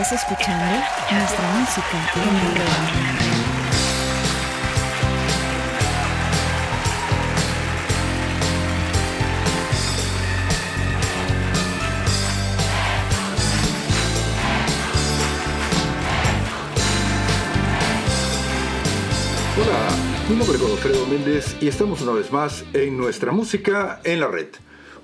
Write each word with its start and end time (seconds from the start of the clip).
Estás 0.00 0.22
escuchando 0.22 0.64
nuestra 1.10 1.50
música 1.58 1.98
en 2.16 2.22
Hola, 19.60 19.90
Mi 20.30 20.36
nombre 20.36 20.56
es 20.56 20.62
Godofredo 20.62 21.06
Méndez 21.08 21.56
y 21.60 21.68
estamos 21.68 22.00
una 22.00 22.12
vez 22.12 22.32
más 22.32 22.64
en 22.72 22.96
Nuestra 22.96 23.32
Música 23.32 24.00
en 24.04 24.20
la 24.20 24.28
Red, 24.28 24.48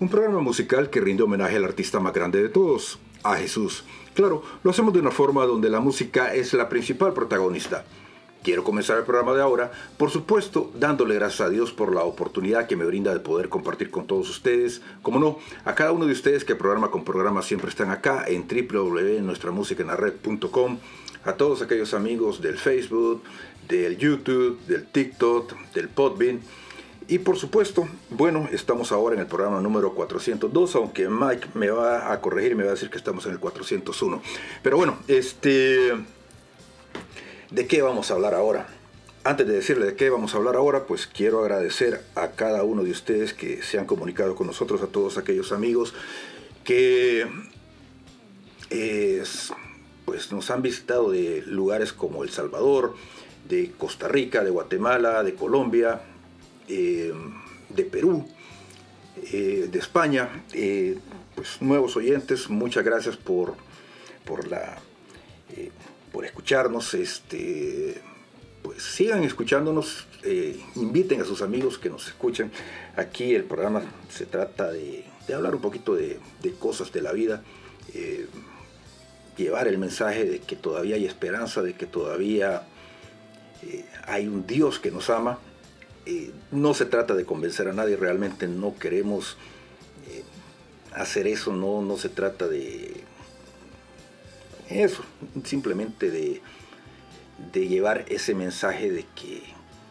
un 0.01 0.09
programa 0.09 0.41
musical 0.41 0.89
que 0.89 1.03
rinde 1.03 1.23
homenaje 1.23 1.57
al 1.57 1.65
artista 1.67 2.01
más 2.01 2.15
grande 2.15 2.43
de 2.43 2.49
todos, 2.49 2.99
a 3.23 3.37
Jesús. 3.37 3.85
Claro, 4.17 4.43
lo 4.65 4.71
hacemos 4.71 4.95
de 4.95 5.01
una 5.01 5.11
forma 5.11 5.45
donde 5.45 5.69
la 5.69 5.79
música 5.79 6.35
es 6.35 6.55
la 6.55 6.71
principal 6.71 7.13
protagonista. 7.13 7.85
Quiero 8.43 8.65
comenzar 8.65 8.97
el 8.97 9.05
programa 9.05 9.35
de 9.35 9.43
ahora, 9.43 9.71
por 9.99 10.11
supuesto, 10.11 10.73
dándole 10.75 11.17
gracias 11.17 11.43
a 11.43 11.51
Dios 11.51 11.71
por 11.71 11.95
la 11.95 12.03
oportunidad 12.03 12.67
que 12.67 12.77
me 12.77 12.87
brinda 12.87 13.13
de 13.13 13.21
poder 13.21 13.51
compartir 13.51 13.91
con 13.91 14.07
todos 14.07 14.31
ustedes. 14.31 14.81
Como 15.03 15.19
no, 15.19 15.39
a 15.67 15.75
cada 15.75 15.93
uno 15.93 16.07
de 16.07 16.13
ustedes 16.13 16.47
que 16.47 16.55
programa 16.55 16.91
con 16.91 17.05
programa 17.05 17.43
siempre 17.43 17.69
están 17.69 17.91
acá 17.91 18.25
en 18.27 18.49
www.nuestramusicaenlared.com. 18.49 20.79
A 21.25 21.35
todos 21.35 21.61
aquellos 21.61 21.93
amigos 21.93 22.41
del 22.41 22.57
Facebook, 22.57 23.23
del 23.69 23.99
YouTube, 23.99 24.59
del 24.67 24.87
TikTok, 24.87 25.53
del 25.75 25.91
Podbean. 25.91 26.41
Y 27.09 27.21
por 27.21 27.37
supuesto, 27.37 27.89
bueno, 28.11 28.49
estamos 28.51 28.91
ahora 28.91 29.15
en 29.15 29.21
el 29.21 29.27
programa 29.29 29.61
número 29.61 29.95
402, 29.95 30.75
aunque 30.75 31.09
Mike 31.09 31.49
me 31.55 31.71
va 31.71 32.13
a 32.13 32.21
corregir 32.21 32.53
y 32.53 32.55
me 32.57 32.65
va 32.65 32.71
a 32.71 32.75
decir 32.75 32.91
que 32.91 32.99
estamos 32.99 33.27
en 33.27 33.33
el 33.33 33.39
401. 33.39 34.23
Pero 34.63 34.77
bueno, 34.77 34.99
este... 35.07 35.93
¿De 37.51 37.67
qué 37.69 37.81
vamos 37.81 38.11
a 38.11 38.15
hablar 38.15 38.35
ahora? 38.35 38.67
Antes 39.23 39.47
de 39.47 39.55
decirle 39.55 39.87
de 39.87 39.95
qué 39.95 40.11
vamos 40.11 40.35
a 40.35 40.39
hablar 40.39 40.57
ahora, 40.57 40.87
pues 40.87 41.07
quiero 41.07 41.41
agradecer 41.41 42.03
a 42.17 42.33
cada 42.33 42.65
uno 42.65 42.83
de 42.83 42.91
ustedes 42.91 43.33
que 43.33 43.63
se 43.63 43.79
han 43.79 43.87
comunicado 43.87 44.35
con 44.35 44.49
nosotros, 44.49 44.83
a 44.83 44.89
todos 44.89 45.17
aquellos 45.17 45.53
amigos 45.53 45.95
que 46.65 47.29
pues 50.05 50.33
nos 50.33 50.51
han 50.51 50.63
visitado 50.63 51.13
de 51.13 51.45
lugares 51.47 51.93
como 51.93 52.25
El 52.25 52.31
Salvador, 52.31 52.95
de 53.49 53.71
Costa 53.79 54.09
Rica, 54.09 54.43
de 54.43 54.51
Guatemala, 54.51 55.23
de 55.23 55.35
Colombia, 55.35 56.01
eh, 56.69 57.13
de 57.69 57.85
Perú, 57.85 58.27
eh, 59.33 59.69
de 59.71 59.79
España. 59.79 60.45
Eh, 60.53 60.99
pues 61.35 61.61
nuevos 61.61 61.97
oyentes, 61.97 62.49
muchas 62.49 62.85
gracias 62.85 63.17
por, 63.17 63.55
por, 64.25 64.49
la, 64.49 64.79
por 66.13 66.25
escucharnos. 66.25 66.95
Este, 66.95 68.01
pues 68.63 68.83
sigan 68.83 69.23
escuchándonos, 69.23 70.07
inviten 70.75 71.21
a 71.21 71.25
sus 71.25 71.43
amigos 71.43 71.79
que 71.79 71.91
nos 71.91 72.07
escuchen. 72.07 72.51
Aquí 72.97 73.35
el 73.35 73.45
programa 73.45 73.83
se 74.09 74.27
trata 74.27 74.73
de, 74.73 75.05
hablar 75.35 75.55
un 75.55 75.61
poquito 75.61 75.95
de, 75.95 76.19
de, 76.43 76.53
cosas 76.53 76.91
de 76.93 77.03
la 77.03 77.13
vida 77.13 77.43
llevar 79.37 79.69
el 79.69 79.77
mensaje 79.77 80.25
de 80.25 80.39
que 80.41 80.57
todavía 80.57 80.97
hay 80.97 81.05
esperanza, 81.05 81.63
de 81.63 81.75
que 81.75 81.87
todavía 81.87 82.63
hay 84.07 84.27
un 84.27 84.47
Dios 84.47 84.79
que 84.79 84.91
nos 84.91 85.11
ama. 85.11 85.39
Eh, 86.07 86.31
no 86.53 86.73
se 86.73 86.87
trata 86.87 87.15
de 87.15 87.25
convencer 87.25 87.67
a 87.67 87.73
nadie, 87.73 87.97
realmente 87.97 88.47
no 88.47 88.79
queremos 88.79 89.37
eh, 90.09 90.23
hacer 90.93 91.27
eso, 91.27 91.53
no, 91.53 91.83
no 91.83 91.97
se 91.97 92.09
trata 92.09 92.47
de 92.47 93.03
eso, 94.71 95.03
simplemente 95.45 96.11
de, 96.13 96.41
de 97.53 97.67
llevar 97.67 98.05
ese 98.09 98.35
mensaje 98.35 98.93
de 98.93 99.05
que 99.17 99.43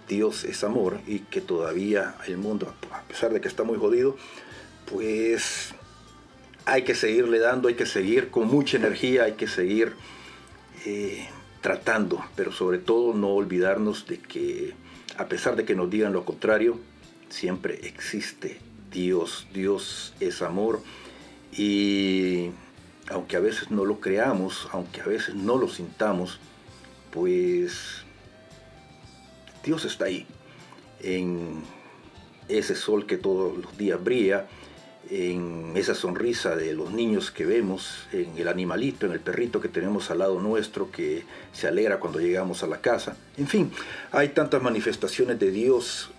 Dios 0.08 0.46
es 0.46 0.64
amor 0.64 1.02
y 1.06 1.20
que 1.20 1.42
todavía 1.42 2.16
el 2.28 2.38
mundo, 2.38 2.74
a 2.94 3.02
pesar 3.04 3.34
de 3.34 3.42
que 3.42 3.50
está 3.50 3.64
muy 3.64 3.78
jodido, 3.78 4.16
pues 4.90 5.74
hay 6.64 6.84
que 6.84 6.96
seguirle 6.96 7.40
dando, 7.40 7.68
hay 7.68 7.76
que 7.76 7.86
seguir 7.86 8.30
con 8.30 8.48
mucha 8.48 8.78
energía, 8.78 9.26
hay 9.26 9.34
que 9.34 9.48
seguir 9.48 9.96
tratando, 11.62 12.24
pero 12.36 12.52
sobre 12.52 12.78
todo 12.78 13.14
no 13.16 13.30
olvidarnos 13.30 14.06
de 14.06 14.20
que 14.20 14.76
a 15.18 15.26
pesar 15.26 15.56
de 15.56 15.66
que 15.66 15.76
nos 15.76 15.90
digan 15.90 16.14
lo 16.14 16.26
contrario, 16.26 16.80
siempre 17.30 17.80
existe 17.88 18.60
Dios. 18.92 19.48
Dios 19.54 20.14
es 20.20 20.42
amor 20.42 20.82
y 21.52 22.52
aunque 23.10 23.38
a 23.38 23.40
veces 23.40 23.72
no 23.72 23.86
lo 23.86 24.00
creamos, 24.00 24.68
aunque 24.72 25.02
a 25.02 25.06
veces 25.06 25.36
no 25.36 25.58
lo 25.58 25.70
sintamos, 25.70 26.40
pues 27.12 28.04
Dios 29.64 29.86
está 29.86 30.06
ahí, 30.06 30.26
en 31.02 31.64
ese 32.48 32.76
sol 32.76 33.06
que 33.06 33.18
todos 33.18 33.58
los 33.58 33.78
días 33.78 34.04
brilla, 34.04 34.48
en 35.10 35.74
esa 35.76 35.94
sonrisa 35.94 36.56
de 36.56 36.74
los 36.74 36.92
niños 36.92 37.32
que 37.32 37.46
vemos, 37.46 38.08
en 38.12 38.38
el 38.38 38.48
animalito, 38.48 39.06
en 39.06 39.12
el 39.12 39.20
perrito 39.20 39.62
que 39.62 39.70
tenemos 39.70 40.10
al 40.10 40.20
lado 40.20 40.40
nuestro 40.40 40.92
que 40.92 41.24
se 41.54 41.68
alegra 41.68 42.00
cuando 42.00 42.20
llegamos 42.20 42.64
a 42.64 42.68
la 42.68 42.82
casa. 42.82 43.16
En 43.38 43.48
fin, 43.48 43.72
hay 44.12 44.30
tantas 44.30 44.62
manifestaciones 44.62 45.40
de 45.40 45.52
Dios 45.52 46.10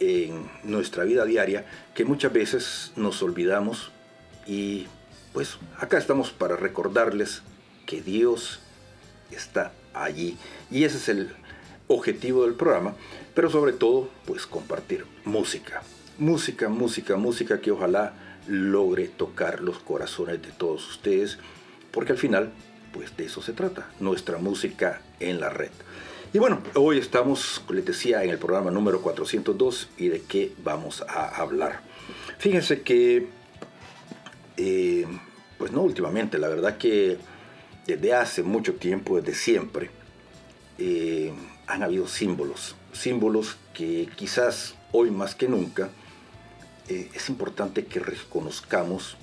en 0.00 0.50
nuestra 0.64 1.04
vida 1.04 1.24
diaria 1.24 1.64
que 1.94 2.04
muchas 2.04 2.32
veces 2.32 2.92
nos 2.96 3.22
olvidamos 3.22 3.92
y 4.46 4.86
pues 5.32 5.56
acá 5.78 5.98
estamos 5.98 6.30
para 6.30 6.56
recordarles 6.56 7.42
que 7.86 8.02
Dios 8.02 8.60
está 9.30 9.72
allí 9.94 10.36
y 10.70 10.84
ese 10.84 10.96
es 10.98 11.08
el 11.08 11.30
objetivo 11.88 12.44
del 12.44 12.54
programa, 12.54 12.94
pero 13.34 13.50
sobre 13.50 13.72
todo 13.72 14.08
pues 14.26 14.46
compartir 14.46 15.06
música. 15.24 15.82
Música, 16.18 16.68
música, 16.68 17.16
música 17.16 17.60
que 17.60 17.70
ojalá 17.70 18.14
logre 18.46 19.08
tocar 19.08 19.60
los 19.60 19.78
corazones 19.78 20.42
de 20.42 20.50
todos 20.52 20.88
ustedes, 20.88 21.38
porque 21.90 22.12
al 22.12 22.18
final, 22.18 22.52
pues 22.92 23.16
de 23.16 23.26
eso 23.26 23.42
se 23.42 23.52
trata, 23.52 23.90
nuestra 24.00 24.38
música 24.38 25.00
en 25.20 25.40
la 25.40 25.50
red. 25.50 25.70
Y 26.32 26.38
bueno, 26.38 26.60
hoy 26.74 26.98
estamos, 26.98 27.62
les 27.70 27.84
decía, 27.84 28.24
en 28.24 28.30
el 28.30 28.38
programa 28.38 28.70
número 28.70 29.00
402 29.02 29.88
y 29.96 30.08
de 30.08 30.22
qué 30.22 30.52
vamos 30.64 31.02
a 31.02 31.28
hablar. 31.40 31.80
Fíjense 32.38 32.82
que, 32.82 33.28
eh, 34.56 35.06
pues 35.58 35.70
no 35.70 35.82
últimamente, 35.82 36.38
la 36.38 36.48
verdad 36.48 36.76
que 36.76 37.18
desde 37.86 38.14
hace 38.14 38.42
mucho 38.42 38.74
tiempo, 38.74 39.20
desde 39.20 39.38
siempre, 39.38 39.90
eh, 40.78 41.32
han 41.68 41.82
habido 41.84 42.08
símbolos, 42.08 42.74
símbolos 42.92 43.56
que 43.72 44.08
quizás 44.16 44.74
hoy 44.90 45.10
más 45.10 45.34
que 45.34 45.48
nunca 45.48 45.90
eh, 46.88 47.10
es 47.14 47.28
importante 47.28 47.86
que 47.86 48.00
reconozcamos 48.00 49.16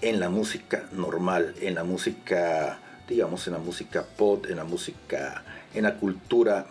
en 0.00 0.20
la 0.20 0.28
música 0.28 0.88
normal, 0.92 1.54
en 1.60 1.74
la 1.74 1.84
música, 1.84 2.78
digamos, 3.08 3.46
en 3.46 3.54
la 3.54 3.58
música 3.58 4.04
pop, 4.04 4.46
en 4.48 4.56
la 4.56 4.64
música, 4.64 5.44
en 5.74 5.84
la 5.84 5.96
cultura 5.96 6.66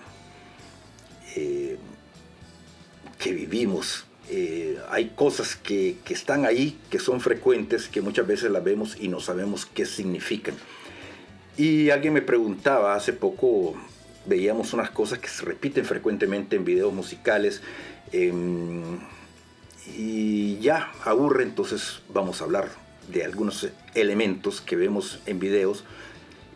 eh, 1.35 1.77
que 3.17 3.31
vivimos. 3.31 4.05
Eh, 4.29 4.77
hay 4.89 5.09
cosas 5.09 5.55
que, 5.55 5.97
que, 6.05 6.13
están 6.13 6.45
ahí, 6.45 6.79
que 6.89 6.99
son 6.99 7.21
frecuentes, 7.21 7.87
que 7.87 8.01
muchas 8.01 8.27
veces 8.27 8.51
las 8.51 8.63
vemos 8.63 8.97
y 8.99 9.07
no 9.07 9.19
sabemos 9.19 9.65
qué 9.65 9.85
significan. 9.85 10.55
Y 11.57 11.89
alguien 11.89 12.13
me 12.13 12.21
preguntaba 12.21 12.95
hace 12.95 13.13
poco, 13.13 13.75
veíamos 14.25 14.73
unas 14.73 14.89
cosas 14.91 15.19
que 15.19 15.27
se 15.27 15.43
repiten 15.43 15.85
frecuentemente 15.85 16.55
en 16.55 16.65
videos 16.65 16.93
musicales, 16.93 17.61
Em, 18.13 18.99
y 19.97 20.59
ya 20.59 20.91
aburre, 21.03 21.43
entonces 21.43 22.01
vamos 22.13 22.41
a 22.41 22.45
hablar 22.45 22.69
de 23.11 23.25
algunos 23.25 23.67
elementos 23.95 24.61
que 24.61 24.75
vemos 24.75 25.19
en 25.25 25.39
videos 25.39 25.83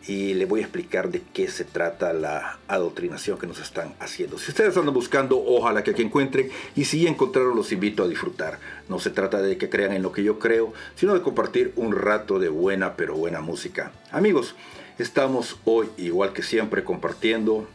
y 0.07 0.35
le 0.35 0.45
voy 0.45 0.61
a 0.61 0.63
explicar 0.63 1.09
de 1.09 1.21
qué 1.33 1.49
se 1.49 1.65
trata 1.65 2.13
la 2.13 2.59
adoctrinación 2.67 3.37
que 3.37 3.47
nos 3.47 3.59
están 3.59 3.93
haciendo. 3.99 4.37
Si 4.37 4.51
ustedes 4.51 4.77
andan 4.77 4.93
buscando, 4.93 5.43
ojalá 5.43 5.83
que 5.83 5.91
aquí 5.91 6.01
encuentren 6.01 6.49
y 6.75 6.85
si 6.85 7.05
encontraron 7.07 7.55
los 7.55 7.71
invito 7.71 8.03
a 8.03 8.07
disfrutar. 8.07 8.59
No 8.87 8.99
se 8.99 9.09
trata 9.09 9.41
de 9.41 9.57
que 9.57 9.69
crean 9.69 9.91
en 9.91 10.03
lo 10.03 10.13
que 10.13 10.23
yo 10.23 10.39
creo, 10.39 10.73
sino 10.95 11.13
de 11.13 11.21
compartir 11.21 11.73
un 11.75 11.91
rato 11.93 12.39
de 12.39 12.49
buena 12.49 12.95
pero 12.95 13.15
buena 13.15 13.41
música. 13.41 13.91
Amigos, 14.11 14.55
estamos 14.97 15.57
hoy 15.65 15.89
igual 15.97 16.31
que 16.31 16.43
siempre 16.43 16.83
compartiendo 16.83 17.67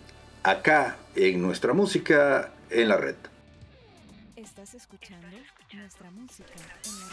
acá 0.42 0.96
en 1.14 1.42
nuestra 1.42 1.74
música 1.74 2.52
en 2.70 2.88
la 2.88 2.96
red. 2.96 3.16
Estás 4.42 4.74
escuchando 4.74 5.28
nuestra 5.72 6.10
música 6.10 6.50
en 6.84 6.98
la 6.98 7.06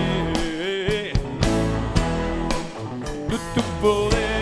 tu 3.55 3.63
poder 3.81 4.36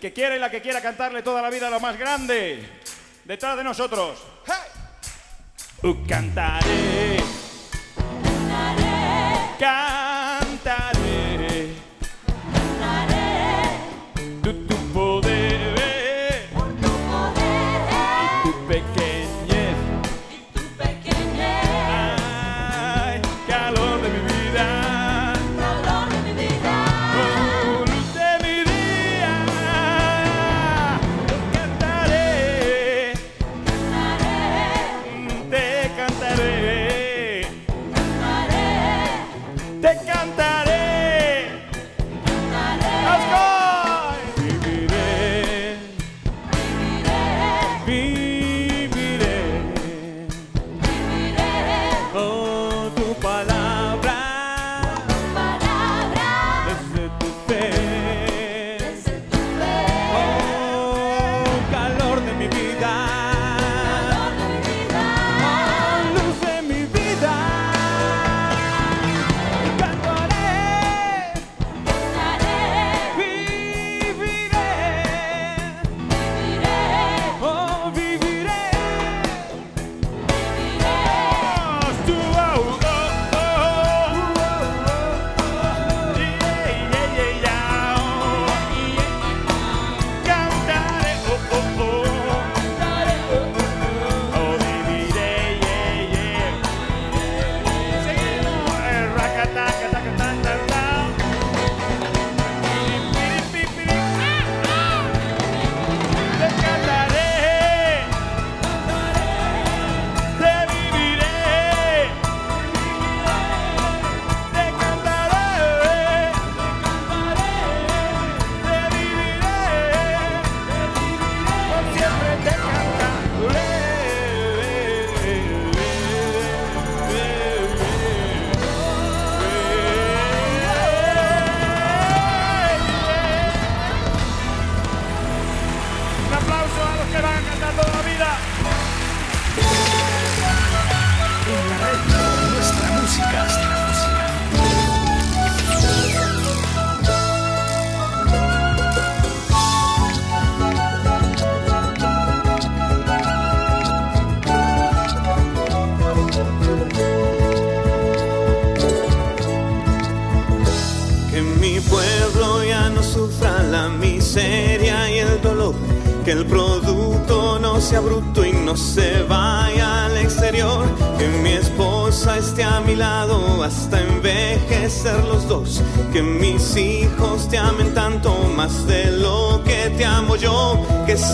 El 0.00 0.08
que 0.08 0.14
quiera 0.14 0.34
y 0.34 0.38
la 0.38 0.50
que 0.50 0.62
quiera 0.62 0.80
cantarle 0.80 1.20
toda 1.20 1.42
la 1.42 1.50
vida 1.50 1.66
a 1.66 1.70
lo 1.70 1.78
más 1.78 1.98
grande. 1.98 2.66
Detrás 3.22 3.54
de 3.54 3.62
nosotros. 3.62 4.18
¡Hey! 4.46 4.54
Uh, 5.82 6.06
cantaré. 6.06 7.18
Cantaré. 9.58 9.99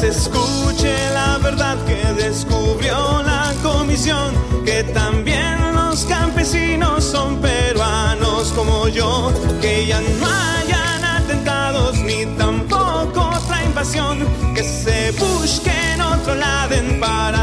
Se 0.01 0.09
escuche 0.09 0.95
la 1.15 1.39
verdad 1.39 1.77
que 1.87 1.97
descubrió 2.23 3.23
la 3.23 3.55
comisión. 3.63 4.35
Que 4.65 4.83
también 4.85 5.75
los 5.75 6.05
campesinos 6.05 7.05
son 7.05 7.41
peruanos 7.41 8.53
como 8.53 8.89
yo, 8.89 9.33
que 9.61 9.87
ya 9.87 10.01
no 10.01 10.27
hayan 10.27 11.05
atentados 11.05 11.97
ni 11.99 12.27
tampoco 12.37 13.31
otra 13.37 13.65
invasión, 13.65 14.19
que 14.55 14.65
se 14.65 15.13
busquen 15.13 16.01
otro 16.01 16.35
laden 16.35 17.01
para 17.01 17.36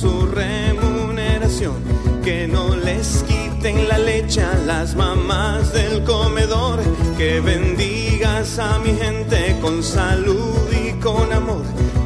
su 0.00 0.26
remuneración. 0.26 1.74
Que 2.24 2.48
no 2.48 2.74
les 2.74 3.22
quiten 3.24 3.86
la 3.86 3.98
leche 3.98 4.42
a 4.42 4.54
las 4.66 4.94
mamás 4.94 5.74
del 5.74 6.04
comedor. 6.04 6.80
Que 7.18 7.40
bendigas 7.40 8.58
a 8.58 8.78
mi 8.78 8.94
gente 8.94 9.56
con 9.60 9.82
salud 9.82 10.58
y 10.72 10.92
con 11.00 11.30
amor. 11.32 11.64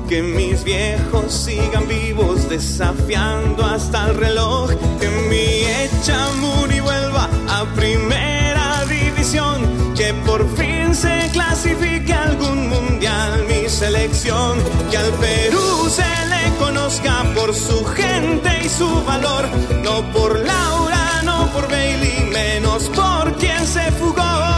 Que 0.09 0.23
mis 0.23 0.65
viejos 0.65 1.33
sigan 1.33 1.87
vivos 1.87 2.49
desafiando 2.49 3.65
hasta 3.65 4.09
el 4.09 4.17
reloj. 4.17 4.71
Que 5.01 5.09
mi 5.31 5.47
Echamuri 5.85 6.81
vuelva 6.81 7.29
a 7.49 7.65
primera 7.77 8.85
división. 8.89 9.95
Que 9.95 10.13
por 10.27 10.43
fin 10.57 10.95
se 10.97 11.31
clasifique 11.33 12.13
algún 12.13 12.69
mundial 12.69 13.45
mi 13.49 13.69
selección. 13.69 14.59
Que 14.91 14.97
al 14.97 15.11
Perú 15.13 15.89
se 15.89 16.27
le 16.29 16.34
conozca 16.59 17.25
por 17.35 17.55
su 17.55 17.85
gente 17.85 18.51
y 18.65 18.69
su 18.69 18.89
valor. 19.05 19.49
No 19.83 20.03
por 20.13 20.39
Laura, 20.39 21.23
no 21.25 21.47
por 21.53 21.69
Bailey, 21.69 22.31
menos 22.33 22.89
por 22.91 23.35
quien 23.37 23.67
se 23.67 23.91
fugó. 23.93 24.54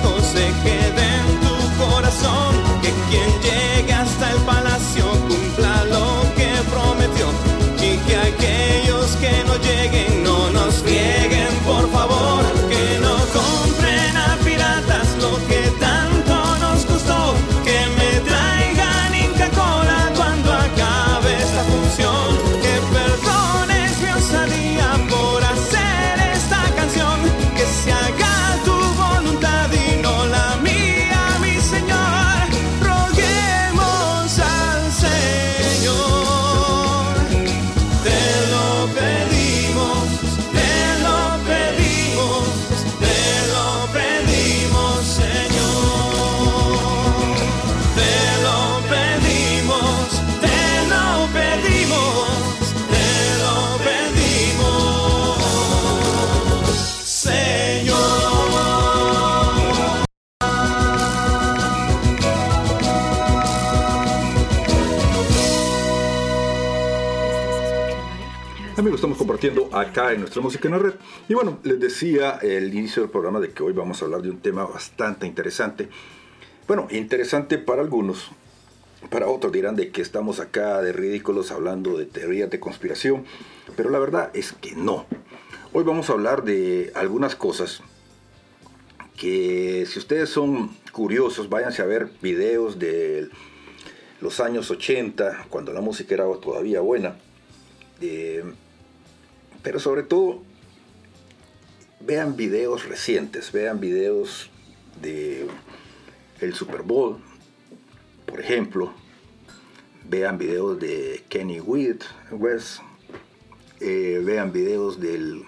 Cristo 0.00 0.20
se 0.22 0.46
quede 0.62 1.16
en 1.18 1.40
tu 1.40 1.84
corazón, 1.84 2.54
que 2.82 2.92
quien 3.10 3.57
estamos 68.98 69.18
compartiendo 69.18 69.70
acá 69.72 70.12
en 70.12 70.18
nuestra 70.18 70.42
música 70.42 70.66
en 70.66 70.72
la 70.72 70.80
red. 70.80 70.94
Y 71.28 71.34
bueno, 71.34 71.60
les 71.62 71.78
decía 71.78 72.40
el 72.42 72.74
inicio 72.74 73.02
del 73.02 73.12
programa 73.12 73.38
de 73.38 73.52
que 73.52 73.62
hoy 73.62 73.72
vamos 73.72 74.02
a 74.02 74.06
hablar 74.06 74.22
de 74.22 74.30
un 74.30 74.40
tema 74.40 74.66
bastante 74.66 75.24
interesante. 75.24 75.88
Bueno, 76.66 76.88
interesante 76.90 77.58
para 77.58 77.80
algunos, 77.80 78.32
para 79.08 79.28
otros 79.28 79.52
dirán 79.52 79.76
de 79.76 79.90
que 79.92 80.02
estamos 80.02 80.40
acá 80.40 80.82
de 80.82 80.92
ridículos 80.92 81.52
hablando 81.52 81.96
de 81.96 82.06
teorías 82.06 82.50
de 82.50 82.58
conspiración, 82.58 83.24
pero 83.76 83.88
la 83.88 84.00
verdad 84.00 84.30
es 84.34 84.52
que 84.52 84.74
no. 84.74 85.06
Hoy 85.72 85.84
vamos 85.84 86.10
a 86.10 86.14
hablar 86.14 86.42
de 86.42 86.90
algunas 86.96 87.36
cosas 87.36 87.82
que 89.16 89.86
si 89.86 90.00
ustedes 90.00 90.28
son 90.28 90.76
curiosos, 90.90 91.48
váyanse 91.48 91.82
a 91.82 91.86
ver 91.86 92.08
videos 92.20 92.80
de 92.80 93.28
los 94.20 94.40
años 94.40 94.72
80, 94.72 95.46
cuando 95.50 95.72
la 95.72 95.80
música 95.80 96.16
era 96.16 96.24
todavía 96.40 96.80
buena. 96.80 97.16
Pero 99.68 99.80
sobre 99.80 100.02
todo, 100.02 100.40
vean 102.00 102.36
videos 102.36 102.88
recientes, 102.88 103.52
vean 103.52 103.80
videos 103.80 104.48
de 105.02 105.46
el 106.40 106.54
Super 106.54 106.80
Bowl, 106.80 107.18
por 108.24 108.40
ejemplo, 108.40 108.94
vean 110.08 110.38
videos 110.38 110.80
de 110.80 111.22
Kenny 111.28 111.60
West, 111.60 112.04
eh, 113.80 114.22
vean 114.24 114.52
videos 114.52 115.00
del 115.00 115.42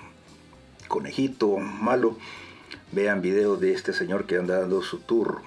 conejito 0.86 1.56
malo, 1.56 2.18
vean 2.92 3.22
videos 3.22 3.58
de 3.58 3.72
este 3.72 3.94
señor 3.94 4.26
que 4.26 4.36
anda 4.36 4.60
dando 4.60 4.82
su 4.82 4.98
tour, 4.98 5.40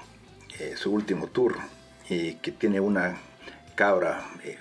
eh, 0.58 0.74
su 0.78 0.92
último 0.92 1.28
tour, 1.28 1.58
y 2.10 2.38
que 2.38 2.52
tiene 2.52 2.80
una 2.80 3.20
cabra 3.76 4.28
eh, 4.44 4.58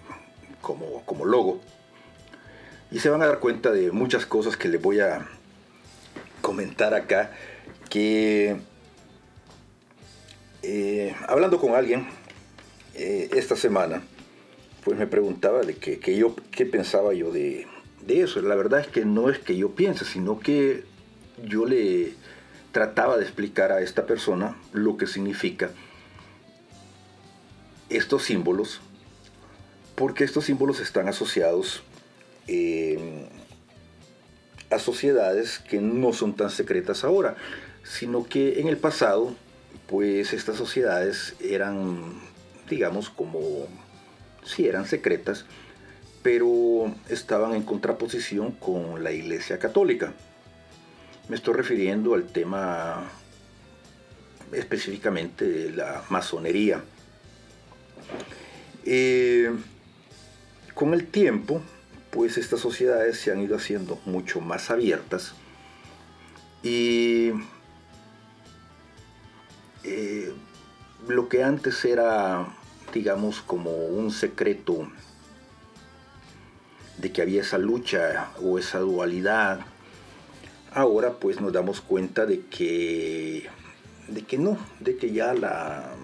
como, 0.61 1.03
como 1.07 1.25
logo. 1.25 1.63
Y 2.93 3.01
se 3.01 3.09
van 3.09 3.23
a 3.23 3.27
dar 3.27 3.39
cuenta 3.39 3.73
de 3.73 3.91
muchas 3.91 4.27
cosas 4.27 4.57
que 4.57 4.69
les 4.69 4.81
voy 4.81 5.01
a 5.01 5.27
comentar 6.43 6.93
acá, 6.93 7.33
que 7.89 8.57
eh, 10.63 11.15
hablando 11.27 11.59
con 11.59 11.75
alguien 11.75 12.07
esta 12.95 13.57
semana, 13.57 14.03
pues 14.85 14.99
me 14.99 15.07
preguntaba 15.07 15.63
de 15.63 15.77
que, 15.77 16.17
yo, 16.17 16.37
qué 16.51 16.67
pensaba 16.67 17.15
yo 17.15 17.33
de, 17.33 17.67
de 18.07 18.21
eso. 18.21 18.43
La 18.43 18.55
verdad 18.55 18.81
es 18.81 18.89
que 18.89 19.07
no 19.07 19.31
es 19.31 19.39
que 19.39 19.57
yo 19.57 19.71
piense, 19.71 20.05
sino 20.05 20.39
que 20.39 20.85
yo 21.43 21.65
le 21.65 22.13
trataba 22.73 23.17
de 23.17 23.23
explicar 23.23 23.73
a 23.73 23.81
esta 23.81 24.07
persona 24.07 24.57
lo 24.73 24.99
que 24.99 25.07
significa 25.07 25.71
estos 27.89 28.25
símbolos, 28.25 28.81
porque 29.95 30.25
estos 30.25 30.45
símbolos 30.45 30.81
están 30.81 31.09
asociados 31.09 31.83
eh, 32.49 33.29
a 34.71 34.79
sociedades 34.79 35.59
que 35.59 35.81
no 35.81 36.13
son 36.13 36.35
tan 36.35 36.51
secretas 36.51 37.05
ahora, 37.05 37.37
sino 37.85 38.25
que 38.25 38.61
en 38.61 38.69
el 38.69 38.77
pasado, 38.77 39.35
pues 39.87 40.33
estas 40.33 40.57
sociedades 40.57 41.35
eran, 41.41 42.15
digamos, 42.69 43.11
como, 43.11 43.41
si 44.45 44.67
eran 44.67 44.87
secretas, 44.87 45.45
pero 46.23 46.95
estaban 47.09 47.55
en 47.55 47.63
contraposición 47.63 48.53
con 48.53 49.03
la 49.03 49.13
Iglesia 49.13 49.59
Católica. 49.59 50.13
Me 51.29 51.37
estoy 51.37 51.55
refiriendo 51.55 52.15
al 52.15 52.27
tema 52.27 53.11
específicamente 54.53 55.45
de 55.47 55.71
la 55.73 56.05
masonería. 56.11 56.83
Eh, 58.85 59.51
con 60.75 60.95
el 60.95 61.07
tiempo, 61.07 61.63
pues 62.13 62.39
estas 62.39 62.61
sociedades 62.61 63.19
se 63.19 63.33
han 63.33 63.41
ido 63.41 63.57
haciendo 63.57 63.99
mucho 64.07 64.41
más 64.41 64.71
abiertas 64.71 65.35
y 66.63 67.33
eh, 69.83 70.33
lo 71.09 71.29
que 71.29 71.43
antes 71.43 71.85
era, 71.85 72.55
digamos, 72.95 73.43
como 73.43 73.73
un 73.73 74.13
secreto 74.13 74.89
de 76.99 77.11
que 77.11 77.23
había 77.23 77.41
esa 77.41 77.59
lucha 77.59 78.31
o 78.41 78.61
esa 78.61 78.79
dualidad 78.79 79.67
Ahora 80.75 81.13
pues 81.13 81.39
nos 81.39 81.53
damos 81.53 81.83
cuenta 81.83 82.25
de 82.25 82.47
que, 82.47 83.47
de 84.09 84.23
que 84.23 84.39
no, 84.39 84.57
de 84.81 84.97
que 84.97 85.13
ya 85.13 85.35
la, 85.35 85.95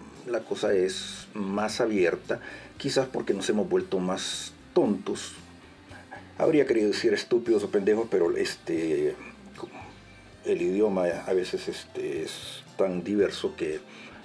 cosa 0.47 0.75
es 0.75 1.27
más 1.33 1.81
abierta, 1.81 2.41
quizás 2.77 3.09
porque 3.09 3.33
nos 3.33 3.49
hemos 3.49 3.67
vuelto 3.67 3.99
más 3.99 4.53
tontos. 4.75 5.33
Habría 6.39 6.67
querido 6.67 6.89
decir 6.89 7.13
estúpidos 7.13 7.65
o 7.65 7.71
pendejos, 7.71 8.07
pero 8.11 8.37
este, 8.37 9.17
el 10.45 10.63
idioma 10.63 11.07
a 11.27 11.33
veces 11.33 11.69
este, 11.69 12.23
es 12.23 12.63
tan 12.77 13.03
diverso 13.03 13.57
que 13.57 13.81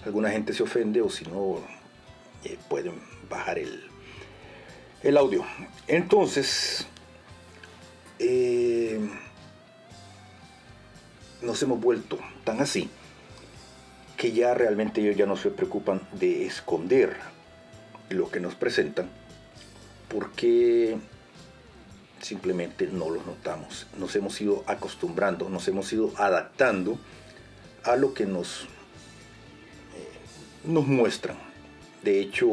alguna 0.06 0.30
gente 0.30 0.54
se 0.54 0.64
ofende 0.64 1.02
o 1.02 1.10
si 1.10 1.26
no 1.26 1.60
eh, 2.44 2.58
pueden 2.70 2.94
bajar 3.30 3.58
el, 3.58 3.84
el 5.02 5.18
audio. 5.18 5.44
Entonces, 5.88 6.86
eh, 8.20 9.00
nos 11.42 11.62
hemos 11.64 11.82
vuelto 11.82 12.20
tan 12.44 12.62
así 12.62 12.90
que 14.18 14.32
ya 14.32 14.54
realmente 14.54 15.02
ellos 15.02 15.18
ya 15.18 15.26
no 15.26 15.36
se 15.36 15.50
preocupan 15.50 16.02
de 16.14 16.46
esconder 16.46 17.18
lo 18.10 18.30
que 18.30 18.40
nos 18.40 18.54
presentan 18.54 19.10
porque 20.08 20.98
simplemente 22.24 22.88
no 22.88 23.10
lo 23.10 23.24
notamos. 23.24 23.88
Nos 23.98 24.16
hemos 24.16 24.42
ido 24.42 24.64
acostumbrando, 24.66 25.50
nos 25.50 25.68
hemos 25.68 25.94
ido 25.94 26.12
adaptando 26.18 26.98
a 27.84 27.96
lo 27.96 28.14
que 28.14 28.26
nos, 28.26 28.64
eh, 28.64 28.68
nos 30.66 30.88
muestran. 30.88 31.38
De 32.02 32.20
hecho, 32.20 32.48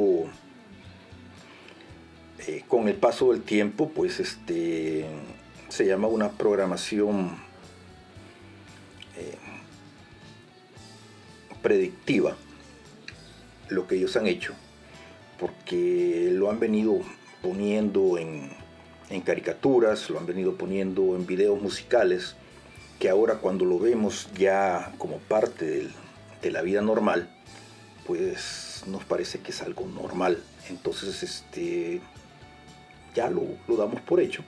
eh, 2.46 2.64
con 2.68 2.88
el 2.88 2.96
paso 2.96 3.32
del 3.32 3.42
tiempo, 3.42 3.88
pues 3.88 4.20
este 4.20 5.06
se 5.68 5.86
llama 5.86 6.08
una 6.08 6.30
programación 6.30 7.50
predictiva 11.62 12.36
lo 13.68 13.86
que 13.86 13.96
ellos 13.96 14.16
han 14.16 14.26
hecho, 14.26 14.54
porque 15.38 16.30
lo 16.32 16.50
han 16.50 16.58
venido 16.58 17.00
poniendo 17.42 18.18
en, 18.18 18.50
caricaturas, 19.18 20.08
lo 20.08 20.18
han 20.18 20.26
venido 20.26 20.54
poniendo 20.54 21.16
en 21.16 21.26
videos 21.26 21.60
musicales, 21.60 22.36
que 23.00 23.08
ahora 23.08 23.36
cuando 23.36 23.64
lo 23.64 23.78
vemos 23.78 24.28
ya 24.38 24.92
como 24.98 25.18
parte 25.18 25.88
de 26.42 26.50
la 26.50 26.62
vida 26.62 26.80
normal, 26.80 27.28
pues 28.06 28.84
nos 28.86 29.04
parece 29.04 29.40
que 29.40 29.50
es 29.50 29.62
algo 29.62 29.86
normal. 29.86 30.38
Entonces, 30.68 31.22
este, 31.24 32.00
ya 33.14 33.28
lo, 33.28 33.42
lo 33.66 33.76
damos 33.76 34.00
por 34.02 34.20
hecho. 34.20 34.44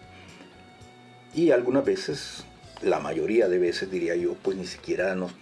Y 1.34 1.50
algunas 1.50 1.84
veces, 1.84 2.44
la 2.82 3.00
mayoría 3.00 3.48
de 3.48 3.58
veces 3.58 3.90
diría 3.90 4.14
yo, 4.14 4.34
pues 4.34 4.56
ni 4.56 4.66
siquiera 4.66 5.14
nos, 5.14 5.32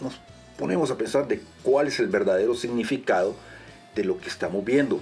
nos 0.00 0.20
ponemos 0.58 0.90
a 0.90 0.96
pensar 0.96 1.28
de 1.28 1.40
cuál 1.62 1.88
es 1.88 2.00
el 2.00 2.08
verdadero 2.08 2.54
significado 2.54 3.36
de 3.94 4.04
lo 4.04 4.18
que 4.18 4.28
estamos 4.28 4.64
viendo. 4.64 5.00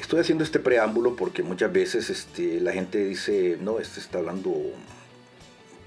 Estoy 0.00 0.20
haciendo 0.20 0.44
este 0.44 0.58
preámbulo 0.58 1.14
porque 1.14 1.42
muchas 1.42 1.72
veces 1.72 2.08
este, 2.10 2.60
la 2.60 2.72
gente 2.72 3.04
dice, 3.04 3.58
no, 3.60 3.78
este 3.78 4.00
está 4.00 4.18
hablando 4.18 4.54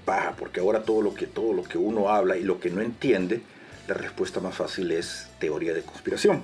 paja, 0.04 0.34
porque 0.38 0.60
ahora 0.60 0.84
todo 0.84 1.02
lo, 1.02 1.14
que, 1.14 1.26
todo 1.26 1.52
lo 1.52 1.64
que 1.64 1.78
uno 1.78 2.08
habla 2.08 2.36
y 2.36 2.42
lo 2.42 2.60
que 2.60 2.70
no 2.70 2.80
entiende, 2.80 3.42
la 3.88 3.94
respuesta 3.94 4.40
más 4.40 4.54
fácil 4.54 4.92
es 4.92 5.28
teoría 5.40 5.74
de 5.74 5.82
conspiración. 5.82 6.42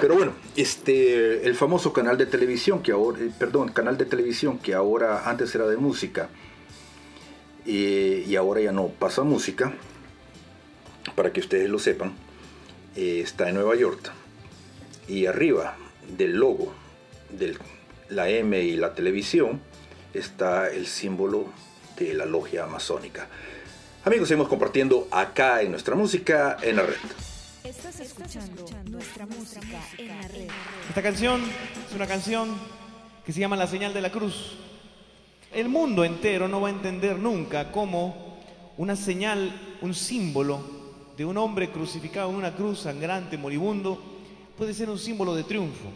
Pero 0.00 0.16
bueno, 0.16 0.32
este, 0.56 1.46
el 1.46 1.54
famoso 1.54 1.92
canal 1.92 2.16
de 2.16 2.26
televisión 2.26 2.82
que 2.82 2.92
ahora, 2.92 3.20
eh, 3.20 3.30
perdón, 3.38 3.68
canal 3.68 3.98
de 3.98 4.06
televisión 4.06 4.58
que 4.58 4.74
ahora 4.74 5.28
antes 5.28 5.54
era 5.54 5.66
de 5.66 5.76
música 5.76 6.30
eh, 7.66 8.24
y 8.26 8.34
ahora 8.34 8.62
ya 8.62 8.72
no 8.72 8.88
pasa 8.88 9.22
música, 9.22 9.74
para 11.14 11.32
que 11.32 11.40
ustedes 11.40 11.68
lo 11.68 11.78
sepan, 11.78 12.14
eh, 12.96 13.20
está 13.22 13.48
en 13.48 13.56
Nueva 13.56 13.76
York. 13.76 14.10
Y 15.06 15.26
arriba 15.26 15.76
del 16.16 16.36
logo 16.36 16.79
de 17.32 17.56
la 18.08 18.28
M 18.28 18.60
y 18.60 18.76
la 18.76 18.94
televisión 18.94 19.60
está 20.12 20.70
el 20.70 20.86
símbolo 20.86 21.46
de 21.96 22.14
la 22.14 22.24
logia 22.24 22.64
amazónica. 22.64 23.28
Amigos, 24.04 24.28
seguimos 24.28 24.48
compartiendo 24.48 25.08
acá 25.10 25.62
en 25.62 25.70
nuestra 25.70 25.94
música 25.94 26.56
en 26.62 26.76
la 26.76 26.82
red. 26.82 26.96
Estás 27.64 28.00
escuchando 28.00 28.64
nuestra 28.90 29.26
música 29.26 29.78
en 29.98 30.08
la 30.08 30.28
red. 30.28 30.48
Esta 30.88 31.02
canción 31.02 31.42
es 31.88 31.94
una 31.94 32.06
canción 32.06 32.56
que 33.24 33.32
se 33.32 33.40
llama 33.40 33.56
La 33.56 33.66
señal 33.66 33.92
de 33.92 34.00
la 34.00 34.10
cruz. 34.10 34.56
El 35.52 35.68
mundo 35.68 36.04
entero 36.04 36.48
no 36.48 36.60
va 36.60 36.68
a 36.68 36.70
entender 36.70 37.18
nunca 37.18 37.70
cómo 37.70 38.40
una 38.78 38.96
señal, 38.96 39.76
un 39.82 39.92
símbolo 39.92 40.60
de 41.16 41.26
un 41.26 41.36
hombre 41.36 41.70
crucificado 41.70 42.30
en 42.30 42.36
una 42.36 42.54
cruz 42.54 42.80
sangrante, 42.80 43.36
moribundo, 43.36 44.02
puede 44.56 44.72
ser 44.72 44.88
un 44.88 44.98
símbolo 44.98 45.34
de 45.34 45.44
triunfo. 45.44 45.90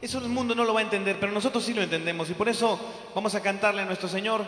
Eso 0.00 0.18
el 0.18 0.28
mundo 0.28 0.54
no 0.54 0.64
lo 0.64 0.72
va 0.72 0.80
a 0.80 0.84
entender, 0.84 1.16
pero 1.18 1.32
nosotros 1.32 1.64
sí 1.64 1.74
lo 1.74 1.82
entendemos 1.82 2.30
y 2.30 2.34
por 2.34 2.48
eso 2.48 2.78
vamos 3.14 3.34
a 3.34 3.42
cantarle 3.42 3.82
a 3.82 3.84
nuestro 3.84 4.08
Señor 4.08 4.44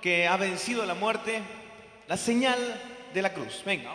que 0.00 0.26
ha 0.26 0.36
vencido 0.36 0.84
la 0.86 0.94
muerte, 0.94 1.40
la 2.08 2.16
señal 2.16 2.58
de 3.14 3.22
la 3.22 3.32
cruz. 3.32 3.62
Venga. 3.64 3.94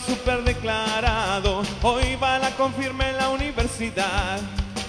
Súper 0.00 0.42
declarado. 0.44 1.62
Hoy 1.82 2.16
va 2.16 2.38
la 2.38 2.50
confirma 2.52 3.08
en 3.08 3.16
la 3.16 3.28
universidad. 3.28 4.40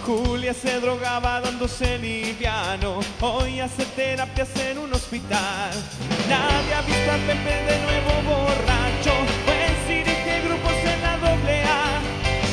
Julia 0.05 0.53
se 0.53 0.79
drogaba 0.79 1.41
dándose 1.41 1.97
liviano. 1.97 2.99
Hoy 3.21 3.59
hace 3.59 3.85
terapias 3.85 4.49
en 4.57 4.77
un 4.77 4.93
hospital. 4.93 5.71
Nadie 6.29 6.73
ha 6.73 6.81
visto 6.81 7.11
a 7.11 7.17
Pepe 7.27 7.55
de 7.69 7.79
nuevo 7.85 8.11
borracho. 8.29 9.13
Pues 9.45 9.87
dirige 9.87 10.41
grupos 10.45 10.73
en 10.73 11.01
la 11.01 11.17
doble 11.17 11.63
A. 11.63 11.99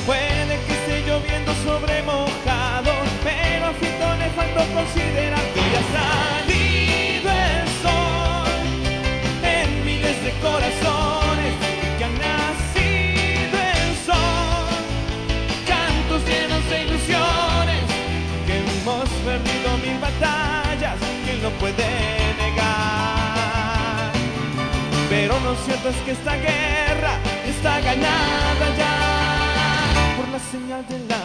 Puede 0.06 0.60
que 0.66 0.72
esté 0.72 1.04
lloviendo 1.06 1.52
sobre 1.64 2.02
mojado, 2.02 2.92
pero 3.22 3.66
a 3.66 3.72
Fito 3.74 4.14
le 4.18 4.30
faltó 4.30 4.74
considerar 4.74 5.59
lo 25.50 25.56
cierto 25.56 25.88
es 25.88 25.96
que 26.04 26.12
esta 26.12 26.36
guerra 26.36 27.18
está 27.44 27.80
ganada 27.80 28.66
ya 28.78 30.14
por 30.16 30.28
la 30.28 30.38
señal 30.38 30.86
de 30.88 30.98
la. 31.08 31.18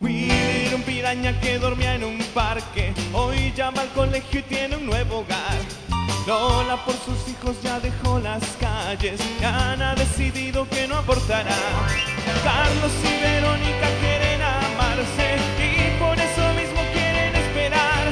Willy 0.00 0.30
era 0.66 0.76
un 0.76 0.82
piraña 0.82 1.40
que 1.40 1.58
dormía 1.58 1.94
en 1.94 2.04
un 2.04 2.18
parque. 2.34 2.92
Hoy 3.14 3.50
llama 3.56 3.80
al 3.80 3.88
colegio 3.92 4.40
y 4.40 4.42
tiene 4.42 4.76
un 4.76 4.84
nuevo 4.84 5.20
hogar. 5.20 5.81
Lola 6.26 6.76
por 6.84 6.94
sus 6.94 7.28
hijos 7.28 7.56
ya 7.62 7.80
dejó 7.80 8.20
las 8.20 8.42
calles. 8.60 9.20
Ana 9.42 9.90
ha 9.90 9.94
decidido 9.96 10.68
que 10.68 10.86
no 10.86 10.96
abortará. 10.96 11.56
Carlos 12.44 12.92
y 13.02 13.22
Verónica 13.22 13.88
quieren 14.00 14.40
amarse 14.40 15.36
y 15.58 15.98
por 15.98 16.16
eso 16.16 16.44
mismo 16.54 16.80
quieren 16.92 17.34
esperar. 17.34 18.04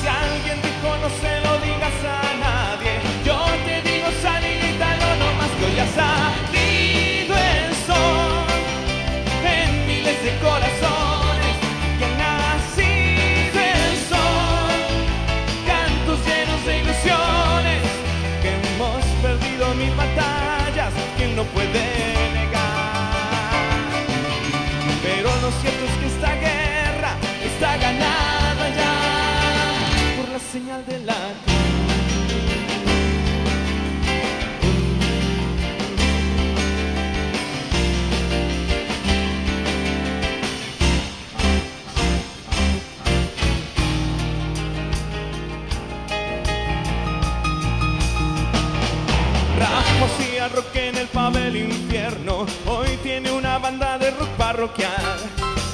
Si 0.00 0.06
alguien 0.06 0.62
dijo 0.62 0.96
no 1.02 1.08
se 1.20 1.40
lo 1.40 1.58
digas 1.66 1.98
a 2.06 2.22
nadie, 2.38 2.92
yo 3.24 3.44
te 3.66 3.82
digo 3.82 4.08
sal 4.22 4.44
y 4.44 4.54
grítalo 4.58 5.06
nomás 5.16 5.50
que 5.58 5.66
hoy 5.66 5.78
ha 5.80 5.86
salido 5.88 6.09
infierno, 51.36 52.46
hoy 52.66 52.88
tiene 53.02 53.30
una 53.30 53.58
banda 53.58 53.98
de 53.98 54.10
rock 54.10 54.28
parroquial. 54.36 55.18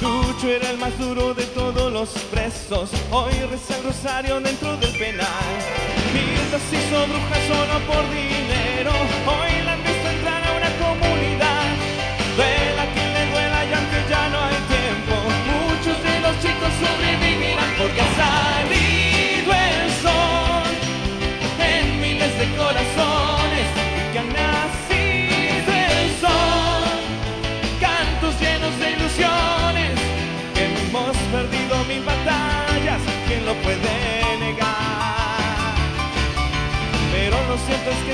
Lucho 0.01 0.47
era 0.47 0.69
el 0.69 0.77
más 0.77 0.97
duro 0.99 1.33
de 1.33 1.43
todos 1.47 1.91
los 1.91 2.09
presos, 2.31 2.91
hoy 3.11 3.33
reza 3.49 3.77
el 3.77 3.83
rosario 3.83 4.39
dentro 4.39 4.77
del 4.77 4.91
penal. 4.97 5.27
Milda 6.13 6.59
se 6.69 6.75
hizo 6.77 7.07
bruja 7.07 7.35
solo 7.47 7.79
por 7.87 8.09
dinero, 8.09 8.36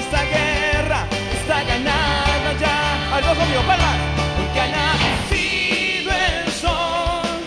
esta 0.03 0.23
guerra 0.23 1.07
está 1.39 1.63
ganada 1.63 2.49
ya, 2.59 3.15
al 3.15 3.23
ojo 3.23 3.45
mío, 3.45 3.61
porque 4.37 4.59
ha 4.59 4.67
nacido 4.67 6.11
el 6.11 6.51
sol 6.51 7.39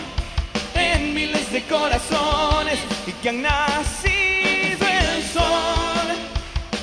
en 0.73 1.13
miles 1.13 1.51
de 1.51 1.61
corazones 1.63 2.79
y 3.05 3.11
que 3.11 3.29
han 3.29 3.41
nacido 3.41 4.85
el 5.03 5.23
sol, 5.37 6.07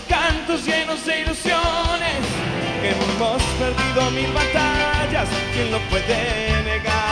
cantos 0.08 0.64
llenos 0.64 1.04
de 1.04 1.20
ilusiones, 1.22 2.22
que 2.80 2.88
hemos 2.90 3.42
perdido 3.60 4.10
mil 4.12 4.32
batallas, 4.32 5.28
¿quién 5.52 5.70
lo 5.70 5.78
puede 5.90 6.62
negar? 6.62 7.04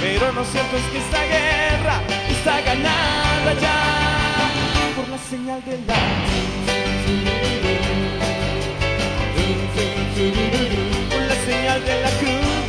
Pero 0.00 0.32
lo 0.32 0.44
cierto 0.44 0.76
es 0.76 0.84
que 0.92 0.98
esta 0.98 1.22
guerra 1.24 1.96
está 2.28 2.60
ganada 2.60 3.52
ya 3.60 4.13
la 5.14 5.20
señal 5.30 5.64
de 5.64 5.78
la 5.86 5.94
por 11.10 11.22
la 11.22 11.34
señal 11.46 11.84
de 11.84 12.00
la 12.02 12.10
cruz. 12.18 12.63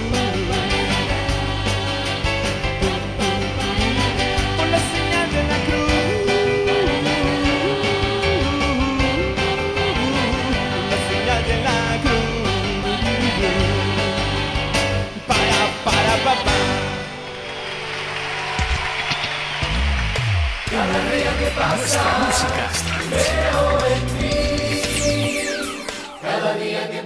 Nuestra 21.16 22.18
música. 22.20 22.70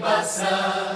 pasa, 0.02 0.89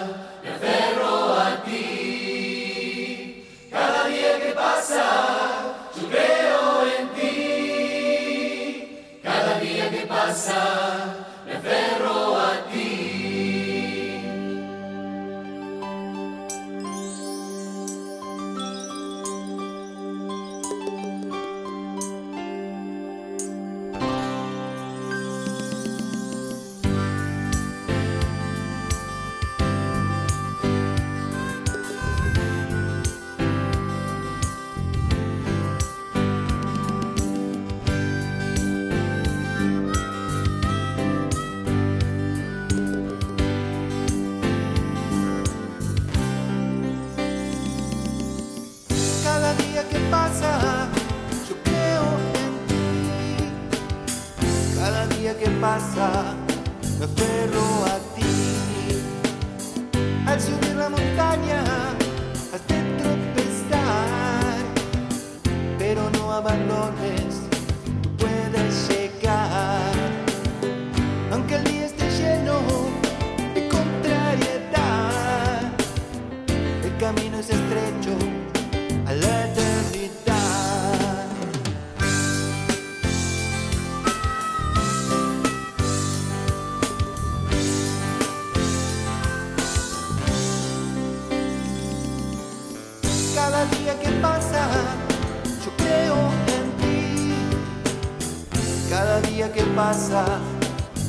día 99.43 99.53
que 99.53 99.63
pasa, 99.75 100.25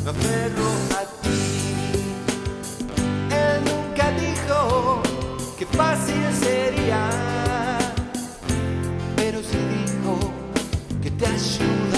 me 0.05 0.11
aferro 0.11 0.69
a 0.99 1.05
ti. 1.23 1.31
Él 3.31 3.61
nunca 3.65 4.11
dijo 4.13 5.03
que 5.59 5.67
fácil 5.67 6.25
sería, 6.41 7.09
pero 9.17 9.41
sí 9.41 9.59
dijo 9.75 10.19
que 11.03 11.11
te 11.11 11.27
ayudaría. 11.27 11.94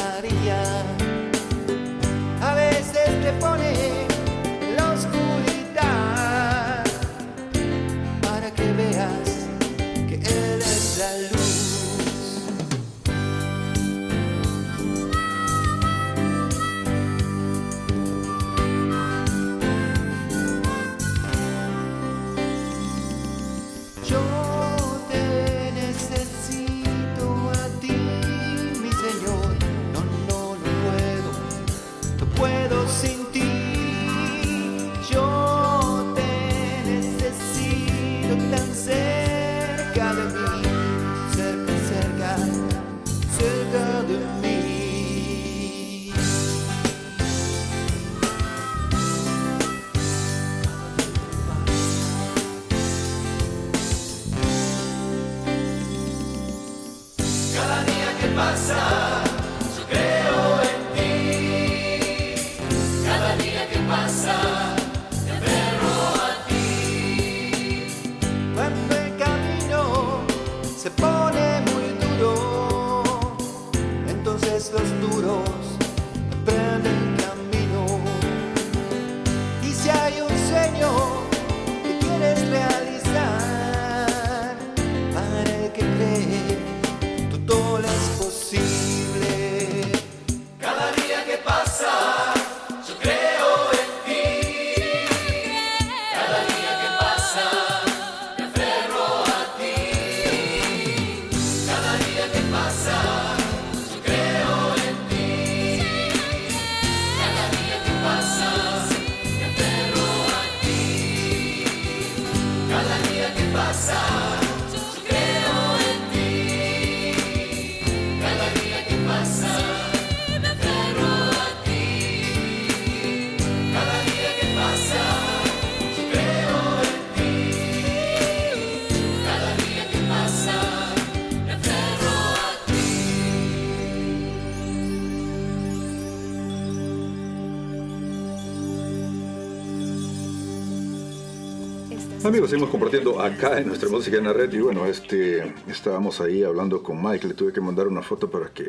Amigos, 142.27 142.51
seguimos 142.51 142.71
compartiendo 142.71 143.21
acá 143.21 143.61
en 143.61 143.69
nuestra 143.69 143.89
música 143.89 144.17
en 144.17 144.25
la 144.25 144.33
red 144.33 144.53
y 144.53 144.59
bueno, 144.59 144.85
este, 144.87 145.55
estábamos 145.69 146.21
ahí 146.21 146.43
hablando 146.43 146.83
con 146.83 147.01
Mike, 147.01 147.29
le 147.29 147.35
tuve 147.35 147.53
que 147.53 147.61
mandar 147.61 147.87
una 147.87 148.03
foto 148.03 148.29
para 148.29 148.53
que, 148.53 148.67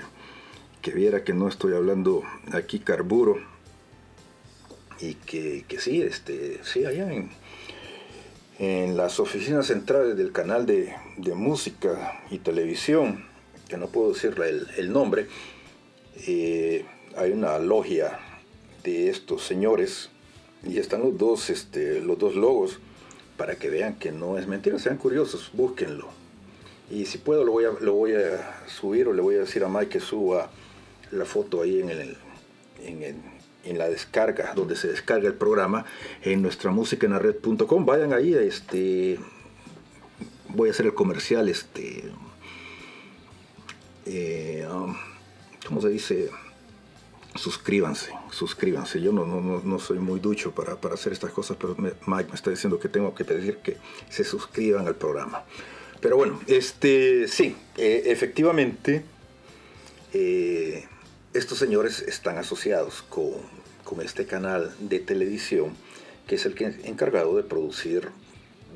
que 0.79 0.91
viera 0.91 1.23
que 1.23 1.33
no 1.33 1.47
estoy 1.47 1.73
hablando 1.73 2.21
aquí 2.53 2.77
carburo 2.77 3.37
y 5.01 5.15
que, 5.15 5.65
que 5.67 5.79
sí, 5.79 6.03
este, 6.03 6.59
sí, 6.63 6.85
allá 6.85 7.11
en, 7.11 7.31
en 8.59 8.95
las 8.95 9.19
oficinas 9.19 9.65
centrales 9.65 10.15
del 10.15 10.31
canal 10.31 10.67
de, 10.67 10.93
de 11.17 11.33
música 11.33 12.21
y 12.29 12.37
televisión, 12.37 13.25
que 13.67 13.77
no 13.77 13.87
puedo 13.87 14.13
decirle 14.13 14.49
el, 14.49 14.67
el 14.77 14.93
nombre, 14.93 15.25
eh, 16.27 16.85
hay 17.15 17.31
una 17.31 17.57
logia 17.57 18.19
de 18.83 19.09
estos 19.09 19.41
señores 19.41 20.11
y 20.63 20.77
están 20.77 21.01
los 21.01 21.17
dos, 21.17 21.49
este, 21.49 22.01
los 22.01 22.19
dos 22.19 22.35
logos 22.35 22.79
para 23.37 23.55
que 23.55 23.69
vean 23.69 23.95
que 23.95 24.11
no 24.11 24.37
es 24.37 24.47
mentira, 24.47 24.79
sean 24.79 24.97
curiosos, 24.97 25.51
búsquenlo. 25.53 26.07
Y 26.89 27.05
si 27.05 27.17
puedo 27.17 27.43
lo 27.43 27.51
voy 27.51 27.65
a, 27.65 27.71
lo 27.79 27.93
voy 27.93 28.13
a 28.13 28.65
subir 28.67 29.07
o 29.07 29.13
le 29.13 29.21
voy 29.21 29.35
a 29.35 29.39
decir 29.39 29.63
a 29.63 29.69
Mike 29.69 29.89
que 29.89 29.99
suba 29.99 30.49
la 31.11 31.25
foto 31.25 31.61
ahí 31.61 31.81
en, 31.81 31.89
el, 31.89 32.17
en, 33.63 33.77
la 33.77 33.89
descarga, 33.89 34.53
donde 34.55 34.75
se 34.75 34.87
descarga 34.87 35.27
el 35.27 35.33
programa, 35.33 35.85
en 36.23 36.41
nuestra 36.41 36.71
música 36.71 37.05
en 37.05 37.13
la 37.13 37.19
red.com. 37.19 37.85
Vayan 37.85 38.13
ahí, 38.13 38.33
este, 38.33 39.19
voy 40.49 40.69
a 40.69 40.71
hacer 40.71 40.85
el 40.85 40.93
comercial, 40.93 41.49
este, 41.49 42.05
eh, 44.05 44.67
um, 44.71 44.95
¿cómo 45.67 45.81
se 45.81 45.89
dice? 45.89 46.29
Suscríbanse, 47.37 48.11
suscríbanse. 48.31 49.01
Yo 49.01 49.11
no, 49.11 49.25
no, 49.25 49.61
no, 49.63 49.79
soy 49.79 49.99
muy 49.99 50.19
ducho 50.19 50.51
para, 50.51 50.75
para 50.75 50.95
hacer 50.95 51.13
estas 51.13 51.31
cosas, 51.31 51.57
pero 51.59 51.75
Mike 51.77 52.29
me 52.29 52.35
está 52.35 52.49
diciendo 52.49 52.79
que 52.79 52.89
tengo 52.89 53.13
que 53.13 53.25
pedir 53.25 53.57
que 53.57 53.77
se 54.09 54.23
suscriban 54.23 54.87
al 54.87 54.95
programa. 54.95 55.43
Pero 56.01 56.17
bueno, 56.17 56.39
este, 56.47 57.27
sí, 57.27 57.55
eh, 57.77 58.03
efectivamente, 58.05 59.03
eh, 60.13 60.85
estos 61.33 61.57
señores 61.57 62.01
están 62.01 62.37
asociados 62.37 63.03
con, 63.03 63.33
con 63.83 64.01
este 64.01 64.25
canal 64.25 64.73
de 64.79 64.99
televisión, 64.99 65.73
que 66.27 66.35
es 66.35 66.45
el 66.45 66.55
que 66.55 66.65
encargado 66.83 67.35
de 67.37 67.43
producir 67.43 68.09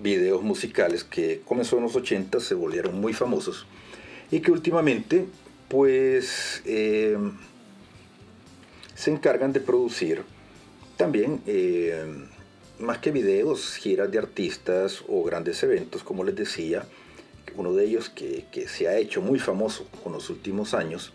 videos 0.02 0.42
musicales 0.42 1.04
que 1.04 1.42
comenzó 1.46 1.78
en 1.78 1.84
los 1.84 1.96
80, 1.96 2.40
se 2.40 2.56
volvieron 2.56 3.00
muy 3.00 3.14
famosos 3.14 3.66
y 4.32 4.40
que 4.40 4.52
últimamente, 4.52 5.26
pues, 5.68 6.62
eh, 6.66 7.18
se 9.02 9.10
encargan 9.10 9.52
de 9.52 9.60
producir 9.62 10.22
también, 10.96 11.42
eh, 11.48 12.06
más 12.78 13.00
que 13.00 13.10
videos, 13.10 13.76
giras 13.78 14.12
de 14.12 14.20
artistas 14.20 15.04
o 15.08 15.24
grandes 15.24 15.64
eventos, 15.64 16.04
como 16.04 16.24
les 16.24 16.36
decía, 16.36 16.86
uno 17.56 17.74
de 17.74 17.86
ellos 17.86 18.12
que, 18.12 18.46
se 18.68 18.88
ha 18.88 19.00
hecho 19.00 19.20
muy 19.24 19.40
famoso 19.40 19.88
con 20.04 20.14
los 20.14 20.30
últimos 20.30 20.76
años 20.76 21.14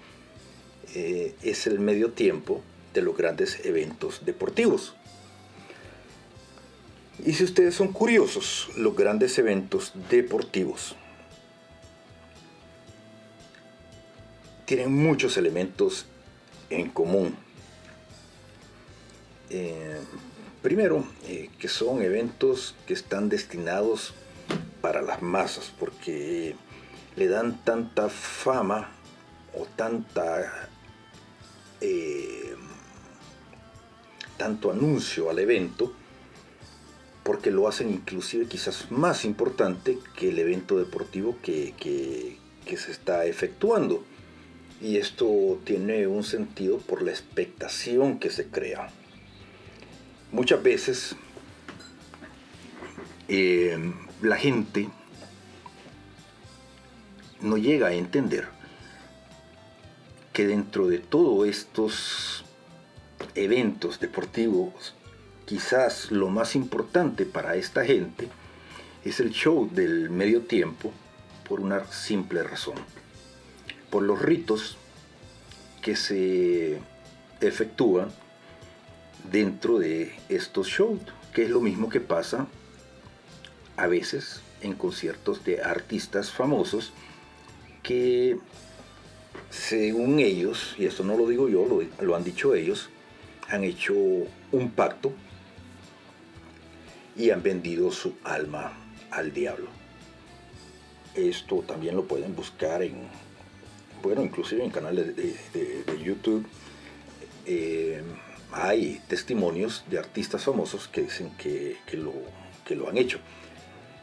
eh, 0.97 1.37
es 1.45 1.69
el 1.69 1.79
medio 1.79 2.11
tiempo 2.11 2.61
de 2.93 3.03
los 3.03 3.17
grandes 3.17 3.65
eventos 3.65 4.25
deportivos. 4.27 4.97
Y 7.25 7.35
si 7.35 7.45
ustedes 7.45 7.77
son 7.77 7.93
curiosos, 7.93 8.69
los 8.77 8.97
grandes 8.97 9.39
eventos 9.39 9.93
deportivos 10.11 10.97
tienen 14.65 14.93
muchos 14.93 15.37
elementos 15.37 16.07
en 16.69 16.91
común. 16.91 17.46
Eh, 19.51 20.01
primero, 20.63 21.05
eh, 21.27 21.51
que 21.59 21.69
son 21.69 22.03
eventos 22.03 22.75
que 22.87 22.95
están 22.95 23.29
destinados 23.29 24.15
para 24.81 25.03
las 25.03 25.23
masas, 25.23 25.73
porque 25.79 26.55
le 27.17 27.29
dan 27.29 27.63
tanta 27.65 28.09
fama 28.09 28.91
o 29.55 29.67
tanta 29.77 30.69
eh, 31.81 32.55
tanto 34.37 34.71
anuncio 34.71 35.31
al 35.31 35.39
evento 35.39 35.93
porque 37.23 37.51
lo 37.51 37.67
hacen 37.67 37.91
inclusive 37.91 38.47
quizás 38.47 38.91
más 38.91 39.25
importante 39.25 39.99
que 40.17 40.29
el 40.29 40.39
evento 40.39 40.79
deportivo 40.79 41.37
que, 41.43 41.75
que 41.77 42.77
se 42.77 42.93
está 42.93 43.27
efectuando. 43.27 44.05
Y 44.81 44.99
esto 44.99 45.59
tiene 45.65 46.07
un 46.07 46.23
sentido 46.23 46.79
por 46.79 47.03
la 47.03 47.11
expectación 47.11 48.21
que 48.21 48.31
se 48.31 48.47
crea. 48.47 48.91
Muchas 50.37 50.63
veces 50.63 51.17
eh, 53.27 53.79
la 54.21 54.37
gente 54.37 54.91
no 57.41 57.57
llega 57.57 57.87
a 57.87 57.95
entender 57.95 58.47
que 60.35 60.47
dentro 60.47 60.89
de 60.89 60.99
todos 60.99 61.49
estos 61.49 62.45
eventos 63.35 63.99
deportivos, 63.99 64.95
quizás 65.47 66.11
lo 66.11 66.29
más 66.29 66.55
importante 66.55 67.25
para 67.25 67.57
esta 67.57 67.87
gente 67.87 68.29
es 69.07 69.21
el 69.21 69.31
show 69.31 69.71
del 69.73 70.11
medio 70.11 70.43
tiempo 70.43 70.93
por 71.49 71.61
una 71.61 71.91
simple 71.91 72.43
razón 72.43 72.77
por 73.89 74.03
los 74.03 74.21
ritos 74.21 74.77
que 75.81 75.97
se 75.97 76.79
efectúan 77.41 78.11
dentro 79.31 79.79
de 79.79 80.15
estos 80.29 80.69
shows, 80.69 81.01
que 81.35 81.45
es 81.45 81.51
lo 81.51 81.61
mismo 81.61 81.89
que 81.89 82.01
pasa 82.01 82.47
a 83.77 83.87
veces 83.87 84.41
en 84.63 84.75
conciertos 84.75 85.45
de 85.45 85.63
artistas 85.63 86.31
famosos 86.31 86.93
que 87.83 88.39
según 89.51 90.19
ellos, 90.19 90.75
y 90.79 90.87
esto 90.87 91.05
no 91.05 91.17
lo 91.17 91.29
digo 91.29 91.49
yo, 91.49 91.67
lo, 92.01 92.17
han 92.17 92.25
dicho 92.25 92.55
ellos, 92.55 92.89
han 93.49 93.65
hecho 93.65 93.95
un 93.95 94.71
pacto 94.75 95.13
y 97.17 97.31
han 97.31 97.43
vendido 97.43 97.93
su 97.93 98.15
alma 98.25 98.73
al 99.11 99.33
diablo. 99.33 99.69
Esto 101.15 101.63
también 101.67 101.97
lo 101.97 102.05
pueden 102.05 102.35
buscar 102.35 102.83
en 102.83 103.09
bueno, 104.03 104.23
inclusive 104.23 104.63
en 104.63 104.71
canales 104.71 105.17
de, 105.17 105.35
YouTube 106.05 106.47
eh, 107.47 108.03
hay 108.53 109.01
testimonios 109.09 109.85
de 109.91 109.99
artistas 109.99 110.45
famosos 110.45 110.89
que 110.89 111.03
dicen 111.03 111.31
que, 111.37 111.77
lo, 111.93 112.13
lo 112.71 112.89
han 112.89 112.97
hecho. 112.97 113.19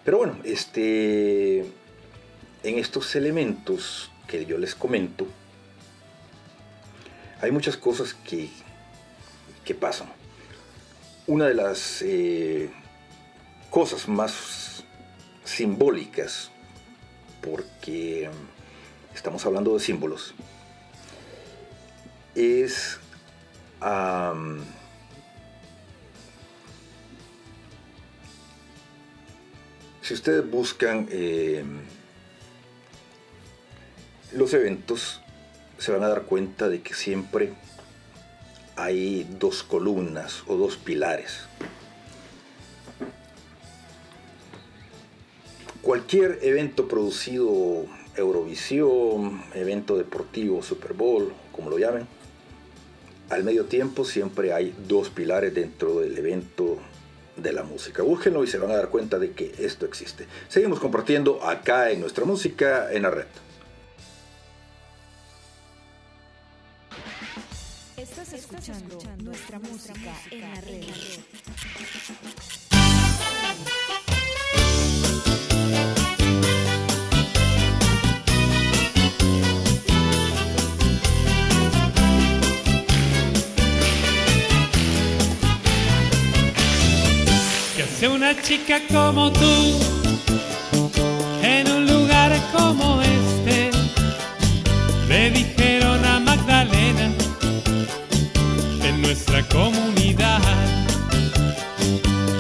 Pero 0.04 0.18
bueno, 0.18 0.38
este, 0.44 1.60
en 1.60 2.80
estos 2.80 3.16
elementos 3.16 4.12
que 4.28 4.46
yo 4.46 4.58
les 4.58 4.76
comento, 4.76 5.28
hay 7.42 7.52
muchas 7.52 7.78
cosas 7.78 8.14
que, 8.14 8.50
que 9.66 9.76
pasan. 9.76 10.08
Una 11.26 11.46
de 11.48 11.54
las 11.54 12.02
eh, 12.02 12.70
cosas 13.70 14.08
más 14.08 14.84
simbólicas, 15.44 16.52
porque 17.42 18.30
estamos 19.14 19.46
hablando 19.46 19.74
de 19.74 19.80
símbolos, 19.80 20.34
es 22.36 23.00
si 30.02 30.14
ustedes 30.14 30.50
buscan 30.50 31.08
em, 31.12 31.80
los 34.34 34.54
eventos, 34.54 35.22
se 35.78 35.92
van 35.92 36.04
a 36.04 36.08
dar 36.08 36.24
cuenta 36.24 36.70
de 36.70 36.82
que 36.82 36.94
siempre 36.94 37.54
hay 38.76 39.28
dos 39.40 39.64
columnas 39.64 40.44
o 40.48 40.56
dos 40.56 40.78
pilares. 40.78 41.42
Cualquier 45.82 46.40
evento 46.42 46.88
producido 46.88 47.86
Eurovisión, 48.16 49.44
evento 49.54 49.98
deportivo, 49.98 50.62
Super 50.62 50.94
Bowl, 50.94 51.34
como 51.52 51.70
lo 51.70 51.78
llamen. 51.78 52.08
Al 53.30 53.44
medio 53.44 53.66
tiempo 53.66 54.06
siempre 54.06 54.54
hay 54.54 54.76
dos 54.88 55.10
pilares 55.10 55.54
dentro 55.54 56.00
del 56.00 56.18
evento 56.18 56.80
de 57.36 57.52
la 57.52 57.64
música. 57.64 58.04
Búsquenlo 58.04 58.44
y 58.44 58.48
se 58.48 58.58
van 58.58 58.72
a 58.72 58.76
dar 58.76 58.90
cuenta 58.90 59.18
de 59.18 59.32
que 59.32 59.54
esto 59.60 59.86
existe. 59.86 60.28
Seguimos 60.50 60.80
compartiendo 60.80 61.44
acá 61.44 61.90
en 61.90 62.02
nuestra 62.02 62.26
música 62.26 62.92
en 62.92 63.04
la 63.04 63.10
red. 63.10 63.26
Nuestra 69.24 69.60
música 69.60 70.14
en 70.32 70.42
la 70.42 70.62
red. 70.62 70.84
Una 88.08 88.36
chica 88.42 88.82
como 88.92 89.32
tú 89.32 89.80
en 91.42 91.72
un 91.72 91.86
lugar 91.86 92.32
como 92.52 93.02
este. 93.02 93.72
Le 95.08 95.32
dijeron 95.32 96.04
a 96.04 96.20
Magdalena 96.20 97.12
en 98.84 99.02
nuestra 99.02 99.48
comunidad 99.48 100.42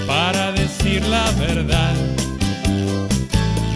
para 0.05 0.51
decir 0.51 1.05
la 1.05 1.31
verdad. 1.31 1.95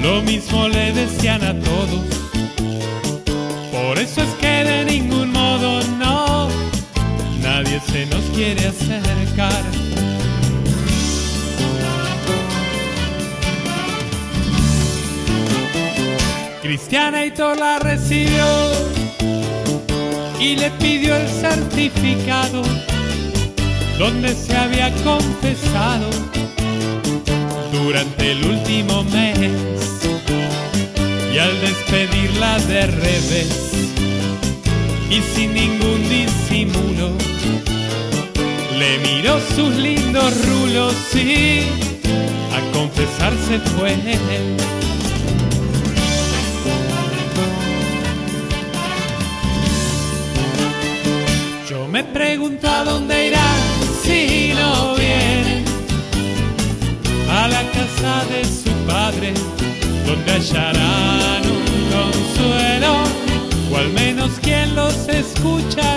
Lo 0.01 0.21
mismo 0.23 0.67
le 0.67 0.91
decían 0.91 1.43
a 1.43 1.57
todos. 1.59 2.05
Por 3.71 3.97
eso 3.97 4.23
es 4.23 4.29
que 4.41 4.63
de 4.63 4.85
ningún 4.85 5.31
modo 5.31 5.81
no, 5.99 6.49
nadie 7.41 7.79
se 7.91 8.05
nos 8.07 8.23
quiere 8.35 8.67
acercar. 8.67 9.63
Cristiana 16.67 17.25
y 17.25 17.31
la 17.37 17.79
recibió. 17.79 18.45
Y 20.37 20.57
le 20.57 20.69
pidió 20.71 21.15
el 21.15 21.25
certificado 21.29 22.61
donde 23.97 24.35
se 24.35 24.53
había 24.53 24.91
confesado 25.05 26.09
durante 27.71 28.33
el 28.33 28.43
último 28.43 29.05
mes. 29.05 29.49
Y 31.33 31.37
al 31.37 31.61
despedirla 31.61 32.59
de 32.59 32.87
revés 32.87 33.71
y 35.09 35.21
sin 35.21 35.53
ningún 35.53 36.09
disimulo 36.09 37.13
le 38.77 38.97
miró 39.07 39.39
sus 39.55 39.73
lindos 39.73 40.33
rulos 40.45 40.95
y 41.15 41.61
a 42.53 42.71
confesarse 42.73 43.57
fue 43.77 43.95
me 51.97 52.03
pregunta 52.03 52.83
dónde 52.83 53.29
irá 53.29 53.47
si 54.03 54.53
no 54.53 54.93
viene. 54.93 55.63
A 57.27 57.47
la 57.47 57.63
casa 57.71 58.13
de 58.31 58.43
su 58.45 58.71
padre, 58.85 59.33
donde 60.05 60.31
hallarán 60.31 61.41
un 61.57 61.65
consuelo, 61.95 62.93
o 63.71 63.77
al 63.77 63.89
menos 63.93 64.29
quien 64.43 64.75
los 64.75 65.07
escuchará 65.07 65.96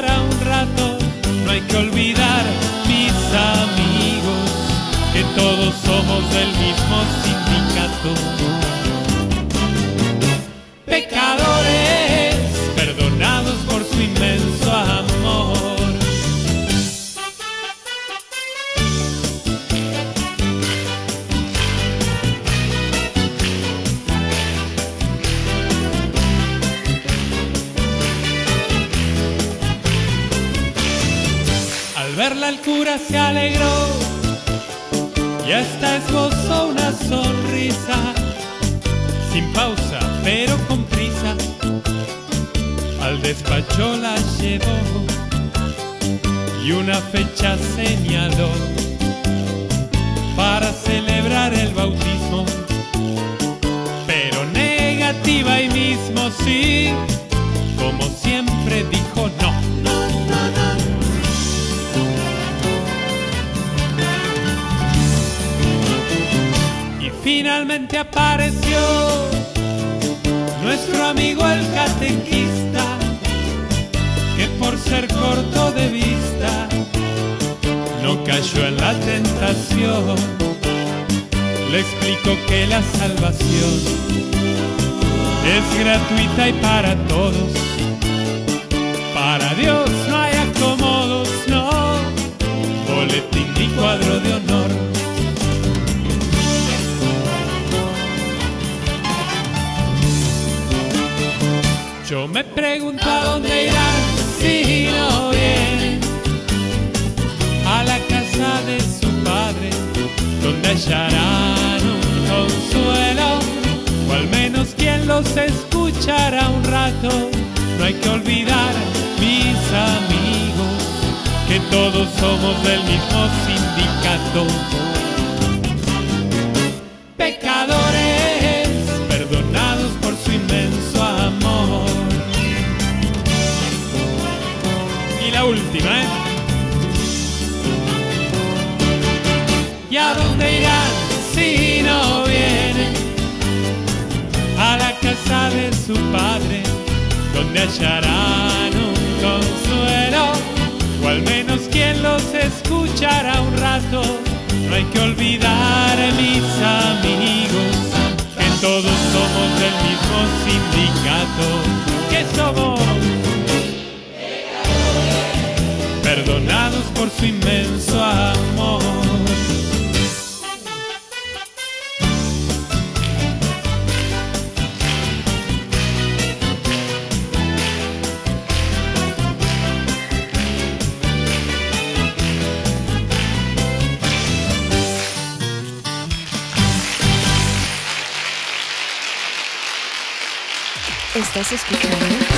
Estás 191.21 191.53
escuchando. 191.53 192.31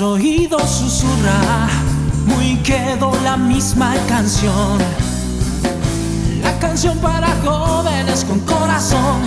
Oídos 0.00 0.70
susurra 0.70 1.77
muy 2.68 2.76
quedo 2.76 3.12
la 3.24 3.36
misma 3.36 3.94
canción. 4.08 4.78
La 6.42 6.58
canción 6.58 6.98
para 6.98 7.28
jóvenes 7.44 8.24
con 8.24 8.40
corazón. 8.40 9.22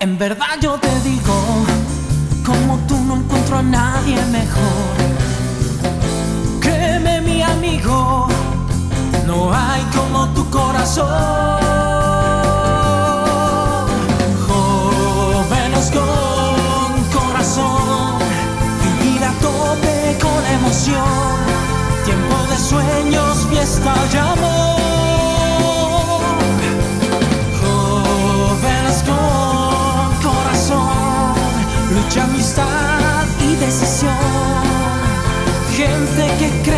En 0.00 0.18
verdad 0.18 0.58
yo 0.60 0.78
te 0.78 1.00
digo, 1.00 1.64
como 2.44 2.78
tú 2.86 2.96
no 3.04 3.16
encuentro 3.16 3.58
a 3.58 3.62
nadie 3.62 4.16
mejor. 4.26 4.96
Créeme 6.60 7.20
mi 7.20 7.42
amigo, 7.42 8.28
no 9.26 9.52
hay 9.52 9.82
como 9.96 10.28
tu 10.28 10.48
corazón. 10.50 11.06
Jóvenes 14.48 15.90
con 15.92 17.20
corazón, 17.20 18.18
vivir 18.82 19.24
a 19.24 19.32
tope 19.40 20.18
con 20.20 20.46
emoción. 20.46 21.45
Tiempo 22.06 22.36
de 22.48 22.56
sueños, 22.56 23.46
fiesta 23.50 23.92
y 24.12 24.16
amor. 24.16 24.76
Jóvenes 27.60 29.02
con 29.02 30.30
corazón, 30.30 31.34
lucha, 31.92 32.22
amistad 32.22 33.24
y 33.40 33.56
decisión. 33.56 34.14
Gente 35.76 36.24
que 36.38 36.48
cree 36.62 36.75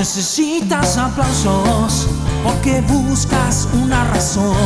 necesitas 0.00 0.96
aplausos 0.96 2.08
porque 2.42 2.80
buscas 2.80 3.68
una 3.74 4.02
razón. 4.04 4.56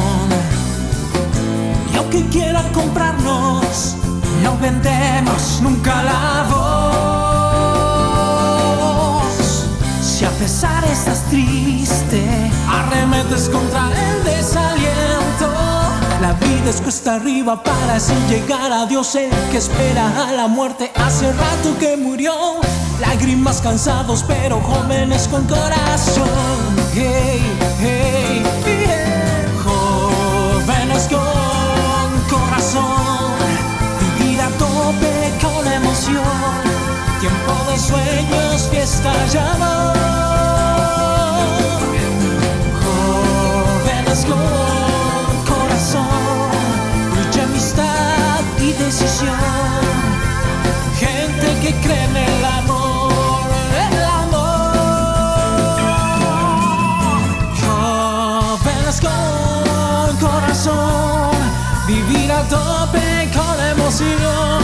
Y 1.93 1.97
aunque 1.97 2.25
quieran 2.29 2.73
comprarnos, 2.73 3.97
no 4.45 4.57
vendemos 4.59 5.59
nunca 5.61 6.05
la 6.05 6.47
voz. 6.49 6.85
Si 10.01 10.25
a 10.25 10.31
pesar 10.31 10.85
estás 10.85 11.25
triste, 11.25 12.23
arremetes 12.71 13.49
contra 13.49 13.91
el 13.91 14.23
desaliento. 14.23 15.53
La 16.21 16.35
vida 16.35 16.71
es 16.71 16.81
cuesta 16.81 17.17
arriba 17.17 17.61
para 17.61 17.97
así 17.97 18.15
llegar 18.29 18.71
a 18.71 18.87
Dios, 18.87 19.17
el 19.17 19.31
que 19.51 19.59
espera 19.59 20.29
a 20.29 20.33
la 20.33 20.47
muerte 20.47 20.93
hace 20.95 21.33
rato 21.33 21.77
que 21.81 21.97
murió. 21.97 22.61
Lágrimas 23.01 23.61
cansados, 23.61 24.25
pero 24.27 24.61
jóvenes 24.61 25.29
con 25.29 25.45
corazón. 25.47 26.29
Hey, 26.95 27.43
hey, 27.81 28.43
yeah. 28.65 29.49
Jóvenes 29.65 31.09
con 31.09 32.39
corazón. 32.39 33.35
Vivir 34.19 34.41
a 34.41 34.49
tope 34.51 35.33
con 35.43 35.67
emoción. 35.73 36.25
Tiempo 37.21 37.71
de 37.71 37.79
sueños, 37.79 38.69
fiesta 38.71 39.13
y 39.33 39.37
amor. 39.37 39.97
Jóvenes 42.85 44.25
con 44.25 45.55
corazón. 45.55 46.07
Mucha 47.17 47.43
amistad 47.43 48.41
y 48.61 48.73
decisión. 48.73 49.35
Gente 50.99 51.47
que 51.61 51.75
cree 51.81 52.05
en 52.05 52.17
el 52.17 52.45
amor. 52.45 52.74
A 61.87 62.43
tope 62.49 63.31
con 63.35 63.61
emoción. 63.61 64.63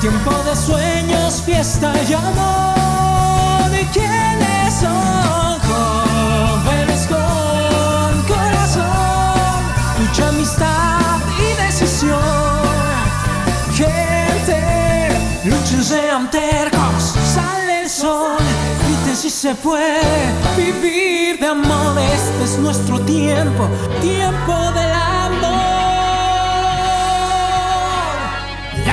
Tiempo 0.00 0.30
de 0.44 0.56
sueños, 0.56 1.42
fiesta 1.44 1.92
y 2.08 2.14
amor. 2.14 3.70
¿Y 3.78 3.84
quiénes 3.86 4.74
son? 4.80 5.60
Jóvenes 5.68 7.06
con 7.08 8.22
corazón, 8.22 9.62
mucha 10.00 10.28
amistad 10.28 11.20
y 11.38 11.62
decisión. 11.62 12.18
Gente, 13.74 15.10
luchen, 15.44 15.84
sean 15.84 16.30
tercos, 16.30 17.14
sale 17.34 17.82
el 17.82 17.90
sol. 17.90 18.38
Griten 18.86 19.16
si 19.16 19.28
se 19.28 19.54
puede 19.54 20.00
vivir 20.56 21.38
de 21.38 21.46
amor. 21.48 21.98
Este 21.98 22.44
es 22.44 22.58
nuestro 22.58 22.98
tiempo, 23.00 23.68
tiempo 24.00 24.72
del 24.72 24.92
amor. 24.92 25.01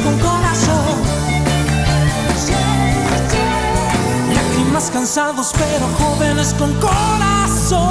con 0.00 0.18
corazón. 0.18 1.02
Lágrimas 4.34 4.90
cansados, 4.90 5.52
pero 5.52 5.86
jóvenes 5.98 6.54
con 6.54 6.72
corazón. 6.80 7.82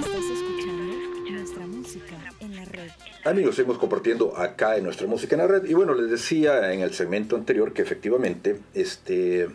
Estás 0.00 0.24
escuchando 0.24 1.30
nuestra 1.30 1.66
música 1.66 2.16
en 2.40 2.56
la 2.56 2.64
red. 2.64 2.90
Amigos, 3.24 3.54
seguimos 3.54 3.78
compartiendo 3.78 4.36
acá 4.36 4.76
en 4.76 4.84
nuestra 4.84 5.06
música 5.06 5.36
en 5.36 5.42
la 5.42 5.46
red. 5.46 5.64
Y 5.66 5.74
bueno, 5.74 5.94
les 5.94 6.10
decía 6.10 6.72
en 6.72 6.80
el 6.80 6.94
segmento 6.94 7.36
anterior 7.36 7.72
que 7.72 7.82
efectivamente, 7.82 8.58
este, 8.74 9.48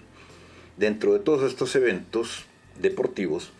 dentro 0.77 1.11
de 1.11 1.19
todos 1.19 1.43
estos 1.43 1.75
eventos 1.75 2.45
deportivos, 2.79 3.51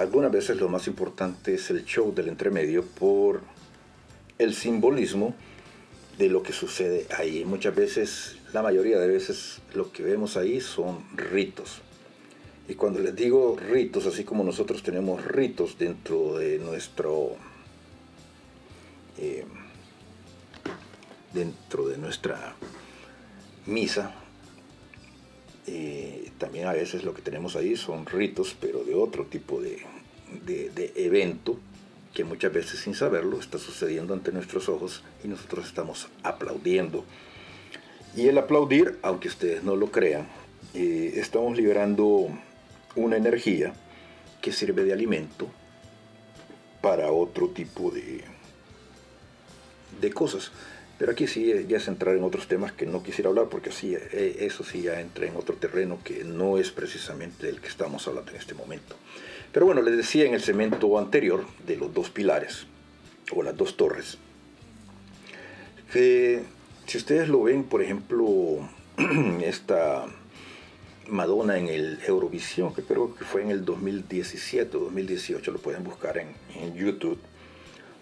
algunas 0.00 0.32
veces 0.32 0.56
lo 0.56 0.70
más 0.70 0.86
importante 0.86 1.52
es 1.52 1.68
el 1.68 1.84
show 1.84 2.14
del 2.14 2.28
entremedio 2.28 2.82
por 2.82 3.42
el 4.38 4.54
simbolismo 4.54 5.34
de 6.16 6.30
lo 6.30 6.42
que 6.42 6.54
sucede 6.54 7.06
ahí. 7.18 7.44
Muchas 7.44 7.76
veces, 7.76 8.36
la 8.54 8.62
mayoría 8.62 8.98
de 8.98 9.06
veces, 9.06 9.60
lo 9.74 9.92
que 9.92 10.02
vemos 10.02 10.38
ahí 10.38 10.62
son 10.62 11.04
ritos. 11.14 11.82
Y 12.66 12.76
cuando 12.76 13.00
les 13.00 13.14
digo 13.14 13.58
ritos, 13.58 14.06
así 14.06 14.24
como 14.24 14.42
nosotros 14.42 14.82
tenemos 14.82 15.22
ritos 15.22 15.76
dentro 15.76 16.38
de 16.38 16.58
nuestro 16.58 17.36
eh, 19.18 19.44
dentro 21.34 21.86
de 21.88 21.98
nuestra 21.98 22.54
misa. 23.66 24.14
Eh, 25.66 26.30
también 26.38 26.66
a 26.66 26.72
veces 26.72 27.04
lo 27.04 27.14
que 27.14 27.22
tenemos 27.22 27.54
ahí 27.56 27.76
son 27.76 28.06
ritos, 28.06 28.56
pero 28.60 28.82
de 28.84 28.94
otro 28.94 29.26
tipo 29.26 29.60
de, 29.60 29.78
de- 30.44 30.92
evento 30.96 31.58
que 32.14 32.24
muchas 32.24 32.52
veces 32.52 32.80
sin 32.80 32.94
saberlo 32.94 33.38
está 33.38 33.58
sucediendo 33.58 34.14
ante 34.14 34.32
nuestros 34.32 34.68
ojos 34.68 35.04
y 35.22 35.28
nosotros 35.28 35.66
estamos 35.66 36.08
aplaudiendo. 36.22 37.04
Y 38.16 38.26
el 38.26 38.38
aplaudir, 38.38 38.98
aunque 39.02 39.28
ustedes 39.28 39.62
no 39.62 39.76
lo 39.76 39.90
crean, 39.92 40.26
eh, 40.74 41.12
estamos 41.16 41.56
liberando 41.56 42.28
una 42.96 43.16
energía 43.16 43.72
que 44.42 44.52
sirve 44.52 44.82
de 44.84 44.92
alimento 44.92 45.46
para 46.80 47.12
otro 47.12 47.48
tipo 47.50 47.90
de, 47.90 48.24
de 50.00 50.10
cosas. 50.12 50.50
Pero 51.00 51.12
aquí 51.12 51.26
sí 51.26 51.50
eh, 51.50 51.64
ya 51.66 51.78
es 51.78 51.88
entrar 51.88 52.14
en 52.14 52.22
otros 52.22 52.46
temas 52.46 52.72
que 52.72 52.84
no 52.84 53.02
quisiera 53.02 53.30
hablar 53.30 53.46
porque 53.48 53.72
sí, 53.72 53.94
eh, 53.94 54.36
eso 54.40 54.62
sí 54.62 54.82
ya 54.82 55.00
entra 55.00 55.24
en 55.24 55.34
otro 55.34 55.56
terreno 55.56 55.98
que 56.04 56.24
no 56.24 56.58
es 56.58 56.70
precisamente 56.72 57.46
del 57.46 57.58
que 57.58 57.68
estamos 57.68 58.06
hablando 58.06 58.32
en 58.32 58.36
este 58.36 58.52
momento. 58.52 58.96
Pero 59.50 59.64
bueno, 59.64 59.80
les 59.80 59.96
decía 59.96 60.26
en 60.26 60.34
el 60.34 60.42
segmento 60.42 60.98
anterior 60.98 61.46
de 61.66 61.76
los 61.76 61.94
dos 61.94 62.10
pilares 62.10 62.66
o 63.32 63.42
las 63.42 63.56
dos 63.56 63.78
torres, 63.78 64.18
que 65.90 66.42
si 66.86 66.98
ustedes 66.98 67.30
lo 67.30 67.44
ven, 67.44 67.64
por 67.64 67.80
ejemplo, 67.80 68.68
esta 69.42 70.04
Madonna 71.08 71.56
en 71.56 71.68
el 71.68 71.98
Eurovisión, 72.06 72.74
que 72.74 72.82
creo 72.82 73.14
que 73.14 73.24
fue 73.24 73.40
en 73.40 73.50
el 73.50 73.64
2017 73.64 74.76
o 74.76 74.80
2018, 74.80 75.50
lo 75.50 75.60
pueden 75.60 75.82
buscar 75.82 76.18
en, 76.18 76.28
en 76.56 76.74
YouTube 76.74 77.18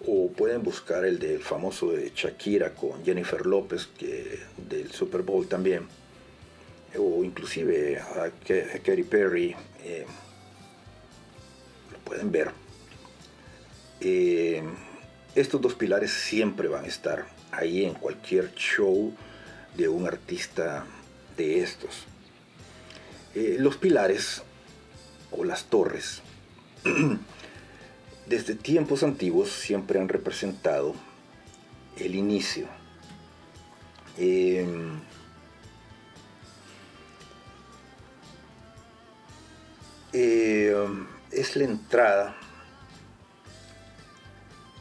o 0.06 0.30
pueden 0.30 0.62
buscar 0.62 1.04
el 1.04 1.18
del 1.18 1.42
famoso 1.42 1.92
de 1.92 2.12
Shakira 2.14 2.74
con 2.74 3.04
Jennifer 3.04 3.44
López 3.44 3.88
que 3.98 4.40
del 4.56 4.90
Super 4.92 5.22
Bowl 5.22 5.46
también. 5.46 5.86
O 6.96 7.22
inclusive 7.22 8.00
a 8.00 8.30
Katy 8.40 9.02
Perry 9.02 9.54
eh, 9.84 10.06
lo 11.92 11.98
pueden 11.98 12.30
ver. 12.30 12.50
Eh, 14.00 14.62
estos 15.34 15.60
dos 15.60 15.74
pilares 15.74 16.12
siempre 16.12 16.68
van 16.68 16.84
a 16.84 16.88
estar 16.88 17.26
ahí 17.50 17.84
en 17.84 17.94
cualquier 17.94 18.54
show 18.54 19.12
de 19.76 19.88
un 19.88 20.06
artista 20.06 20.86
de 21.36 21.60
estos. 21.60 22.06
Eh, 23.34 23.56
los 23.58 23.76
pilares 23.76 24.42
o 25.30 25.44
las 25.44 25.64
torres 25.64 26.22
desde 28.28 28.54
tiempos 28.54 29.02
antiguos 29.02 29.50
siempre 29.50 29.98
han 29.98 30.08
representado 30.08 30.94
el 31.96 32.14
inicio. 32.14 32.68
Eh, 34.18 34.66
eh, 40.12 40.74
es 41.30 41.56
la 41.56 41.64
entrada 41.64 42.36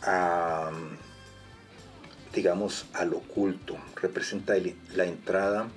a, 0.04 0.72
digamos, 2.34 2.88
al 2.94 3.14
oculto. 3.14 3.78
Representa 3.96 4.56
la 4.94 5.06
entrada 5.06 5.70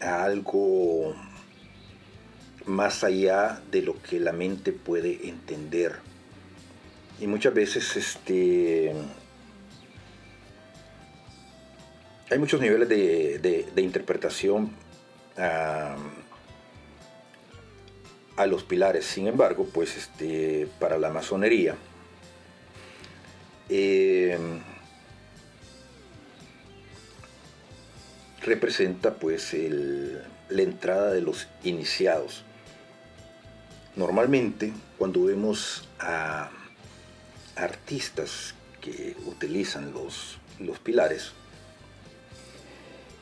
a 0.00 0.24
algo 0.24 1.14
más 2.66 3.04
allá 3.04 3.60
de 3.70 3.82
lo 3.82 4.00
que 4.02 4.18
la 4.20 4.32
mente 4.32 4.72
puede 4.72 5.28
entender. 5.28 5.96
Y 7.20 7.26
muchas 7.26 7.54
veces 7.54 7.96
este, 7.96 8.92
hay 12.30 12.38
muchos 12.38 12.60
niveles 12.60 12.88
de, 12.88 13.38
de- 13.74 13.82
interpretación 13.82 14.70
a, 15.36 15.96
a 18.36 18.46
los 18.46 18.64
pilares. 18.64 19.04
Sin 19.04 19.26
embargo, 19.28 19.68
pues 19.72 19.96
este, 19.96 20.66
para 20.80 20.98
la 20.98 21.10
masonería, 21.10 21.76
eh, 23.68 24.38
representa 28.42 29.14
pues 29.14 29.54
el- 29.54 30.22
la 30.48 30.62
entrada 30.62 31.10
de 31.12 31.20
los 31.20 31.46
iniciados. 31.62 32.44
Normalmente 33.96 34.72
cuando 34.98 35.24
vemos 35.24 35.88
a 36.00 36.50
artistas 37.56 38.54
que 38.80 39.16
utilizan 39.26 39.92
los, 39.92 40.38
los 40.58 40.78
pilares, 40.78 41.32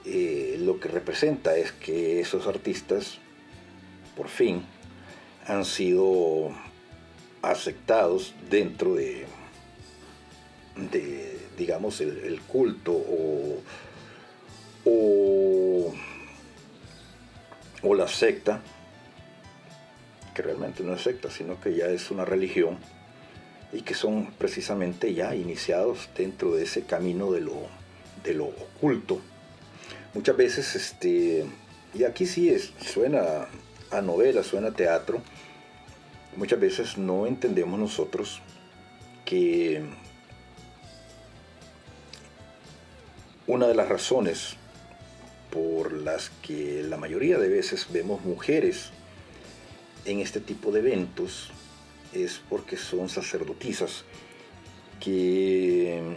eh, 0.04 0.56
lo 0.60 0.80
que 0.80 0.88
representa 0.88 1.56
es 1.56 1.72
que 1.72 2.20
esos 2.20 2.46
artistas 2.46 3.18
por 4.16 4.28
fin 4.28 4.64
han 5.46 5.64
sido 5.64 6.50
aceptados 7.42 8.34
dentro 8.48 8.94
de, 8.94 9.26
de 10.90 11.38
digamos, 11.58 12.00
el, 12.00 12.18
el 12.18 12.40
culto 12.40 12.92
o, 12.92 13.62
o, 14.84 15.94
o 17.82 17.94
la 17.94 18.08
secta, 18.08 18.62
que 20.34 20.42
realmente 20.42 20.82
no 20.82 20.94
es 20.94 21.02
secta, 21.02 21.30
sino 21.30 21.60
que 21.60 21.74
ya 21.74 21.86
es 21.86 22.10
una 22.10 22.24
religión 22.24 22.78
y 23.72 23.82
que 23.82 23.94
son 23.94 24.32
precisamente 24.38 25.14
ya 25.14 25.34
iniciados 25.34 26.08
dentro 26.16 26.54
de 26.54 26.64
ese 26.64 26.82
camino 26.82 27.32
de 27.32 27.40
lo, 27.40 27.54
de 28.22 28.34
lo 28.34 28.46
oculto. 28.46 29.20
Muchas 30.14 30.36
veces, 30.36 30.76
este, 30.76 31.46
y 31.94 32.04
aquí 32.04 32.26
sí 32.26 32.50
es, 32.50 32.72
suena 32.80 33.46
a 33.90 34.02
novela, 34.02 34.42
suena 34.42 34.68
a 34.68 34.72
teatro, 34.72 35.22
muchas 36.36 36.60
veces 36.60 36.98
no 36.98 37.26
entendemos 37.26 37.78
nosotros 37.78 38.40
que 39.24 39.82
una 43.46 43.66
de 43.66 43.74
las 43.74 43.88
razones 43.88 44.56
por 45.50 45.92
las 45.92 46.30
que 46.42 46.82
la 46.82 46.96
mayoría 46.96 47.38
de 47.38 47.48
veces 47.48 47.88
vemos 47.90 48.24
mujeres 48.24 48.90
en 50.04 50.20
este 50.20 50.40
tipo 50.40 50.72
de 50.72 50.80
eventos 50.80 51.50
es 52.12 52.40
porque 52.48 52.76
son 52.76 53.08
sacerdotisas 53.08 54.04
que 55.00 56.16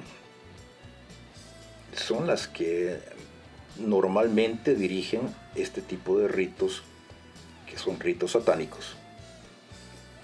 son 1.95 2.27
las 2.27 2.47
que 2.47 2.99
normalmente 3.77 4.75
dirigen 4.75 5.21
este 5.55 5.81
tipo 5.81 6.19
de 6.19 6.27
ritos 6.27 6.83
que 7.67 7.77
son 7.77 7.99
ritos 7.99 8.31
satánicos. 8.31 8.95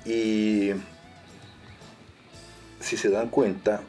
Y 0.06 0.72
si 2.80 2.98
se 2.98 3.10
dan 3.10 3.30
cuenta, 3.30 3.82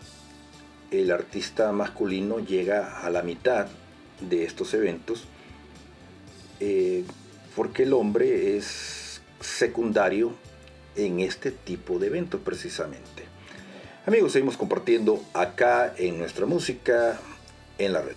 el 0.90 1.10
artista 1.10 1.72
masculino 1.72 2.38
llega 2.38 3.00
a 3.00 3.10
la 3.10 3.22
mitad 3.22 3.66
de 4.20 4.44
estos 4.44 4.74
eventos 4.74 5.24
eh, 6.60 7.04
porque 7.56 7.82
el 7.82 7.92
hombre 7.92 8.56
es 8.56 9.01
secundario 9.42 10.32
en 10.96 11.20
este 11.20 11.50
tipo 11.50 11.98
de 11.98 12.08
eventos 12.08 12.40
precisamente. 12.40 13.24
Amigos, 14.06 14.32
seguimos 14.32 14.56
compartiendo 14.56 15.22
acá 15.32 15.94
en 15.96 16.18
nuestra 16.18 16.46
música 16.46 17.20
en 17.78 17.92
la 17.92 18.02
red. 18.02 18.16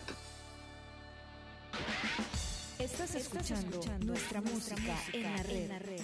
Estás 2.79 3.15
escuchando 3.15 3.81
nuestra 4.03 4.41
música 4.41 4.95
en 5.13 5.69
la 5.69 5.79
red. 5.79 6.01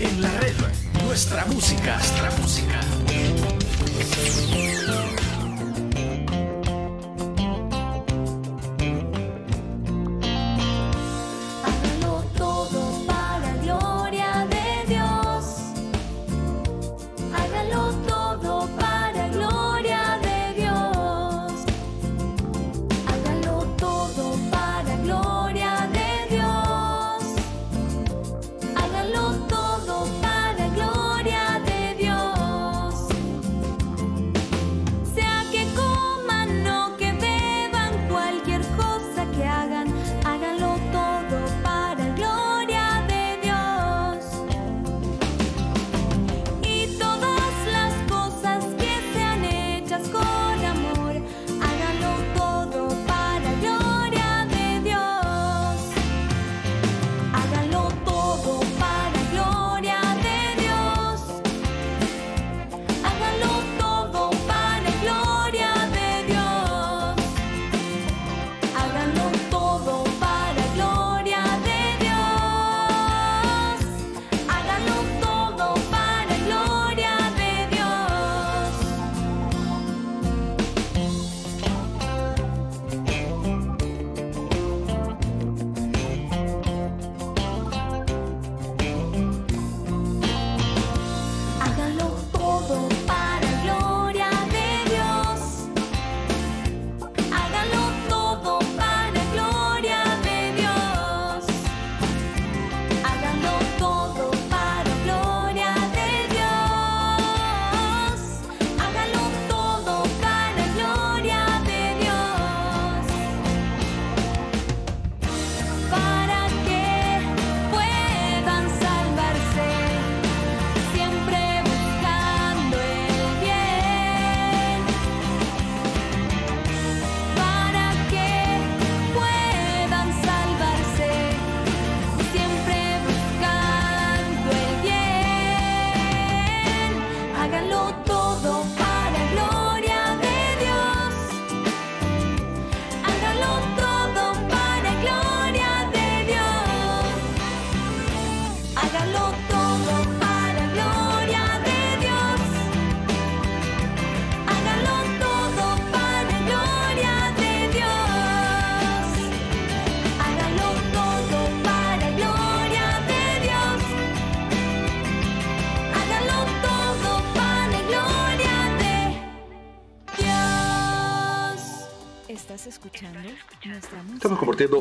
En 0.00 0.20
la 0.20 0.30
red, 0.40 0.54
nuestra 1.04 1.44
música, 1.46 1.96
nuestra 1.96 2.30
música. 2.38 2.80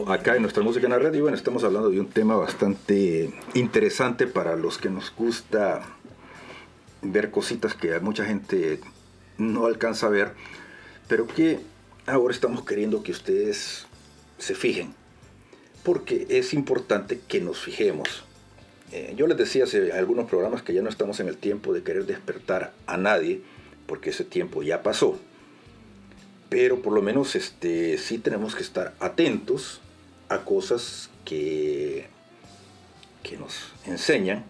Acá 0.08 0.36
en 0.36 0.42
nuestra 0.42 0.64
música 0.64 0.86
en 0.86 0.92
la 0.92 1.00
red 1.00 1.14
y 1.14 1.22
bueno, 1.22 1.38
estamos 1.38 1.64
hablando 1.64 1.90
de 1.90 2.00
un 2.00 2.10
tema 2.10 2.36
bastante 2.36 3.32
interesante 3.54 4.28
para 4.28 4.56
los 4.56 4.78
que 4.78 4.90
nos 4.90 5.14
gusta 5.16 5.82
ver 7.02 7.32
cositas 7.32 7.74
que 7.74 8.00
mucha 8.00 8.26
gente 8.26 8.80
no 9.38 9.66
alcanza 9.66 10.08
a 10.08 10.10
ver, 10.10 10.34
pero 11.08 11.28
que 11.28 11.60
ahora 12.06 12.34
estamos 12.34 12.66
queriendo 12.66 13.04
que 13.04 13.12
ustedes 13.12 13.86
se 14.40 14.56
fijen, 14.56 14.94
porque 15.84 16.26
es 16.30 16.54
importante 16.54 17.22
que 17.28 17.40
nos 17.40 17.60
fijemos. 17.60 18.26
Eh, 18.92 19.14
yo 19.16 19.28
les 19.28 19.38
decía 19.38 19.66
hace 19.66 19.92
algunos 19.94 20.30
programas 20.30 20.64
que 20.64 20.74
ya 20.74 20.82
no 20.82 20.90
estamos 20.90 21.20
en 21.20 21.28
el 21.28 21.38
tiempo 21.38 21.72
de 21.72 21.84
querer 21.84 22.06
despertar 22.06 22.74
a 22.88 22.98
nadie, 22.98 23.42
porque 23.86 24.10
ese 24.10 24.24
tiempo 24.24 24.64
ya 24.64 24.82
pasó 24.82 25.20
pero 26.54 26.84
por 26.84 26.94
lo 26.94 27.02
menos 27.02 27.36
este, 27.36 27.98
sí 27.98 28.20
tenemos 28.20 28.54
que 28.54 28.62
estar 28.62 28.94
atentos 29.00 29.82
cosas 30.40 31.10
que, 31.26 32.08
que 33.22 33.38
nos 33.38 33.54
enseñan 33.86 34.44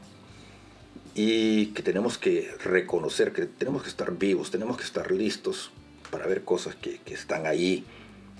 y 1.16 1.68
que 1.68 1.84
tenemos 1.84 2.18
que 2.18 2.52
reconocer, 2.64 3.34
que 3.34 3.46
tenemos 3.46 3.84
que 3.84 3.90
estar 3.90 4.18
vivos, 4.18 4.52
tenemos 4.52 4.78
que 4.78 4.84
estar 4.84 5.12
listos 5.12 5.72
para 6.10 6.26
ver 6.28 6.44
cosas 6.44 6.76
que, 6.76 7.00
que 7.00 7.14
están 7.14 7.46
ahí 7.46 7.86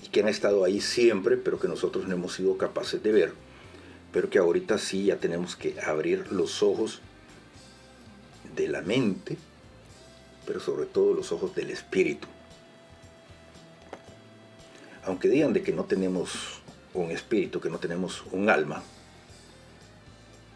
y 0.02 0.08
que 0.08 0.20
han 0.20 0.28
estado 0.28 0.64
ahí 0.64 0.80
siempre, 0.80 1.36
pero 1.36 1.60
que 1.60 1.68
nosotros 1.68 2.08
no 2.08 2.14
hemos 2.14 2.34
sido 2.34 2.58
capaces 2.58 3.02
de 3.02 3.12
ver, 3.12 3.32
pero 4.12 4.28
que 4.28 4.38
ahorita 4.38 4.78
sí 4.78 5.06
ya 5.06 5.16
tenemos 5.16 5.56
que 5.56 5.80
abrir 5.80 6.32
los 6.32 6.62
ojos 6.62 7.00
de 8.56 8.68
la 8.68 8.82
mente, 8.82 9.36
pero 10.46 10.60
sobre 10.60 10.86
todo 10.86 11.14
los 11.14 11.32
ojos 11.32 11.54
del 11.54 11.70
espíritu. 11.70 12.28
Aunque 15.04 15.28
digan 15.28 15.52
de 15.52 15.62
que 15.62 15.72
no 15.72 15.84
tenemos 15.84 16.60
un 16.94 17.10
espíritu, 17.10 17.60
que 17.60 17.70
no 17.70 17.78
tenemos 17.78 18.24
un 18.32 18.48
alma, 18.48 18.82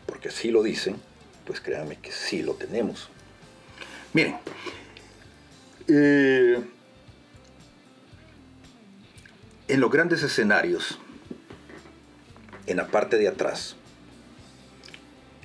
porque 0.07 0.30
sí 0.30 0.51
lo 0.51 0.62
dicen, 0.62 0.97
pues 1.45 1.61
créanme 1.61 1.97
que 1.97 2.12
sí 2.12 2.43
lo 2.43 2.55
tenemos. 2.55 3.09
Miren, 4.12 4.36
eh, 5.89 6.61
en 9.68 9.80
los 9.80 9.91
grandes 9.91 10.22
escenarios, 10.22 10.99
en 12.66 12.76
la 12.76 12.86
parte 12.86 13.18
de 13.18 13.28
atrás, 13.28 13.76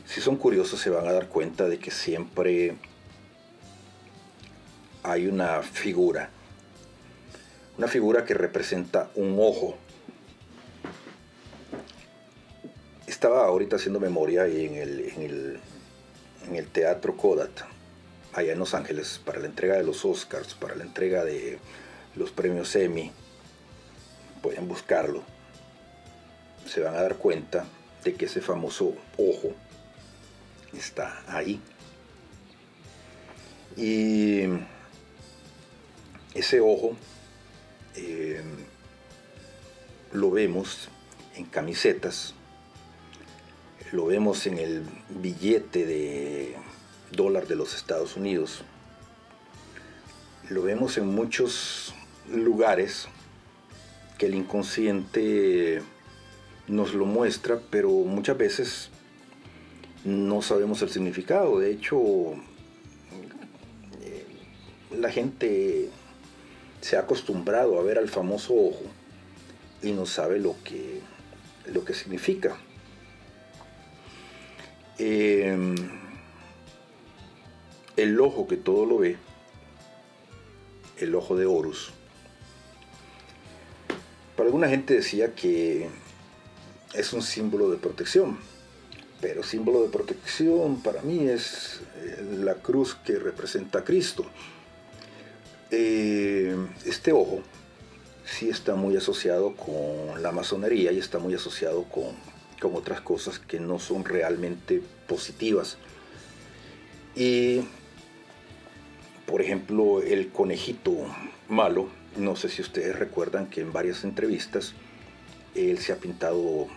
si 0.05 0.21
son 0.21 0.37
curiosos 0.37 0.79
se 0.79 0.89
van 0.89 1.07
a 1.07 1.11
dar 1.11 1.27
cuenta 1.27 1.67
de 1.67 1.79
que 1.79 1.91
siempre 1.91 2.75
hay 5.03 5.27
una 5.27 5.61
figura 5.63 6.29
una 7.77 7.87
figura 7.87 8.25
que 8.25 8.33
representa 8.33 9.09
un 9.15 9.37
ojo. 9.39 9.77
Estaba 13.23 13.45
ahorita 13.45 13.77
haciendo 13.77 14.01
memoria 14.01 14.47
en 14.47 14.75
el, 14.75 14.99
en 14.99 15.21
el, 15.21 15.59
en 16.45 16.55
el 16.57 16.67
Teatro 16.67 17.15
Kodat, 17.15 17.61
allá 18.33 18.51
en 18.51 18.59
Los 18.59 18.73
Ángeles, 18.73 19.21
para 19.23 19.39
la 19.39 19.45
entrega 19.45 19.77
de 19.77 19.85
los 19.85 20.03
Oscars, 20.03 20.55
para 20.55 20.75
la 20.75 20.83
entrega 20.83 21.23
de 21.23 21.57
los 22.15 22.31
premios 22.31 22.75
Emmy. 22.75 23.13
Pueden 24.41 24.67
buscarlo. 24.67 25.23
Se 26.67 26.81
van 26.81 26.95
a 26.95 27.01
dar 27.01 27.15
cuenta 27.15 27.63
de 28.03 28.13
que 28.13 28.25
ese 28.25 28.41
famoso 28.41 28.93
ojo 29.17 29.53
está 30.73 31.23
ahí. 31.25 31.61
Y 33.77 34.41
ese 36.33 36.59
ojo 36.59 36.97
eh, 37.95 38.43
lo 40.11 40.29
vemos 40.29 40.89
en 41.35 41.45
camisetas, 41.45 42.35
lo 43.93 44.07
vemos 44.07 44.47
en 44.47 44.57
el 44.57 44.81
billete 45.21 45.85
de 45.85 46.55
dólar 47.11 47.45
de 47.45 47.55
los 47.55 47.75
Estados 47.75 48.17
Unidos, 48.17 48.63
lo 50.49 50.63
vemos 50.63 50.97
en 50.97 51.05
muchos 51.05 51.93
lugares 52.27 53.07
que 54.17 54.25
el 54.25 54.33
inconsciente 54.33 55.83
nos 56.67 56.95
lo 56.95 57.05
muestra, 57.05 57.59
pero 57.69 57.89
muchas 57.91 58.35
veces 58.35 58.89
no 60.03 60.41
sabemos 60.41 60.81
el 60.81 60.89
significado. 60.89 61.59
De 61.59 61.69
hecho, 61.69 62.01
eh, 64.01 64.25
la 64.97 65.11
gente 65.11 65.89
se 66.81 66.97
ha 66.97 67.01
acostumbrado 67.01 67.79
a 67.79 67.83
ver 67.83 67.99
al 67.99 68.09
famoso 68.09 68.55
ojo 68.55 68.85
y 69.83 69.91
no 69.91 70.07
sabe 70.07 70.39
lo 70.39 70.55
que, 70.63 70.99
lo 71.71 71.85
que 71.85 71.93
significa. 71.93 72.57
Em, 74.97 75.75
el 77.97 78.19
ojo 78.19 78.47
que 78.47 78.57
todo 78.57 78.85
lo 78.85 78.99
ve, 78.99 79.17
el 80.97 81.15
ojo 81.15 81.35
de 81.35 81.45
Horus, 81.45 81.91
para 84.35 84.47
alguna 84.47 84.67
gente 84.69 84.93
decía 84.93 85.33
que 85.33 85.89
es 86.93 87.13
un 87.13 87.21
símbolo 87.21 87.71
de 87.71 87.77
protección, 87.77 88.37
pero 89.19 89.41
símbolo 89.41 89.81
de 89.81 89.89
protección 89.89 90.81
para 90.81 91.01
mí 91.01 91.27
es 91.27 91.81
eh, 91.95 92.23
la 92.39 92.55
cruz 92.55 92.95
que 92.95 93.17
representa 93.17 93.79
a 93.79 93.83
Cristo. 93.83 94.25
Eh, 95.71 96.55
este 96.85 97.13
ojo 97.13 97.41
sí 98.25 98.49
está 98.49 98.75
muy 98.75 98.95
asociado 98.95 99.55
con 99.55 100.21
la 100.21 100.31
masonería 100.31 100.91
y 100.91 100.99
está 100.99 101.19
muy 101.19 101.33
asociado 101.33 101.83
con, 101.85 102.15
con 102.63 102.77
otras 102.77 103.01
cosas 103.01 103.39
que 103.39 103.59
no 103.59 103.77
son 103.77 104.05
realmente 104.05 104.81
positivas. 105.05 105.77
Y, 107.13 107.59
por 109.25 109.41
ejemplo, 109.41 110.01
el 110.01 110.29
conejito 110.29 110.95
malo, 111.49 111.89
no 112.15 112.37
sé 112.37 112.47
si 112.47 112.61
ustedes 112.61 112.97
recuerdan 112.97 113.47
que 113.47 113.59
en 113.59 113.73
varias 113.73 114.05
entrevistas 114.05 114.75
él 115.55 115.79
se 115.79 115.91
ha 115.91 115.97
pintado 115.97 116.67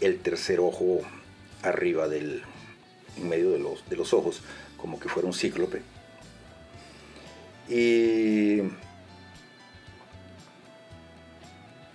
el 0.00 0.18
tercer 0.18 0.58
ojo 0.58 1.02
arriba 1.62 2.08
del, 2.08 2.42
en 3.16 3.28
medio 3.28 3.52
de 3.52 3.60
los, 3.60 3.88
de 3.88 3.94
los 3.94 4.12
ojos, 4.12 4.42
como 4.76 4.98
que 4.98 5.08
fuera 5.08 5.28
un 5.28 5.34
cíclope. 5.34 5.82
Y 7.68 8.58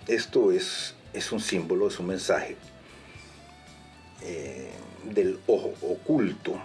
esto 0.06 0.50
es, 0.50 0.94
es 1.12 1.30
un 1.30 1.40
símbolo, 1.40 1.88
es 1.88 1.98
un 2.00 2.06
mensaje 2.06 2.56
eh, 4.22 4.70
del 5.04 5.38
ojo 5.46 5.74
oculto 5.82 6.60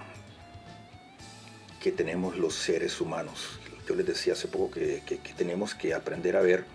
que 1.80 1.91
tenemos 1.91 2.38
los 2.38 2.56
seres 2.56 2.99
humanos. 2.99 3.60
Yo 3.88 3.95
les 3.95 4.06
decía 4.06 4.34
hace 4.34 4.47
poco 4.47 4.72
que, 4.72 5.01
tenemos 5.38 5.76
que 5.76 5.93
aprender 5.93 6.36
a 6.36 6.41
ver 6.41 6.66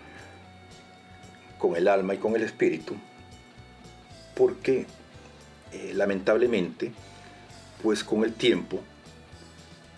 con 1.57 1.75
el 1.75 1.87
alma 1.87 2.13
y 2.13 2.17
con 2.17 2.35
el 2.35 2.43
espíritu, 2.43 2.95
porque 4.35 4.85
eh, 5.73 5.91
lamentablemente, 5.93 6.93
pues 7.83 8.03
con 8.03 8.23
el 8.23 8.33
tiempo, 8.33 8.81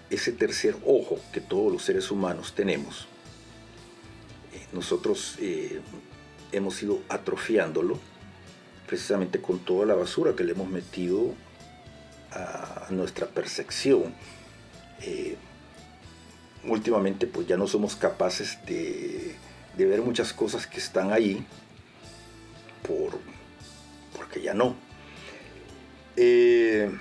ese 0.09 0.31
tercer 0.31 0.75
ojo 0.85 1.19
que 1.31 1.41
todos 1.41 1.71
los 1.71 1.83
seres 1.83 2.09
humanos 2.09 2.53
tenemos, 2.55 3.07
eh, 4.53 4.65
nosotros 4.73 5.37
hemos 6.51 6.81
ido 6.81 7.01
atrofiándolo 7.07 7.99
precisamente 8.91 9.39
con 9.39 9.59
toda 9.59 9.85
la 9.85 9.95
basura 9.95 10.35
que 10.35 10.43
le 10.43 10.51
hemos 10.51 10.67
metido 10.67 11.33
a 12.29 12.87
nuestra 12.89 13.25
percepción. 13.25 14.13
Eh, 15.01 15.37
últimamente 16.65 17.25
pues 17.25 17.47
ya 17.47 17.55
no 17.55 17.67
somos 17.67 17.95
capaces 17.95 18.59
de, 18.65 19.37
ver 19.77 20.01
muchas 20.01 20.33
cosas 20.33 20.67
que 20.67 20.79
están 20.79 21.13
ahí 21.13 21.47
por, 22.85 23.17
porque 24.17 24.41
ya 24.41 24.53
no. 24.53 24.75
Eh, 26.17 26.91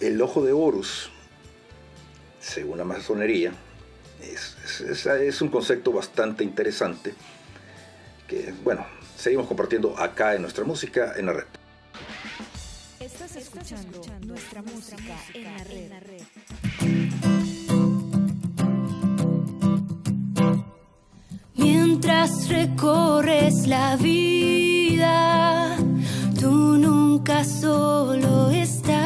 el 0.00 0.22
ojo 0.22 0.42
de 0.42 0.54
Horus, 0.54 1.10
según 2.40 2.78
la 2.78 2.84
masonería, 2.84 3.52
es, 4.32 4.80
es, 4.80 5.06
es, 5.06 5.42
un 5.42 5.48
concepto 5.48 5.92
bastante 5.92 6.44
interesante 6.44 7.14
que, 8.26 8.52
bueno, 8.64 8.86
seguimos 9.16 9.46
compartiendo 9.46 9.96
acá 9.98 10.34
en 10.34 10.42
nuestra 10.42 10.64
música 10.64 11.14
en 11.16 11.26
la 11.26 11.32
red. 11.32 11.44
Estás 13.00 13.36
escuchando, 13.36 14.02
nuestra, 14.26 14.62
música, 14.62 15.14
en 15.34 15.44
la 15.44 15.64
red. 15.64 15.76
En 15.76 15.90
la 15.90 16.00
red. 16.00 16.22
Mientras 21.54 22.48
recorres 22.48 23.66
la 23.66 23.96
vida, 23.96 25.76
tú 26.38 26.76
nunca 26.78 27.44
solo 27.44 28.50
estás 28.50 29.05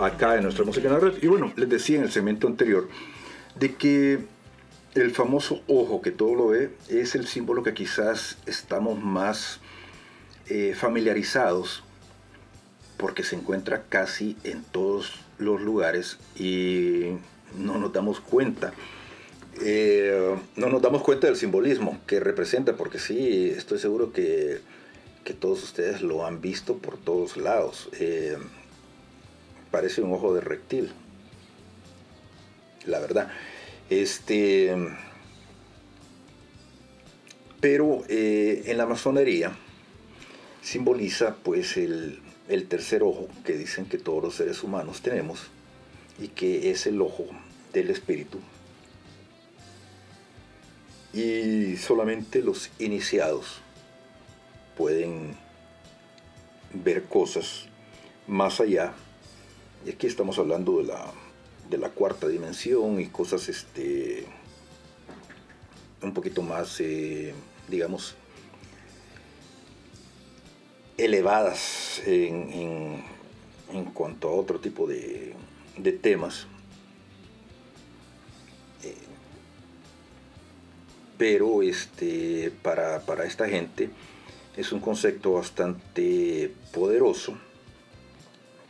acá 0.00 0.36
en 0.36 0.42
nuestra 0.42 0.64
música 0.64 0.88
en 0.88 0.94
la 0.94 1.00
red. 1.00 1.14
Y 1.22 1.26
bueno, 1.26 1.52
les 1.56 1.68
decía 1.68 1.96
en 1.98 2.04
el 2.04 2.12
segmento 2.12 2.46
anterior 2.46 2.88
de 3.58 3.74
que 3.74 4.18
el 4.94 5.10
famoso 5.10 5.62
ojo 5.66 6.02
que 6.02 6.10
todo 6.10 6.34
lo 6.34 6.48
ve 6.48 6.70
es 6.88 7.14
el 7.14 7.26
símbolo 7.26 7.62
que 7.62 7.74
quizás 7.74 8.38
estamos 8.46 9.02
más 9.02 9.60
eh, 10.48 10.74
familiarizados 10.76 11.82
porque 12.96 13.22
se 13.22 13.36
encuentra 13.36 13.84
casi 13.88 14.36
en 14.44 14.64
todos 14.64 15.20
los 15.38 15.60
lugares 15.60 16.18
y 16.36 17.12
no 17.56 17.78
nos 17.78 17.92
damos 17.92 18.20
cuenta. 18.20 18.72
Eh, 19.60 20.36
no 20.56 20.68
nos 20.68 20.82
damos 20.82 21.02
cuenta 21.02 21.26
del 21.26 21.36
simbolismo 21.36 22.00
que 22.06 22.20
representa, 22.20 22.76
porque 22.76 22.98
sí, 22.98 23.50
estoy 23.56 23.78
seguro 23.78 24.12
que, 24.12 24.60
que 25.24 25.34
todos 25.34 25.62
ustedes 25.62 26.02
lo 26.02 26.26
han 26.26 26.40
visto 26.40 26.78
por 26.78 26.96
todos 26.96 27.36
lados. 27.36 27.88
Eh, 28.00 28.36
parece 29.70 30.02
un 30.02 30.12
ojo 30.12 30.34
de 30.34 30.40
reptil. 30.40 30.92
La 32.86 33.00
verdad. 33.00 33.30
Este. 33.90 34.74
Pero 37.60 38.04
eh, 38.08 38.62
en 38.66 38.78
la 38.78 38.86
masonería 38.86 39.52
simboliza 40.62 41.36
pues 41.42 41.76
el, 41.76 42.20
el 42.48 42.68
tercer 42.68 43.02
ojo 43.02 43.28
que 43.44 43.56
dicen 43.56 43.86
que 43.86 43.98
todos 43.98 44.22
los 44.22 44.34
seres 44.36 44.62
humanos 44.62 45.02
tenemos 45.02 45.48
y 46.20 46.28
que 46.28 46.70
es 46.70 46.86
el 46.86 47.00
ojo 47.00 47.26
del 47.72 47.90
espíritu. 47.90 48.38
Y 51.12 51.76
solamente 51.76 52.42
los 52.42 52.70
iniciados 52.78 53.60
pueden 54.76 55.34
ver 56.72 57.04
cosas 57.04 57.64
más 58.26 58.60
allá 58.60 58.94
y 59.86 59.90
aquí 59.90 60.06
estamos 60.06 60.38
hablando 60.38 60.78
de 60.78 60.84
la, 60.84 61.06
de 61.70 61.78
la 61.78 61.90
cuarta 61.90 62.28
dimensión 62.28 63.00
y 63.00 63.06
cosas 63.06 63.48
este, 63.48 64.26
un 66.02 66.12
poquito 66.14 66.42
más, 66.42 66.80
eh, 66.80 67.32
digamos, 67.68 68.14
elevadas 70.96 72.02
en, 72.06 72.52
en- 72.52 73.18
cuanto 73.94 74.28
a 74.28 74.32
otro 74.32 74.58
tipo 74.60 74.86
de, 74.86 75.34
de 75.76 75.92
temas. 75.92 76.46
Eh, 78.82 78.94
pero 81.18 81.62
este, 81.62 82.50
para, 82.62 83.00
para 83.00 83.24
esta 83.24 83.48
gente 83.48 83.90
es 84.56 84.72
un 84.72 84.80
concepto 84.80 85.32
bastante 85.32 86.52
poderoso 86.72 87.36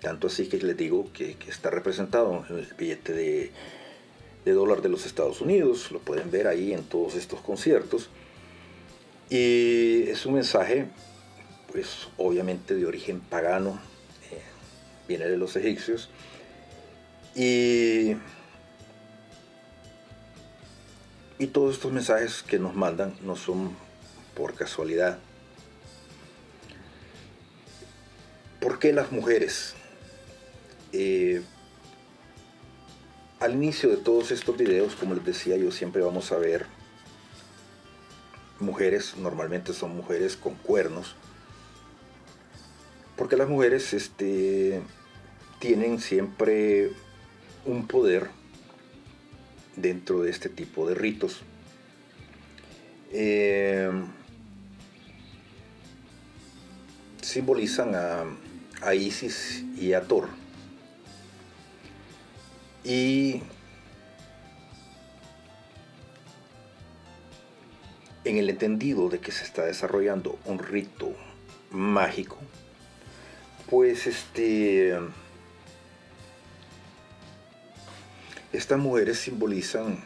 tanto 0.00 0.28
así 0.28 0.48
que 0.48 0.58
les 0.58 0.76
digo 0.76 1.10
que, 1.12 1.36
está 1.48 1.70
representado 1.70 2.44
en 2.48 2.58
el 2.58 2.66
billete 2.78 3.12
de, 3.12 3.50
de 4.44 4.52
dólar 4.52 4.82
de 4.82 4.88
los 4.88 5.06
Estados 5.06 5.40
Unidos. 5.40 5.90
Lo 5.90 5.98
pueden 5.98 6.30
ver 6.30 6.46
ahí 6.46 6.72
en 6.72 6.84
todos 6.84 7.14
estos 7.14 7.40
conciertos. 7.40 8.10
Y 9.30 10.04
es 10.08 10.24
un 10.24 10.34
mensaje, 10.34 10.86
pues 11.72 12.08
obviamente 12.16 12.74
de 12.74 12.86
origen 12.86 13.20
pagano. 13.20 13.80
eh, 14.30 14.40
viene 15.06 15.26
de 15.26 15.36
los 15.36 15.56
egipcios. 15.56 16.08
Y, 17.34 18.16
y 21.38 21.46
todos 21.48 21.74
estos 21.74 21.92
mensajes 21.92 22.42
que 22.42 22.58
nos 22.58 22.74
mandan 22.74 23.14
no 23.22 23.36
son 23.36 23.76
por 24.34 24.54
casualidad. 24.54 25.18
¿Por 28.60 28.78
qué 28.78 28.92
las 28.92 29.12
mujeres? 29.12 29.74
Eh, 30.93 31.43
al 33.40 33.55
inicio 33.55 33.90
de 33.90 33.98
todos 33.98 34.31
estos 34.31 34.56
videos, 34.56 34.97
como 34.97 35.15
les 35.15 35.24
decía 35.24 35.56
yo, 35.56 35.70
siempre 35.70 36.02
vamos 36.02 36.32
a 36.32 36.39
ver 36.39 36.66
mujeres, 38.59 39.16
normalmente 39.16 39.73
son 39.73 39.97
mujeres 39.97 40.36
con 40.36 40.55
cuernos, 40.55 41.15
porque 43.16 43.36
las 43.36 43.48
mujeres 43.48 43.93
este, 43.93 44.82
tienen 45.60 46.01
siempre 46.01 46.90
un 47.65 47.86
poder 47.86 48.31
dentro 49.77 50.23
de 50.23 50.31
este 50.31 50.48
tipo 50.48 50.89
de 50.89 50.94
ritos. 50.94 51.40
Eh, 53.12 53.90
simbolizan 57.23 57.93
a 57.94 58.94
Isis 58.94 59.65
y 59.77 59.93
a 59.93 60.02
Thor. 60.02 60.28
Y 62.89 63.43
en 68.24 68.39
el 68.39 68.48
entendido 68.48 69.10
de 69.10 69.19
que 69.19 69.31
se 69.31 69.44
está 69.44 69.66
desarrollando 69.66 70.39
un 70.47 70.59
rito 70.59 71.15
mágico, 71.70 72.39
pues 73.69 74.06
este 74.06 74.98
estas 78.55 78.78
mujeres 78.78 79.19
simbolizan 79.19 80.02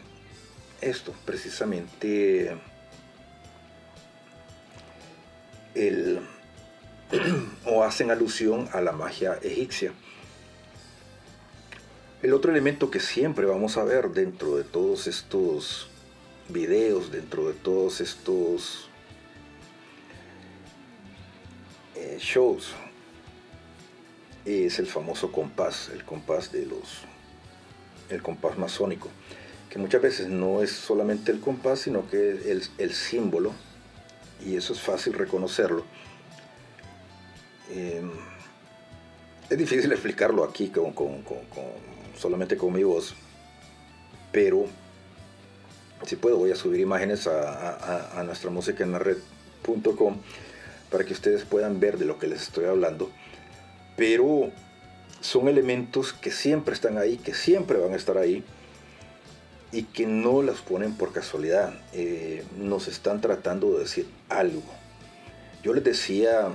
esto, 0.81 1.15
precisamente 1.23 2.57
el 5.73 6.19
o 7.65 7.85
hacen 7.85 8.11
alusión 8.11 8.67
a 8.73 8.81
la 8.81 8.91
magia 8.91 9.39
egipcia. 9.41 9.93
El 12.23 12.33
otro 12.33 12.51
elemento 12.51 12.89
que 12.89 13.01
siempre 13.01 13.45
vamos 13.45 13.75
a 13.75 13.83
ver 13.83 14.11
dentro 14.11 14.55
de 14.55 14.63
todos 14.63 15.07
estos 15.07 15.89
videos, 16.47 17.11
dentro 17.11 17.49
de 17.49 17.53
todos 17.53 17.99
estos 17.99 18.87
eh, 21.95 22.17
shows, 22.21 22.71
es 24.45 24.79
el 24.79 24.87
famoso 24.87 25.33
compás, 25.33 25.89
el 25.93 26.05
compás 26.05 26.49
de 26.53 26.65
los, 26.65 27.01
el 28.09 28.21
compás 28.21 28.57
masónico, 28.57 29.09
que 29.69 29.77
muchas 29.77 30.01
veces 30.01 30.29
no 30.29 30.63
es 30.63 30.71
solamente 30.71 31.29
el 31.29 31.41
compás, 31.41 31.79
sino 31.81 32.09
que 32.09 32.39
es 32.53 32.71
el, 32.77 32.93
símbolo, 32.93 33.51
y 34.45 34.55
eso 34.55 34.71
es 34.71 34.79
fácil 34.79 35.11
reconocerlo. 35.11 35.83
Eh, 37.69 38.01
es 39.49 39.57
difícil 39.57 39.91
explicarlo 39.91 40.45
aquí 40.45 40.69
con- 40.69 40.93
con- 40.93 41.21
solamente 42.17 42.57
con 42.57 42.73
mi 42.73 42.83
voz, 42.83 43.15
pero 44.31 44.67
si 46.05 46.15
puedo 46.15 46.37
voy 46.37 46.51
a 46.51 46.55
subir 46.55 46.79
imágenes 46.79 47.27
a, 47.27 48.21
nuestra 48.25 48.49
música 48.49 48.83
en 48.83 48.91
la 48.91 48.99
red.com 48.99 50.17
para 50.91 51.05
que 51.05 51.13
ustedes 51.13 51.43
puedan 51.45 51.79
ver 51.79 51.97
de 51.97 52.05
lo 52.05 52.19
que 52.19 52.27
les 52.27 52.43
estoy 52.43 52.65
hablando. 52.65 53.09
Pero 53.95 54.51
son 55.21 55.47
elementos 55.47 56.13
que 56.13 56.31
siempre 56.31 56.73
están 56.73 56.97
ahí, 56.97 57.17
que 57.17 57.33
siempre 57.33 57.77
van 57.77 57.93
a 57.93 57.95
estar 57.95 58.17
ahí 58.17 58.43
y 59.71 59.83
que 59.83 60.05
no 60.05 60.41
las 60.43 60.61
ponen 60.61 60.95
por 60.95 61.13
casualidad. 61.13 61.73
Eh, 61.93 62.43
nos 62.57 62.87
están 62.87 63.21
tratando 63.21 63.73
de 63.73 63.79
decir 63.79 64.07
algo. 64.29 64.61
Yo 65.63 65.73
les 65.73 65.83
decía, 65.83 66.49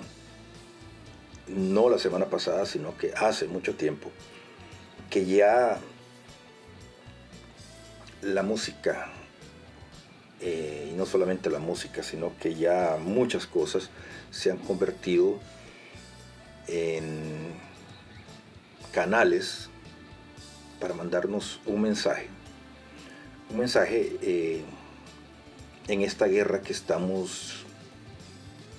no 1.48 1.88
la 1.88 1.98
semana 1.98 2.26
pasada, 2.26 2.66
sino 2.66 2.96
que 2.96 3.12
hace 3.16 3.46
mucho 3.46 3.74
tiempo, 3.74 4.10
que 5.10 5.24
ya 5.26 5.78
la 8.22 8.42
música, 8.42 9.08
eh, 10.40 10.90
y 10.92 10.96
no 10.96 11.06
solamente 11.06 11.50
la 11.50 11.58
música, 11.58 12.02
sino 12.02 12.36
que 12.38 12.54
ya 12.54 12.98
muchas 13.00 13.46
cosas 13.46 13.90
se 14.30 14.50
han 14.50 14.58
convertido 14.58 15.38
en 16.66 17.54
canales 18.92 19.68
para 20.80 20.94
mandarnos 20.94 21.60
un 21.66 21.82
mensaje. 21.82 22.28
Un 23.50 23.58
mensaje 23.58 24.16
eh, 24.22 24.62
en 25.88 26.02
esta 26.02 26.26
guerra 26.26 26.60
que 26.60 26.72
estamos 26.72 27.64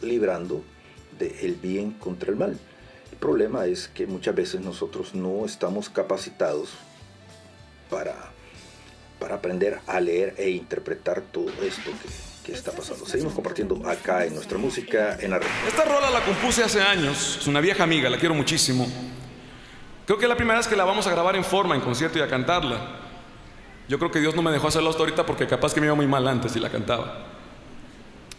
librando 0.02 0.64
del 1.18 1.56
bien 1.56 1.92
contra 1.92 2.30
el 2.30 2.38
mal. 2.38 2.58
Problema 3.20 3.66
es 3.66 3.90
que 3.90 4.08
muchas 4.08 4.34
veces 4.34 4.62
nosotros 4.62 5.14
no 5.14 5.46
estamos 5.46 5.90
capacitados 5.90 6.70
para, 7.90 8.16
para 9.20 9.36
aprender 9.36 9.80
a 9.88 10.00
leer 10.00 10.36
e 10.38 10.50
interpretar 10.52 11.22
todo 11.22 11.52
esto 11.62 11.92
que, 12.02 12.50
que 12.50 12.58
está 12.58 12.72
pasando. 12.72 13.06
Seguimos 13.06 13.34
compartiendo 13.34 13.82
acá 13.88 14.26
en 14.26 14.36
nuestra 14.36 14.58
música 14.58 15.18
en 15.20 15.32
la 15.32 15.40
red. 15.40 15.48
Esta 15.68 15.84
rola 15.84 16.10
la 16.10 16.24
compuse 16.24 16.64
hace 16.64 16.82
años, 16.82 17.38
es 17.42 17.48
una 17.48 17.60
vieja 17.60 17.84
amiga, 17.84 18.10
la 18.10 18.18
quiero 18.18 18.36
muchísimo. 18.36 18.88
Creo 20.06 20.18
que 20.18 20.26
es 20.26 20.30
la 20.30 20.38
primera 20.38 20.58
vez 20.58 20.68
que 20.68 20.76
la 20.76 20.86
vamos 20.86 21.06
a 21.06 21.12
grabar 21.12 21.36
en 21.36 21.44
forma, 21.44 21.76
en 21.76 21.82
concierto 21.82 22.18
y 22.18 22.22
a 22.22 22.28
cantarla. 22.28 23.00
Yo 23.90 24.00
creo 24.00 24.12
que 24.12 24.20
Dios 24.20 24.36
no 24.36 24.42
me 24.42 24.52
dejó 24.52 24.68
hacerlo 24.68 24.90
hasta 24.90 25.02
ahorita 25.02 25.26
porque 25.26 25.46
capaz 25.46 25.74
que 25.74 25.82
me 25.82 25.88
iba 25.88 25.96
muy 25.96 26.08
mal 26.08 26.28
antes 26.28 26.56
y 26.56 26.60
la 26.60 26.70
cantaba. 26.70 27.26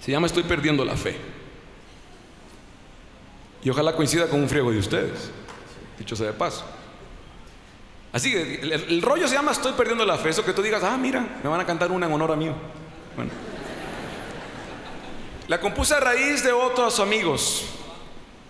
Se 0.01 0.11
llama 0.11 0.27
Estoy 0.27 0.45
perdiendo 0.45 0.85
la 0.85 0.97
fe. 0.97 1.40
Y 3.63 3.71
ojalá 3.71 3.95
coincida 3.95 4.27
con 4.27 4.41
un 4.41 4.49
friego 4.49 4.71
de 4.71 4.79
ustedes, 4.79 5.31
dicho 5.99 6.17
sea 6.17 6.29
de 6.29 6.33
paso. 6.33 6.65
Así 8.13 8.33
que 8.33 8.61
el, 8.63 9.03
rollo 9.03 9.29
se 9.29 9.35
llama 9.35 9.53
Estoy 9.53 9.73
perdiendo 9.73 10.05
la 10.05 10.19
fe. 10.19 10.31
Eso 10.31 10.45
que 10.45 10.53
tú 10.53 10.63
digas, 10.63 10.83
ah, 10.83 10.97
mira, 10.97 11.41
me 11.43 11.49
van 11.49 11.61
a 11.61 11.67
cantar 11.67 11.93
una 11.93 12.07
en 12.07 12.13
honor 12.13 12.33
a 12.33 12.37
mí. 12.37 12.51
Bueno. 13.15 13.31
La 15.47 15.61
compuse 15.61 15.95
a 15.95 16.01
raíz 16.01 16.43
de 16.43 16.53
otros 16.53 16.99
amigos. 17.01 17.67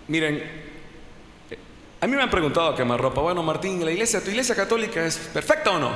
Miren, 0.09 0.43
a 2.01 2.07
mí 2.07 2.17
me 2.17 2.23
han 2.23 2.31
preguntado 2.31 2.69
a 2.69 2.77
quemarropa, 2.77 3.21
bueno, 3.21 3.43
Martín, 3.43 3.85
¿la 3.85 3.91
iglesia, 3.91 4.23
tu 4.23 4.31
iglesia 4.31 4.55
católica 4.55 5.05
es 5.05 5.19
perfecta 5.19 5.71
o 5.73 5.79
no? 5.79 5.91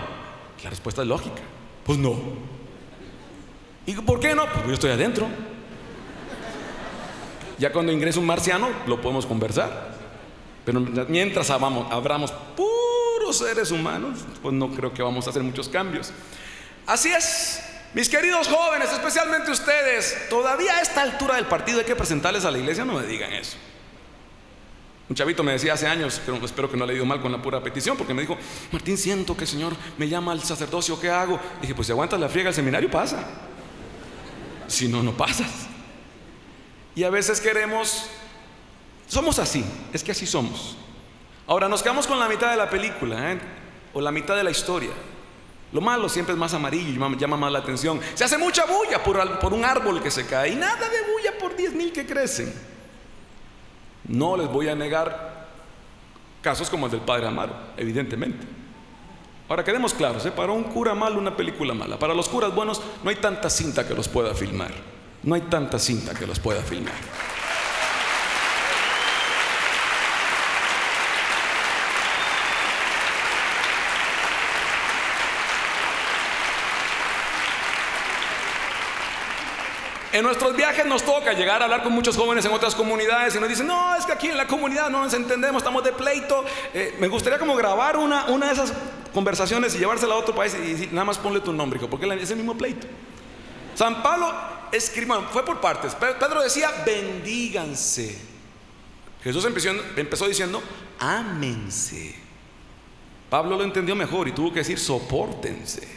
La 0.63 0.71
respuesta 0.71 1.03
es 1.03 1.09
lógica. 1.09 1.43
Pues 1.85 1.99
no. 1.99 2.15
¿Y 3.87 3.95
por 3.95 4.21
qué 4.21 4.35
no? 4.35 4.47
Pues 4.47 4.67
yo 4.67 4.73
estoy 4.75 4.91
adentro. 4.91 5.27
Ya 7.59 7.73
cuando 7.73 7.93
ingrese 7.93 8.19
un 8.19 8.27
marciano, 8.27 8.69
lo 8.87 9.01
podemos 9.01 9.27
conversar. 9.27 9.95
Pero 10.65 10.81
mientras 10.81 11.51
hablamos, 11.51 11.91
abramos 11.93 12.33
puros 12.57 13.39
seres 13.39 13.71
humanos, 13.71 14.21
pues 14.43 14.55
no 14.55 14.71
creo 14.71 14.93
que 14.93 15.03
vamos 15.03 15.27
a 15.27 15.31
hacer 15.31 15.43
muchos 15.43 15.69
cambios. 15.69 16.13
Así 16.87 17.11
es, 17.11 17.63
mis 17.95 18.09
queridos 18.09 18.49
jóvenes, 18.49 18.93
especialmente 18.93 19.51
ustedes, 19.51 20.29
todavía 20.29 20.79
a 20.79 20.81
esta 20.81 21.03
altura 21.03 21.37
del 21.37 21.47
partido 21.47 21.79
hay 21.79 21.85
que 21.85 21.97
presentarles 21.97 22.45
a 22.45 22.51
la 22.51 22.59
iglesia, 22.59 22.85
no 22.85 22.95
me 22.95 23.07
digan 23.07 23.33
eso. 23.33 23.57
Un 25.09 25.15
chavito 25.15 25.43
me 25.43 25.53
decía 25.53 25.75
hace 25.75 25.87
años, 25.87 26.21
pero 26.25 26.43
espero 26.45 26.71
que 26.71 26.79
no 26.79 26.87
le 26.87 26.95
he 26.95 26.97
ido 26.97 27.05
mal 27.05 27.21
con 27.21 27.31
la 27.31 27.41
pura 27.41 27.63
petición, 27.63 27.97
porque 27.97 28.15
me 28.15 28.23
dijo, 28.23 28.39
Martín, 28.73 28.97
siento 28.97 29.37
que 29.37 29.45
el 29.45 29.49
Señor 29.49 29.75
me 29.99 30.09
llama 30.09 30.33
al 30.33 30.43
sacerdocio, 30.43 30.99
¿qué 30.99 31.11
hago? 31.11 31.39
dije, 31.61 31.75
pues 31.75 31.87
si 31.87 31.93
aguantas 31.93 32.19
la 32.19 32.29
friega 32.29 32.49
al 32.49 32.55
seminario, 32.55 32.91
pasa. 32.91 33.23
Si 34.67 34.89
no, 34.89 35.03
no 35.03 35.13
pasas. 35.13 35.69
Y 36.95 37.05
a 37.05 37.11
veces 37.11 37.41
queremos, 37.41 38.09
somos 39.09 39.39
así, 39.39 39.65
es 39.93 40.05
que 40.05 40.13
así 40.13 40.27
somos. 40.27 40.77
Ahora 41.47 41.69
nos 41.69 41.83
quedamos 41.83 42.07
con 42.07 42.19
la 42.19 42.29
mitad 42.29 42.51
de 42.51 42.57
la 42.57 42.71
película, 42.71 43.33
¿eh? 43.33 43.39
o 43.93 44.01
la 44.01 44.11
mitad 44.11 44.37
de 44.37 44.45
la 44.45 44.51
historia. 44.51 44.91
Lo 45.73 45.81
malo 45.81 46.09
siempre 46.09 46.33
es 46.33 46.39
más 46.39 46.55
amarillo 46.55 46.89
y 46.89 47.17
llama 47.17 47.37
más 47.37 47.51
la 47.51 47.59
atención. 47.59 48.01
Se 48.15 48.23
hace 48.23 48.39
mucha 48.39 48.65
bulla 48.65 49.03
por, 49.03 49.53
un 49.53 49.65
árbol 49.65 50.01
que 50.01 50.11
se 50.11 50.25
cae 50.25 50.51
y 50.51 50.55
nada 50.55 50.89
de 50.89 51.13
bulla 51.13 51.37
por 51.39 51.57
10 51.57 51.75
mil 51.75 51.93
que 51.93 52.07
crecen. 52.07 52.55
No 54.07 54.37
les 54.37 54.49
voy 54.49 54.69
a 54.69 54.77
negar 54.77 55.49
casos 56.43 56.71
como 56.71 56.87
el 56.87 56.93
del 56.93 57.01
padre 57.01 57.27
Amaro, 57.27 57.55
evidentemente. 57.77 58.47
Ahora 59.49 59.65
quedemos 59.65 59.93
claros, 59.93 60.25
¿eh? 60.25 60.31
para 60.31 60.53
un 60.53 60.63
cura 60.63 60.95
malo 60.95 61.19
una 61.19 61.37
película 61.37 61.75
mala. 61.75 61.99
Para 61.99 62.15
los 62.15 62.29
curas 62.29 62.55
buenos 62.55 62.81
no 63.03 63.11
hay 63.11 63.17
tanta 63.17 63.51
cinta 63.51 63.87
que 63.87 63.95
los 63.95 64.09
pueda 64.09 64.33
filmar. 64.33 64.94
No 65.25 65.35
hay 65.35 65.41
tanta 65.43 65.79
cinta 65.79 66.15
que 66.15 66.27
los 66.27 66.39
pueda 66.39 66.63
filmar. 66.63 66.95
En 80.13 80.23
nuestros 80.23 80.55
viajes 80.55 80.87
nos 80.87 81.03
toca 81.03 81.33
llegar 81.33 81.61
a 81.61 81.65
hablar 81.65 81.83
con 81.83 81.93
muchos 81.93 82.17
jóvenes 82.17 82.45
en 82.45 82.53
otras 82.53 82.77
comunidades 82.77 83.35
y 83.35 83.41
nos 83.41 83.49
dicen, 83.49 83.67
no, 83.67 83.97
es 83.97 84.07
que 84.07 84.13
aquí 84.13 84.29
en 84.29 84.37
la 84.37 84.47
comunidad 84.47 84.89
no 84.89 85.03
nos 85.03 85.13
entendemos, 85.13 85.61
estamos 85.61 85.83
de 85.83 85.93
pleito. 85.93 86.45
Eh, 86.73 86.95
me 87.01 87.09
gustaría 87.09 87.37
como 87.37 87.57
grabar 87.57 87.97
una, 87.97 88.27
una 88.27 88.47
de 88.47 88.53
esas 88.53 88.73
conversaciones 89.13 89.75
y 89.75 89.79
llevársela 89.79 90.15
a 90.15 90.19
otro 90.19 90.33
país 90.33 90.55
y, 90.55 90.73
decir, 90.73 90.93
nada 90.93 91.05
más 91.05 91.19
ponle 91.19 91.41
tu 91.41 91.53
nombre, 91.53 91.81
porque 91.89 92.07
es 92.23 92.31
el 92.31 92.37
mismo 92.37 92.57
pleito. 92.57 92.87
San 93.75 94.03
Pablo 94.03 94.33
escribió, 94.73 95.23
fue 95.25 95.45
por 95.45 95.61
partes. 95.61 95.95
Pedro 95.95 96.43
decía, 96.43 96.71
bendíganse. 96.85 98.17
Jesús 99.23 99.45
empezó, 99.45 100.29
diciendo, 100.29 100.63
ámense. 100.99 102.15
Pablo 103.31 103.57
lo 103.57 103.65
entendió 103.65 103.97
mejor 103.97 104.29
y 104.29 104.33
tuvo 104.33 104.53
que 104.53 104.61
decir, 104.61 104.79
soportense. 104.79 105.81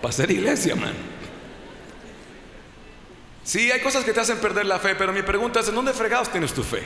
Para 0.00 0.12
ser 0.12 0.30
iglesia, 0.30 0.76
man. 0.76 0.94
Sí, 3.42 3.70
hay 3.70 3.80
cosas 3.80 4.04
que 4.04 4.12
te 4.12 4.20
hacen 4.20 4.38
perder 4.38 4.64
la 4.64 4.78
fe, 4.78 4.94
pero 4.94 5.12
mi 5.12 5.22
pregunta 5.22 5.60
es, 5.60 5.68
¿en 5.68 5.74
dónde 5.74 5.92
fregados 5.92 6.30
tienes 6.30 6.54
tu 6.54 6.62
fe? 6.62 6.82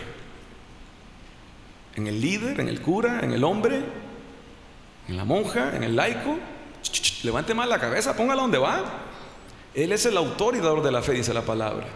¿En 1.94 2.06
el 2.06 2.20
líder, 2.20 2.60
en 2.60 2.68
el 2.68 2.80
cura, 2.80 3.20
en 3.22 3.32
el 3.32 3.44
hombre, 3.44 3.82
en 5.06 5.16
la 5.16 5.24
monja, 5.24 5.76
en 5.76 5.84
el 5.84 5.94
laico? 5.94 6.38
Levante 7.22 7.54
mal 7.54 7.68
la 7.68 7.78
cabeza, 7.78 8.16
póngala 8.16 8.42
donde 8.42 8.58
va. 8.58 8.84
Él 9.74 9.92
es 9.92 10.06
el 10.06 10.16
autor 10.16 10.56
y 10.56 10.58
dador 10.58 10.82
de 10.82 10.92
la 10.92 11.02
fe, 11.02 11.12
dice 11.12 11.34
la 11.34 11.42
palabra. 11.42 11.86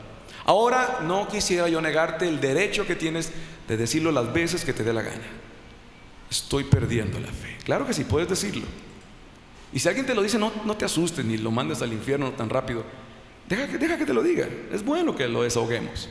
Ahora, 0.45 1.01
no 1.03 1.29
quisiera 1.29 1.69
yo 1.69 1.81
negarte 1.81 2.29
el 2.29 2.41
derecho 2.41 2.87
que 2.87 2.97
tienes 2.97 3.33
de 3.69 3.77
decirlo 3.77 4.11
las 4.11 4.33
veces 4.33 4.65
que 4.65 4.73
te 4.73 4.83
dé 4.83 4.93
la 4.93 5.03
gana. 5.03 5.25
Estoy 6.31 6.65
perdiendo 6.65 7.21
la 7.21 7.29
fe. 7.29 7.57
Claro 7.65 7.87
que 7.87 7.93
sí, 7.93 8.05
puedes 8.05 8.29
decirlo. 8.29 8.65
Y 9.73 9.79
si 9.79 9.89
alguien 9.89 10.07
te 10.07 10.15
lo 10.15 10.23
dice, 10.23 10.39
no, 10.39 10.53
no 10.65 10.77
te 10.77 10.85
asustes 10.85 11.25
ni 11.25 11.39
lo 11.39 11.51
mandes 11.51 11.81
al 11.83 11.93
infierno 11.93 12.33
tan 12.33 12.51
rápido. 12.51 12.85
Deja 13.49 13.69
que, 13.69 13.79
deja 13.79 13.97
que 13.97 14.07
te 14.07 14.15
lo 14.15 14.23
diga. 14.23 14.49
Es 14.73 14.85
bueno 14.85 15.15
que 15.15 15.29
lo 15.29 15.43
desahoguemos. 15.43 16.09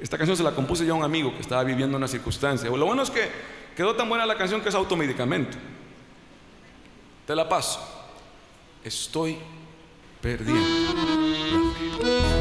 Esta 0.00 0.16
canción 0.16 0.36
se 0.36 0.42
la 0.42 0.52
compuse 0.52 0.86
yo 0.86 0.94
a 0.94 0.96
un 0.96 1.02
amigo 1.02 1.34
que 1.34 1.40
estaba 1.40 1.62
viviendo 1.64 1.96
una 1.96 2.08
circunstancia. 2.08 2.70
Lo 2.70 2.86
bueno 2.86 3.02
es 3.02 3.10
que 3.10 3.28
quedó 3.76 3.94
tan 3.94 4.08
buena 4.08 4.26
la 4.26 4.36
canción 4.36 4.60
que 4.60 4.68
es 4.68 4.74
automedicamento. 4.74 5.56
Te 7.30 7.36
la 7.36 7.48
paso. 7.48 7.78
Estoy 8.82 9.38
perdiendo 10.20 10.94
la 10.94 12.32
fe. 12.34 12.39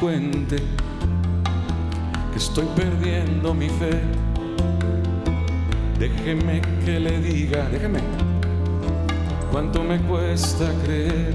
Cuente 0.00 0.56
que 2.32 2.38
estoy 2.38 2.66
perdiendo 2.76 3.52
mi 3.54 3.68
fe. 3.68 4.00
Déjeme 5.98 6.60
que 6.84 7.00
le 7.00 7.20
diga, 7.20 7.68
déjeme, 7.68 8.00
cuánto 9.50 9.82
me 9.82 9.98
cuesta 10.02 10.72
creer. 10.84 11.34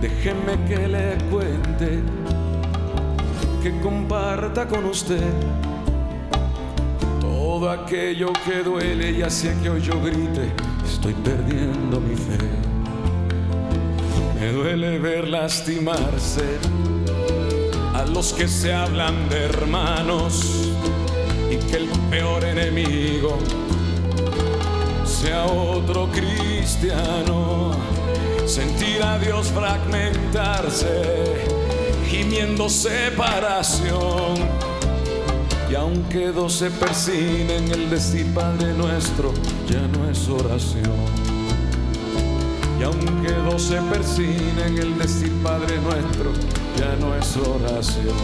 Déjeme 0.00 0.64
que 0.68 0.88
le 0.88 1.18
cuente 1.30 2.00
que 3.62 3.80
comparta 3.80 4.66
con 4.66 4.84
usted 4.86 5.22
todo 7.20 7.70
aquello 7.70 8.32
que 8.44 8.62
duele 8.62 9.12
y 9.12 9.22
hace 9.22 9.54
que 9.62 9.70
hoy 9.70 9.80
yo 9.80 10.00
grite, 10.02 10.50
estoy 10.84 11.12
perdiendo 11.14 12.00
mi 12.00 12.16
fe. 12.16 12.71
Me 14.42 14.50
duele 14.50 14.98
ver 14.98 15.28
lastimarse 15.28 16.58
a 17.94 18.04
los 18.06 18.32
que 18.32 18.48
se 18.48 18.74
hablan 18.74 19.28
de 19.28 19.44
hermanos 19.44 20.68
y 21.48 21.58
que 21.58 21.76
el 21.76 21.88
peor 22.10 22.42
enemigo 22.42 23.38
sea 25.04 25.44
otro 25.44 26.08
cristiano. 26.10 27.70
Sentir 28.44 29.04
a 29.04 29.16
Dios 29.20 29.46
fragmentarse, 29.46 31.36
gimiendo 32.08 32.68
separación. 32.68 34.34
Y 35.70 35.76
aunque 35.76 36.32
dos 36.32 36.54
se 36.54 36.68
persinen, 36.72 37.70
el 37.70 37.88
decir 37.88 38.26
Padre 38.34 38.72
nuestro 38.72 39.32
ya 39.68 39.86
no 39.86 40.10
es 40.10 40.28
oración. 40.28 41.21
Y 42.82 42.84
aunque 42.84 43.30
dos 43.48 43.62
se 43.62 43.80
persinen, 43.82 44.76
el 44.76 44.98
decir 44.98 45.30
Padre 45.40 45.78
nuestro 45.78 46.32
ya 46.76 46.96
no 46.96 47.14
es 47.14 47.36
oración. 47.36 48.16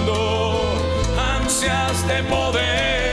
ansias 1.37 2.09
de 2.09 2.23
poder, 2.31 3.12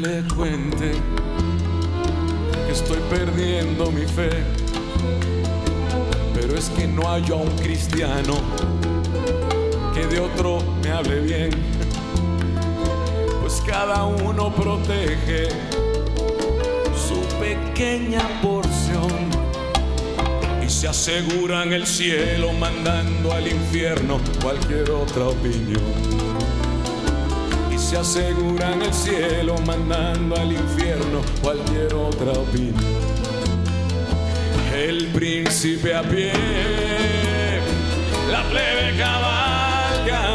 le 0.00 0.22
cuente 0.34 0.92
que 2.66 2.72
estoy 2.72 2.98
perdiendo 3.10 3.90
mi 3.90 4.06
fe, 4.06 4.30
pero 6.34 6.56
es 6.56 6.70
que 6.70 6.86
no 6.86 7.10
hay 7.10 7.24
a 7.30 7.34
un 7.34 7.50
cristiano 7.58 8.34
que 9.92 10.06
de 10.06 10.20
otro 10.20 10.60
me 10.82 10.90
hable 10.90 11.20
bien, 11.20 11.50
pues 13.42 13.62
cada 13.66 14.04
uno 14.04 14.54
protege 14.54 15.48
su 16.94 17.20
pequeña 17.38 18.22
porción 18.40 19.10
y 20.64 20.70
se 20.70 20.88
aseguran 20.88 21.74
el 21.74 21.86
cielo 21.86 22.52
mandando 22.54 23.32
al 23.32 23.46
infierno 23.46 24.18
cualquier 24.40 24.90
otra 24.90 25.28
opinión 25.28 26.09
se 27.90 27.98
aseguran 27.98 28.80
el 28.82 28.94
cielo 28.94 29.56
mandando 29.66 30.36
al 30.36 30.52
infierno 30.52 31.22
cualquier 31.42 31.92
otra 31.92 32.30
opinión. 32.30 32.76
El 34.72 35.08
príncipe 35.08 35.92
a 35.96 36.02
pie, 36.02 36.30
la 38.30 38.44
plebe 38.44 38.96
cabalgando, 38.96 40.30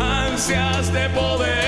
ansias 0.00 0.90
de 0.94 1.10
poder, 1.10 1.67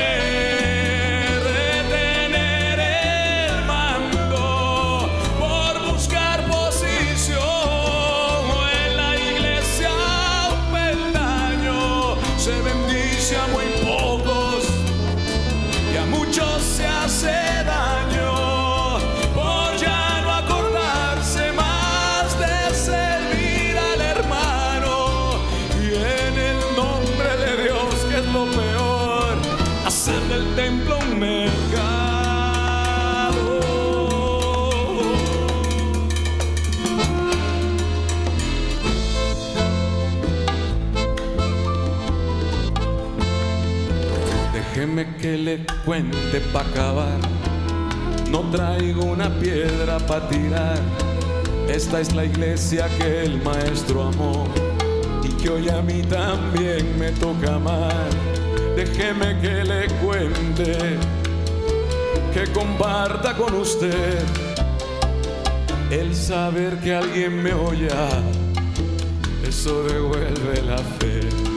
que 45.31 45.39
le 45.39 45.61
cuente 45.85 46.40
pa' 46.52 46.62
acabar. 46.62 47.20
No 48.31 48.40
traigo 48.51 49.05
una 49.05 49.28
piedra 49.39 49.98
pa' 49.98 50.28
tirar. 50.28 50.81
Esta 51.69 52.01
es 52.01 52.12
la 52.15 52.24
iglesia 52.24 52.89
que 52.98 53.23
el 53.23 53.40
maestro 53.40 54.09
amó 54.09 54.48
y 55.23 55.28
que 55.40 55.51
hoy 55.51 55.69
a 55.69 55.82
mí 55.82 56.02
también 56.02 56.98
me 56.98 57.12
toca 57.12 57.55
amar. 57.55 58.09
Déjeme 58.74 59.39
que 59.40 59.62
le 59.62 59.86
cuente, 60.02 60.98
que 62.35 62.51
comparta 62.52 63.36
con 63.36 63.55
usted 63.55 64.19
el 65.90 66.12
saber 66.15 66.77
que 66.81 66.94
alguien 66.94 67.40
me 67.40 67.52
oye. 67.52 67.89
Eso 69.47 69.85
devuelve 69.85 70.62
la 70.62 70.78
fe 70.78 71.50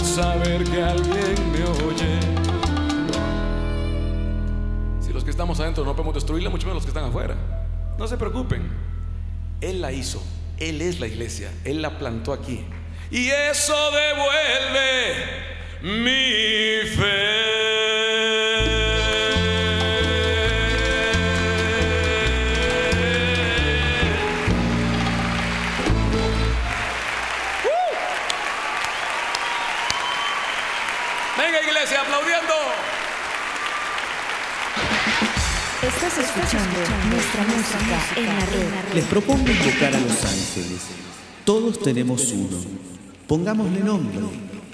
saber 0.00 0.64
que 0.64 0.82
alguien 0.82 1.52
me 1.52 1.64
oye. 1.84 2.20
Si 5.00 5.12
los 5.12 5.24
que 5.24 5.30
estamos 5.30 5.58
adentro 5.60 5.84
no 5.84 5.94
podemos 5.94 6.14
destruirla, 6.14 6.50
mucho 6.50 6.66
menos 6.66 6.76
los 6.76 6.84
que 6.84 6.90
están 6.90 7.08
afuera. 7.08 7.36
No 7.98 8.06
se 8.06 8.16
preocupen. 8.16 8.70
Él 9.60 9.80
la 9.80 9.92
hizo. 9.92 10.22
Él 10.58 10.80
es 10.82 11.00
la 11.00 11.06
iglesia. 11.06 11.52
Él 11.64 11.82
la 11.82 11.98
plantó 11.98 12.32
aquí. 12.32 12.64
Y 13.10 13.28
eso 13.28 13.74
devuelve 13.90 15.14
mi 15.82 16.88
fe. 16.88 17.57
Escuchando 36.48 36.80
nuestra 37.10 37.42
música 37.44 38.20
en 38.20 38.26
la 38.26 38.46
red. 38.46 38.94
Les 38.94 39.04
propongo 39.04 39.50
invocar 39.50 39.94
a 39.94 40.00
los 40.00 40.24
ángeles. 40.24 40.80
Todos 41.44 41.78
tenemos 41.80 42.32
uno. 42.32 42.56
Pongámosle 43.26 43.80
nombre. 43.80 44.20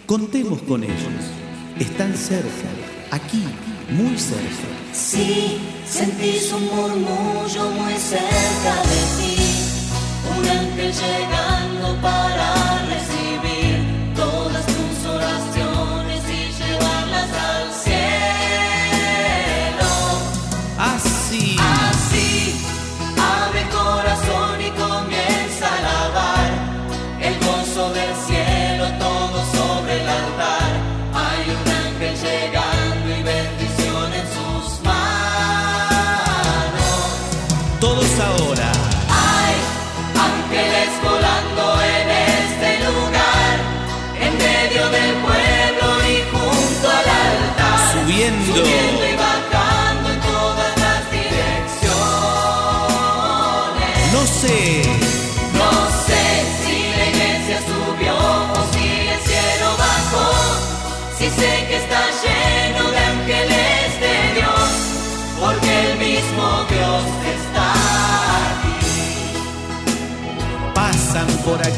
Contemos 0.06 0.62
con 0.62 0.84
ellos. 0.84 1.24
Están 1.78 2.16
cerca. 2.16 2.68
Aquí, 3.10 3.42
muy 3.90 4.16
cerca. 4.18 4.68
Si 4.92 5.58
sentís 5.86 6.52
un 6.52 6.64
murmullo 6.64 7.70
muy 7.70 7.94
cerca 7.94 8.74
de 8.90 9.00
ti, 9.18 9.36
un 10.38 10.48
ángel 10.48 10.92
llegando 10.92 12.00
para 12.00 12.86
recibir 12.86 13.13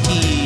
की 0.09 0.36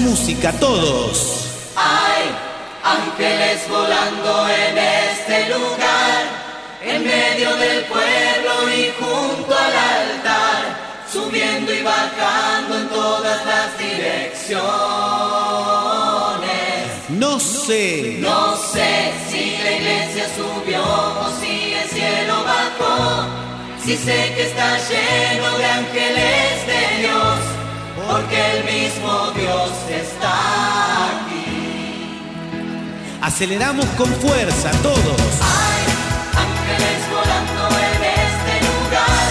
música 0.00 0.52
todos. 0.52 1.46
Hay 1.76 2.24
ángeles 2.82 3.68
volando 3.68 4.48
en 4.48 4.78
este 4.78 5.48
lugar, 5.50 6.24
en 6.82 7.04
medio 7.04 7.54
del 7.56 7.84
pueblo 7.84 8.52
y 8.74 8.92
junto 8.98 9.54
al 9.54 9.74
altar, 9.74 10.60
subiendo 11.12 11.72
y 11.72 11.82
bajando 11.82 12.78
en 12.78 12.88
todas 12.88 13.44
las 13.44 13.78
direcciones. 13.78 14.60
No 17.10 17.38
sé, 17.40 18.16
no 18.20 18.56
sé 18.56 19.12
si 19.28 19.58
la 19.62 19.72
iglesia 19.72 20.26
subió 20.36 20.82
o 20.82 21.30
si 21.40 21.74
el 21.74 21.88
cielo 21.88 22.44
bajó. 22.44 23.26
Si 23.84 23.96
sé 23.96 24.32
que 24.34 24.42
está 24.48 24.78
lleno 24.88 25.58
de 25.58 25.64
ángeles 25.64 26.66
de 26.66 26.98
Dios 27.00 27.49
porque 28.10 28.38
el 28.56 28.64
mismo 28.64 29.30
Dios 29.36 29.70
está 29.88 30.34
aquí. 31.06 32.18
Aceleramos 33.22 33.86
con 33.96 34.08
fuerza 34.14 34.70
todos. 34.82 35.20
Hay 35.58 35.82
ángeles 36.46 37.00
volando 37.16 37.62
en 37.88 38.00
este 38.26 38.54
lugar, 38.68 39.28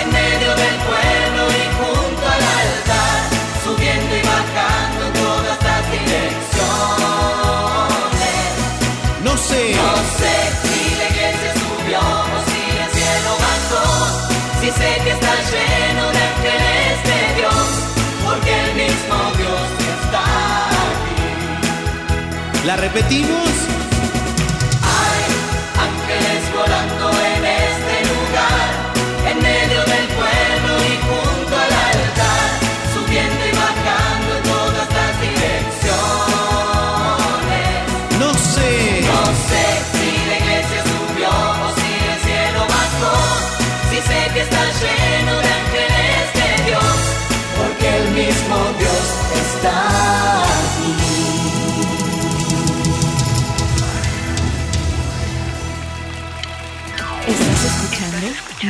en 0.00 0.06
medio 0.20 0.50
del 0.62 0.76
pueblo 0.90 1.42
y 1.60 1.64
junto 1.78 2.24
al 2.34 2.42
altar, 2.62 3.18
subiendo 3.64 4.12
y 4.16 4.22
bajando 4.32 5.00
en 5.06 5.12
todas 5.24 5.58
las 5.68 5.82
direcciones. 5.90 6.52
No 9.26 9.32
sé. 9.48 9.62
No 9.82 9.92
sé 10.20 10.34
si 10.62 10.78
la 11.00 11.06
iglesia 11.12 11.50
subió 11.62 12.00
o 12.00 12.38
si 12.48 12.60
el 12.82 12.88
cielo 12.96 13.32
bajó, 13.46 13.84
si 14.60 14.68
sé 14.70 14.90
que 15.04 15.10
está 15.10 15.34
lleno 15.50 16.04
de 16.12 16.21
La 22.64 22.76
repetimos. 22.76 23.81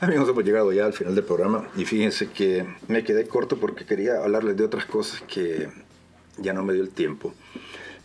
Amigos, 0.00 0.28
hemos 0.28 0.44
llegado 0.44 0.72
ya 0.72 0.86
al 0.86 0.92
final 0.92 1.14
del 1.14 1.24
programa 1.24 1.68
y 1.76 1.84
fíjense 1.84 2.30
que 2.30 2.66
me 2.88 3.04
quedé 3.04 3.26
corto 3.28 3.58
porque 3.58 3.86
quería 3.86 4.16
hablarles 4.16 4.56
de 4.56 4.64
otras 4.64 4.84
cosas 4.84 5.22
que 5.22 5.68
ya 6.38 6.52
no 6.52 6.64
me 6.64 6.74
dio 6.74 6.82
el 6.82 6.90
tiempo. 6.90 7.32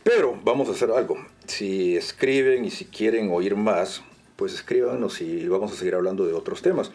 Pero 0.03 0.39
vamos 0.43 0.69
a 0.69 0.71
hacer 0.71 0.91
algo. 0.91 1.17
Si 1.47 1.97
escriben 1.97 2.65
y 2.65 2.71
si 2.71 2.85
quieren 2.85 3.29
oír 3.31 3.55
más, 3.55 4.03
pues 4.35 4.53
escríbanos 4.53 5.21
y 5.21 5.47
vamos 5.47 5.71
a 5.71 5.75
seguir 5.75 5.95
hablando 5.95 6.25
de 6.25 6.33
otros 6.33 6.61
temas. 6.61 6.91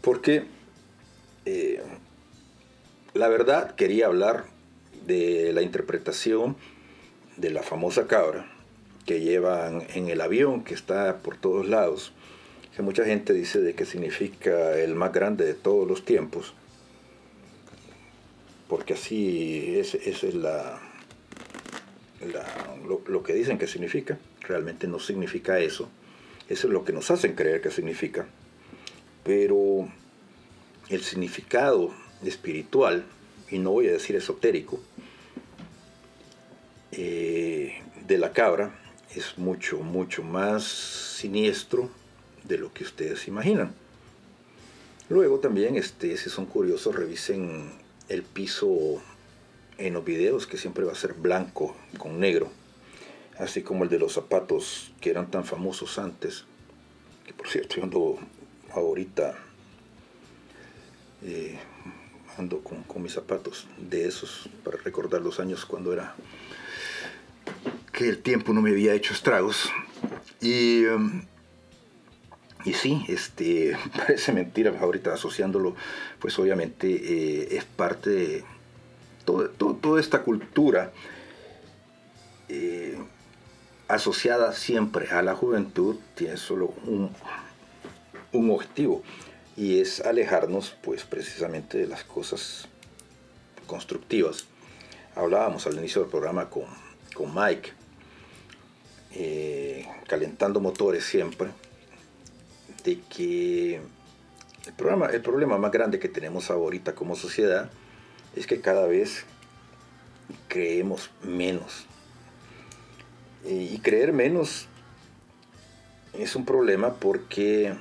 Porque 0.00 0.44
eh, 1.44 1.82
la 3.14 3.28
verdad 3.28 3.74
quería 3.74 4.06
hablar 4.06 4.44
de 5.06 5.52
la 5.52 5.62
interpretación 5.62 6.56
de 7.36 7.50
la 7.50 7.62
famosa 7.62 8.06
cabra 8.06 8.46
que 9.06 9.20
llevan 9.20 9.86
en 9.94 10.08
el 10.08 10.20
avión 10.20 10.64
que 10.64 10.74
está 10.74 11.18
por 11.18 11.36
todos 11.36 11.68
lados 11.68 12.12
que 12.76 12.82
mucha 12.82 13.06
gente 13.06 13.32
dice 13.32 13.58
de 13.62 13.74
que 13.74 13.86
significa 13.86 14.78
el 14.78 14.94
más 14.94 15.10
grande 15.10 15.46
de 15.46 15.54
todos 15.54 15.88
los 15.88 16.04
tiempos, 16.04 16.52
porque 18.68 18.92
así 18.92 19.78
es, 19.78 19.94
es 19.94 20.34
la, 20.34 20.78
lo 22.86 23.22
que 23.22 23.32
dicen 23.32 23.56
que 23.56 23.66
significa, 23.66 24.18
realmente 24.40 24.86
no 24.88 24.98
significa 24.98 25.58
eso, 25.58 25.88
eso 26.50 26.66
es 26.66 26.72
lo 26.72 26.84
que 26.84 26.92
nos 26.92 27.10
hacen 27.10 27.34
creer 27.34 27.62
que 27.62 27.70
significa, 27.70 28.26
pero 29.24 29.88
el 30.90 31.02
significado 31.02 31.94
espiritual, 32.26 33.06
y 33.50 33.58
no 33.58 33.70
voy 33.70 33.88
a 33.88 33.92
decir 33.92 34.16
esotérico, 34.16 34.78
eh, 36.92 37.80
de 38.06 38.18
la 38.18 38.34
cabra 38.34 38.78
es 39.14 39.38
mucho, 39.38 39.78
mucho 39.78 40.22
más 40.22 40.64
siniestro 40.64 41.90
de 42.46 42.58
lo 42.58 42.72
que 42.72 42.84
ustedes 42.84 43.28
imaginan. 43.28 43.74
Luego 45.08 45.38
también, 45.38 45.76
este, 45.76 46.16
si 46.16 46.30
son 46.30 46.46
curiosos, 46.46 46.94
revisen 46.94 47.70
el 48.08 48.22
piso 48.22 49.00
en 49.78 49.94
los 49.94 50.04
videos, 50.04 50.46
que 50.46 50.58
siempre 50.58 50.84
va 50.84 50.92
a 50.92 50.96
ser 50.96 51.14
blanco 51.14 51.76
con 51.98 52.18
negro, 52.18 52.50
así 53.38 53.62
como 53.62 53.84
el 53.84 53.90
de 53.90 53.98
los 53.98 54.14
zapatos 54.14 54.92
que 55.00 55.10
eran 55.10 55.30
tan 55.30 55.44
famosos 55.44 55.98
antes, 55.98 56.44
que 57.24 57.34
por 57.34 57.48
cierto 57.48 57.76
yo 57.76 57.84
ando 57.84 58.18
ahorita, 58.72 59.36
eh, 61.22 61.58
ando 62.38 62.62
con, 62.62 63.02
mis 63.02 63.12
zapatos 63.12 63.66
de 63.78 64.06
esos 64.06 64.48
para 64.64 64.78
recordar 64.78 65.20
los 65.20 65.38
años 65.38 65.64
cuando 65.64 65.92
era 65.92 66.14
que 67.92 68.08
el 68.08 68.22
tiempo 68.22 68.52
no 68.52 68.60
me 68.60 68.70
había 68.70 68.94
hecho 68.94 69.14
estragos. 69.14 69.70
Y, 70.40 70.84
em, 70.84 71.22
y 72.66 72.72
sí, 72.74 73.04
este, 73.08 73.76
parece 73.96 74.32
mentira 74.32 74.76
ahorita 74.78 75.14
asociándolo, 75.14 75.76
pues 76.18 76.38
obviamente 76.38 76.88
eh, 76.88 77.56
es 77.56 77.64
parte 77.64 78.10
de 78.10 78.44
toda 79.26 80.00
esta 80.00 80.22
cultura 80.22 80.92
eh, 82.48 82.98
asociada 83.88 84.52
siempre 84.52 85.08
a 85.10 85.22
la 85.22 85.34
juventud, 85.34 85.96
tiene 86.14 86.36
solo 86.36 86.74
un, 86.84 87.10
un 88.32 88.50
objetivo 88.50 89.02
y 89.56 89.80
es 89.80 90.00
alejarnos 90.00 90.76
pues 90.82 91.04
precisamente 91.04 91.78
de 91.78 91.86
las 91.86 92.02
cosas 92.04 92.68
constructivas. 93.66 94.46
Hablábamos 95.14 95.66
al 95.66 95.78
inicio 95.78 96.02
del 96.02 96.10
programa 96.10 96.50
con, 96.50 96.64
con 97.14 97.32
Mike, 97.34 97.72
eh, 99.12 99.86
calentando 100.08 100.60
motores 100.60 101.04
siempre, 101.04 101.48
de 102.86 103.00
que 103.00 103.80
el, 104.66 104.72
programa, 104.76 105.06
el 105.06 105.20
problema 105.20 105.58
más 105.58 105.72
grande 105.72 105.98
que 105.98 106.08
tenemos 106.08 106.50
ahorita 106.50 106.94
como 106.94 107.16
sociedad 107.16 107.68
es 108.36 108.46
que 108.46 108.60
cada 108.60 108.86
vez 108.86 109.24
creemos 110.46 111.10
menos. 111.22 111.86
Y 113.44 113.78
creer 113.80 114.12
menos 114.12 114.68
es 116.14 116.36
un 116.36 116.44
problema 116.44 116.94
porque 116.94 117.74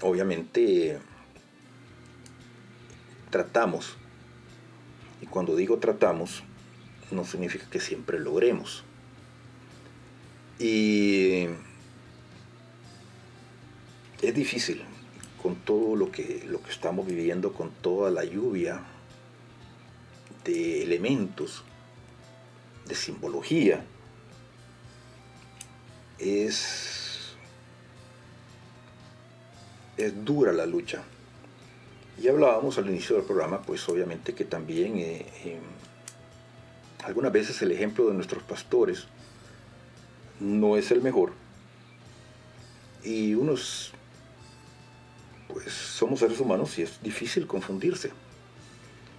obviamente 0.00 0.98
tratamos, 3.30 3.96
y 5.20 5.26
cuando 5.26 5.54
digo 5.54 5.78
tratamos, 5.78 6.42
no 7.12 7.24
significa 7.24 7.70
que 7.70 7.80
siempre 7.80 8.18
logremos. 8.18 8.82
Y 10.58 11.46
es 14.22 14.34
difícil 14.34 14.82
con 15.42 15.56
todo 15.56 15.96
lo 15.96 16.10
que, 16.10 16.44
lo 16.48 16.62
que 16.62 16.70
estamos 16.70 17.06
viviendo, 17.06 17.52
con 17.52 17.70
toda 17.70 18.10
la 18.10 18.24
lluvia 18.24 18.82
de 20.44 20.82
elementos, 20.82 21.62
de 22.86 22.94
simbología. 22.94 23.84
Es, 26.18 27.36
es 29.96 30.24
dura 30.24 30.52
la 30.52 30.66
lucha. 30.66 31.02
Y 32.20 32.28
hablábamos 32.28 32.78
al 32.78 32.88
inicio 32.88 33.16
del 33.16 33.24
programa, 33.26 33.60
pues 33.62 33.86
obviamente 33.88 34.34
que 34.34 34.46
también 34.46 34.96
eh, 34.96 35.26
eh, 35.44 35.58
algunas 37.04 37.30
veces 37.30 37.60
el 37.60 37.72
ejemplo 37.72 38.08
de 38.08 38.14
nuestros 38.14 38.42
pastores 38.42 39.06
no 40.40 40.76
es 40.76 40.90
el 40.90 41.02
mejor. 41.02 41.32
Y 43.04 43.34
unos, 43.34 43.92
pues 45.56 45.72
somos 45.72 46.20
seres 46.20 46.38
humanos 46.38 46.78
y 46.78 46.82
es 46.82 47.02
difícil 47.02 47.46
confundirse. 47.46 48.10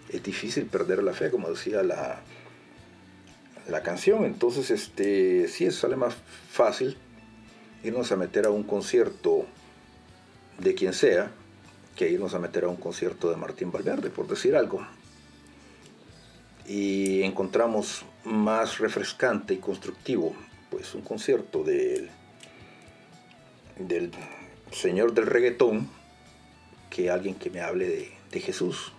Es 0.07 0.21
difícil 0.21 0.67
perder 0.67 1.01
la 1.01 1.13
fe, 1.13 1.31
como 1.31 1.49
decía 1.49 1.81
la, 1.81 2.19
la 3.67 3.81
canción. 3.81 4.23
Entonces, 4.23 4.69
este, 4.69 5.47
sí, 5.47 5.71
sale 5.71 5.95
más 5.95 6.13
fácil 6.51 6.95
irnos 7.83 8.11
a 8.11 8.17
meter 8.17 8.45
a 8.45 8.51
un 8.51 8.61
concierto 8.61 9.47
de 10.59 10.75
quien 10.75 10.93
sea 10.93 11.31
que 11.95 12.11
irnos 12.11 12.35
a 12.35 12.39
meter 12.39 12.65
a 12.65 12.67
un 12.67 12.77
concierto 12.77 13.31
de 13.31 13.35
Martín 13.35 13.71
Valverde, 13.71 14.11
por 14.11 14.27
decir 14.27 14.55
algo. 14.55 14.85
Y 16.67 17.23
encontramos 17.23 18.05
más 18.23 18.77
refrescante 18.77 19.55
y 19.55 19.57
constructivo, 19.57 20.35
pues 20.69 20.93
un 20.93 21.01
concierto 21.01 21.63
del, 21.63 22.11
del 23.79 24.11
señor 24.71 25.15
del 25.15 25.25
reggaetón 25.25 25.96
que 26.89 27.09
alguien 27.09 27.35
que 27.35 27.49
me 27.49 27.61
hable 27.61 27.87
de, 27.87 28.11
de 28.31 28.39
Jesús. 28.39 28.91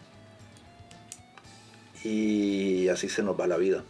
Y 2.05 2.89
así 2.89 3.09
se 3.09 3.23
nos 3.23 3.39
va 3.39 3.47
la 3.47 3.56
vida, 3.56 3.85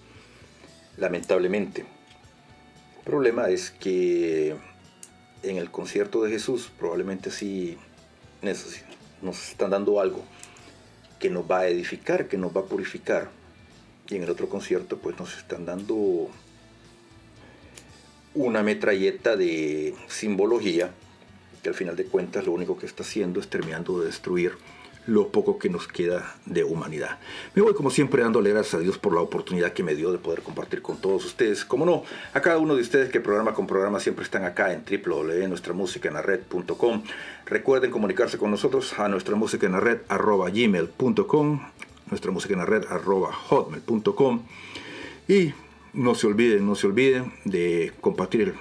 lamentablemente. 0.96 1.82
El 2.98 3.04
problema 3.04 3.48
es 3.48 3.70
que 3.70 4.56
en 5.42 5.56
el 5.56 5.70
concierto 5.70 6.22
de 6.22 6.30
Jesús 6.30 6.70
probablemente 6.78 7.30
sí 7.30 7.76
nos 9.22 9.48
están 9.50 9.70
dando 9.70 10.00
algo 10.00 10.24
que 11.18 11.30
nos 11.30 11.50
va 11.50 11.60
a 11.60 11.68
edificar, 11.68 12.28
que 12.28 12.38
nos 12.38 12.56
va 12.56 12.62
a 12.62 12.64
purificar. 12.64 13.30
Y 14.08 14.16
en 14.16 14.22
el 14.22 14.30
otro 14.30 14.48
concierto 14.48 14.98
pues 14.98 15.18
nos 15.18 15.36
están 15.36 15.66
dando 15.66 16.30
una 18.34 18.62
metralleta 18.62 19.36
de 19.36 19.94
simbología 20.06 20.92
al 21.68 21.74
final 21.74 21.96
de 21.96 22.04
cuentas 22.04 22.46
lo 22.46 22.52
único 22.52 22.76
que 22.76 22.86
está 22.86 23.02
haciendo 23.02 23.40
es 23.40 23.48
terminando 23.48 24.00
de 24.00 24.06
destruir 24.06 24.52
lo 25.08 25.28
poco 25.28 25.58
que 25.58 25.68
nos 25.70 25.88
queda 25.88 26.36
de 26.44 26.62
humanidad. 26.64 27.18
Me 27.54 27.62
voy 27.62 27.72
como 27.72 27.90
siempre 27.90 28.22
dándole 28.22 28.50
gracias 28.50 28.74
a 28.74 28.78
Dios 28.78 28.98
por 28.98 29.14
la 29.14 29.22
oportunidad 29.22 29.72
que 29.72 29.82
me 29.82 29.94
dio 29.94 30.12
de 30.12 30.18
poder 30.18 30.42
compartir 30.42 30.82
con 30.82 30.98
todos 30.98 31.24
ustedes. 31.24 31.64
Como 31.64 31.86
no, 31.86 32.02
a 32.34 32.42
cada 32.42 32.58
uno 32.58 32.76
de 32.76 32.82
ustedes 32.82 33.08
que 33.08 33.20
programa 33.20 33.54
con 33.54 33.66
programa 33.66 34.00
siempre 34.00 34.24
están 34.24 34.44
acá 34.44 34.74
en 34.74 34.84
www.nuestramusicaenlared.com. 34.84 37.04
Recuerden 37.46 37.90
comunicarse 37.90 38.36
con 38.36 38.50
nosotros 38.50 38.98
a 38.98 39.08
nuestra 39.08 39.34
música 39.34 39.66
en 39.66 39.72
nuestra 42.10 42.30
música 42.30 42.62
arroba 42.90 43.32
hotmail.com 43.32 44.42
y 45.26 45.54
no 45.94 46.14
se 46.14 46.26
olviden, 46.26 46.66
no 46.66 46.74
se 46.74 46.86
olviden 46.86 47.32
de 47.46 47.94
compartir 48.02 48.42
el 48.42 48.52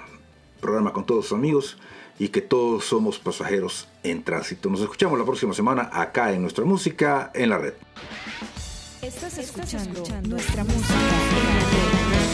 programa 0.60 0.94
con 0.94 1.04
todos 1.04 1.26
sus 1.26 1.36
amigos 1.36 1.76
y 2.18 2.28
que 2.28 2.40
todos 2.40 2.84
somos 2.84 3.18
pasajeros 3.18 3.88
en 4.02 4.22
tránsito. 4.22 4.68
Nos 4.68 4.80
escuchamos 4.80 5.18
la 5.18 5.24
próxima 5.24 5.54
semana 5.54 5.88
acá 5.92 6.32
en 6.32 6.42
Nuestra 6.42 6.64
Música 6.64 7.30
en 7.34 7.50
la 7.50 7.58
Red. 7.58 7.74
Estás 9.02 9.38
escuchando, 9.38 10.02
Nuestra 10.28 10.64
Música 10.64 10.94
en 10.94 11.54
la 11.54 11.60
Red. 11.70 12.28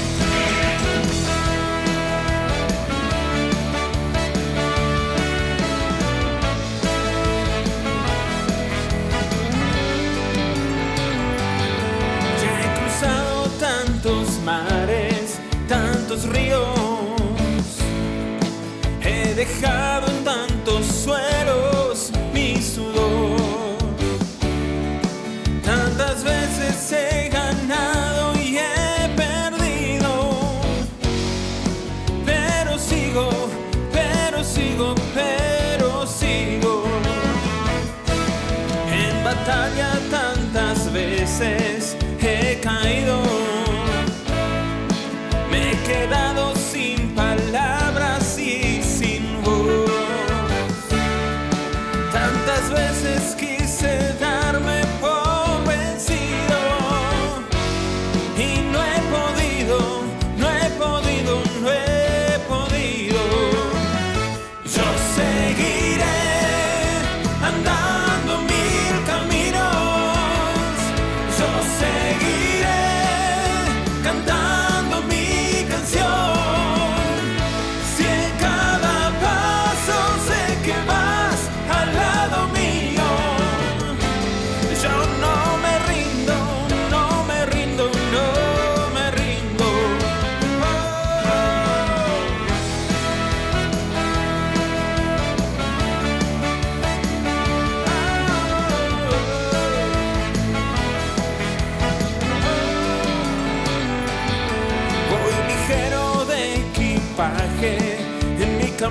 Ya 12.42 12.60
he 12.60 12.80
cruzado 12.80 13.48
tantos 13.60 14.40
mares. 14.44 15.03
dejado 19.44 20.06
en 20.06 20.24
tantos 20.24 20.86
suelos 20.86 22.10
mi 22.32 22.56
sudor. 22.62 23.76
Tantas 25.62 26.24
veces 26.24 26.92
he 26.92 27.23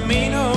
camino. 0.03 0.52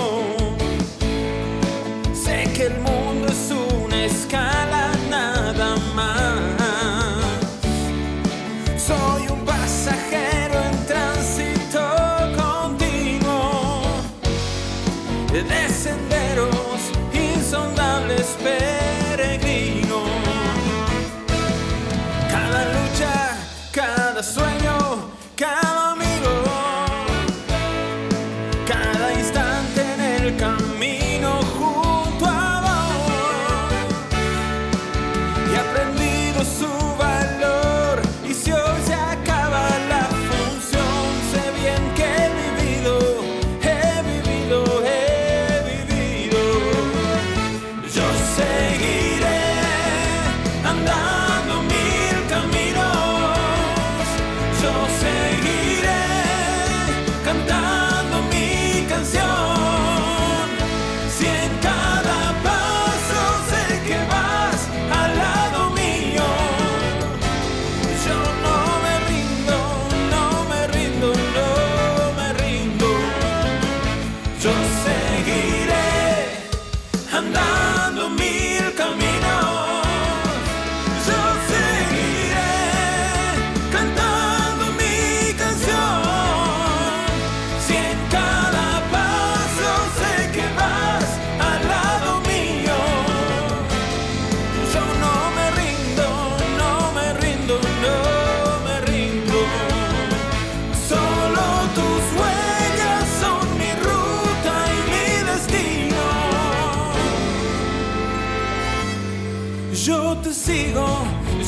sigo, 110.47 110.87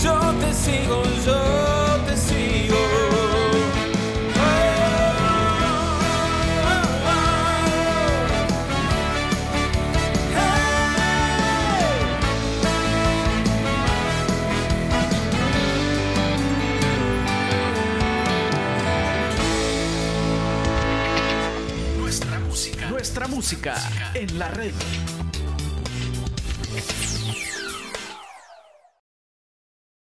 yo 0.02 0.18
te 0.40 0.52
sigo, 0.52 1.02
yo 1.24 1.40
te 2.04 2.16
sigo. 2.16 2.76
Nuestra 21.98 22.40
música, 22.40 22.88
Nuestra 22.88 23.28
música 23.28 23.74
en 24.14 24.38
la 24.40 24.48
red. 24.48 24.72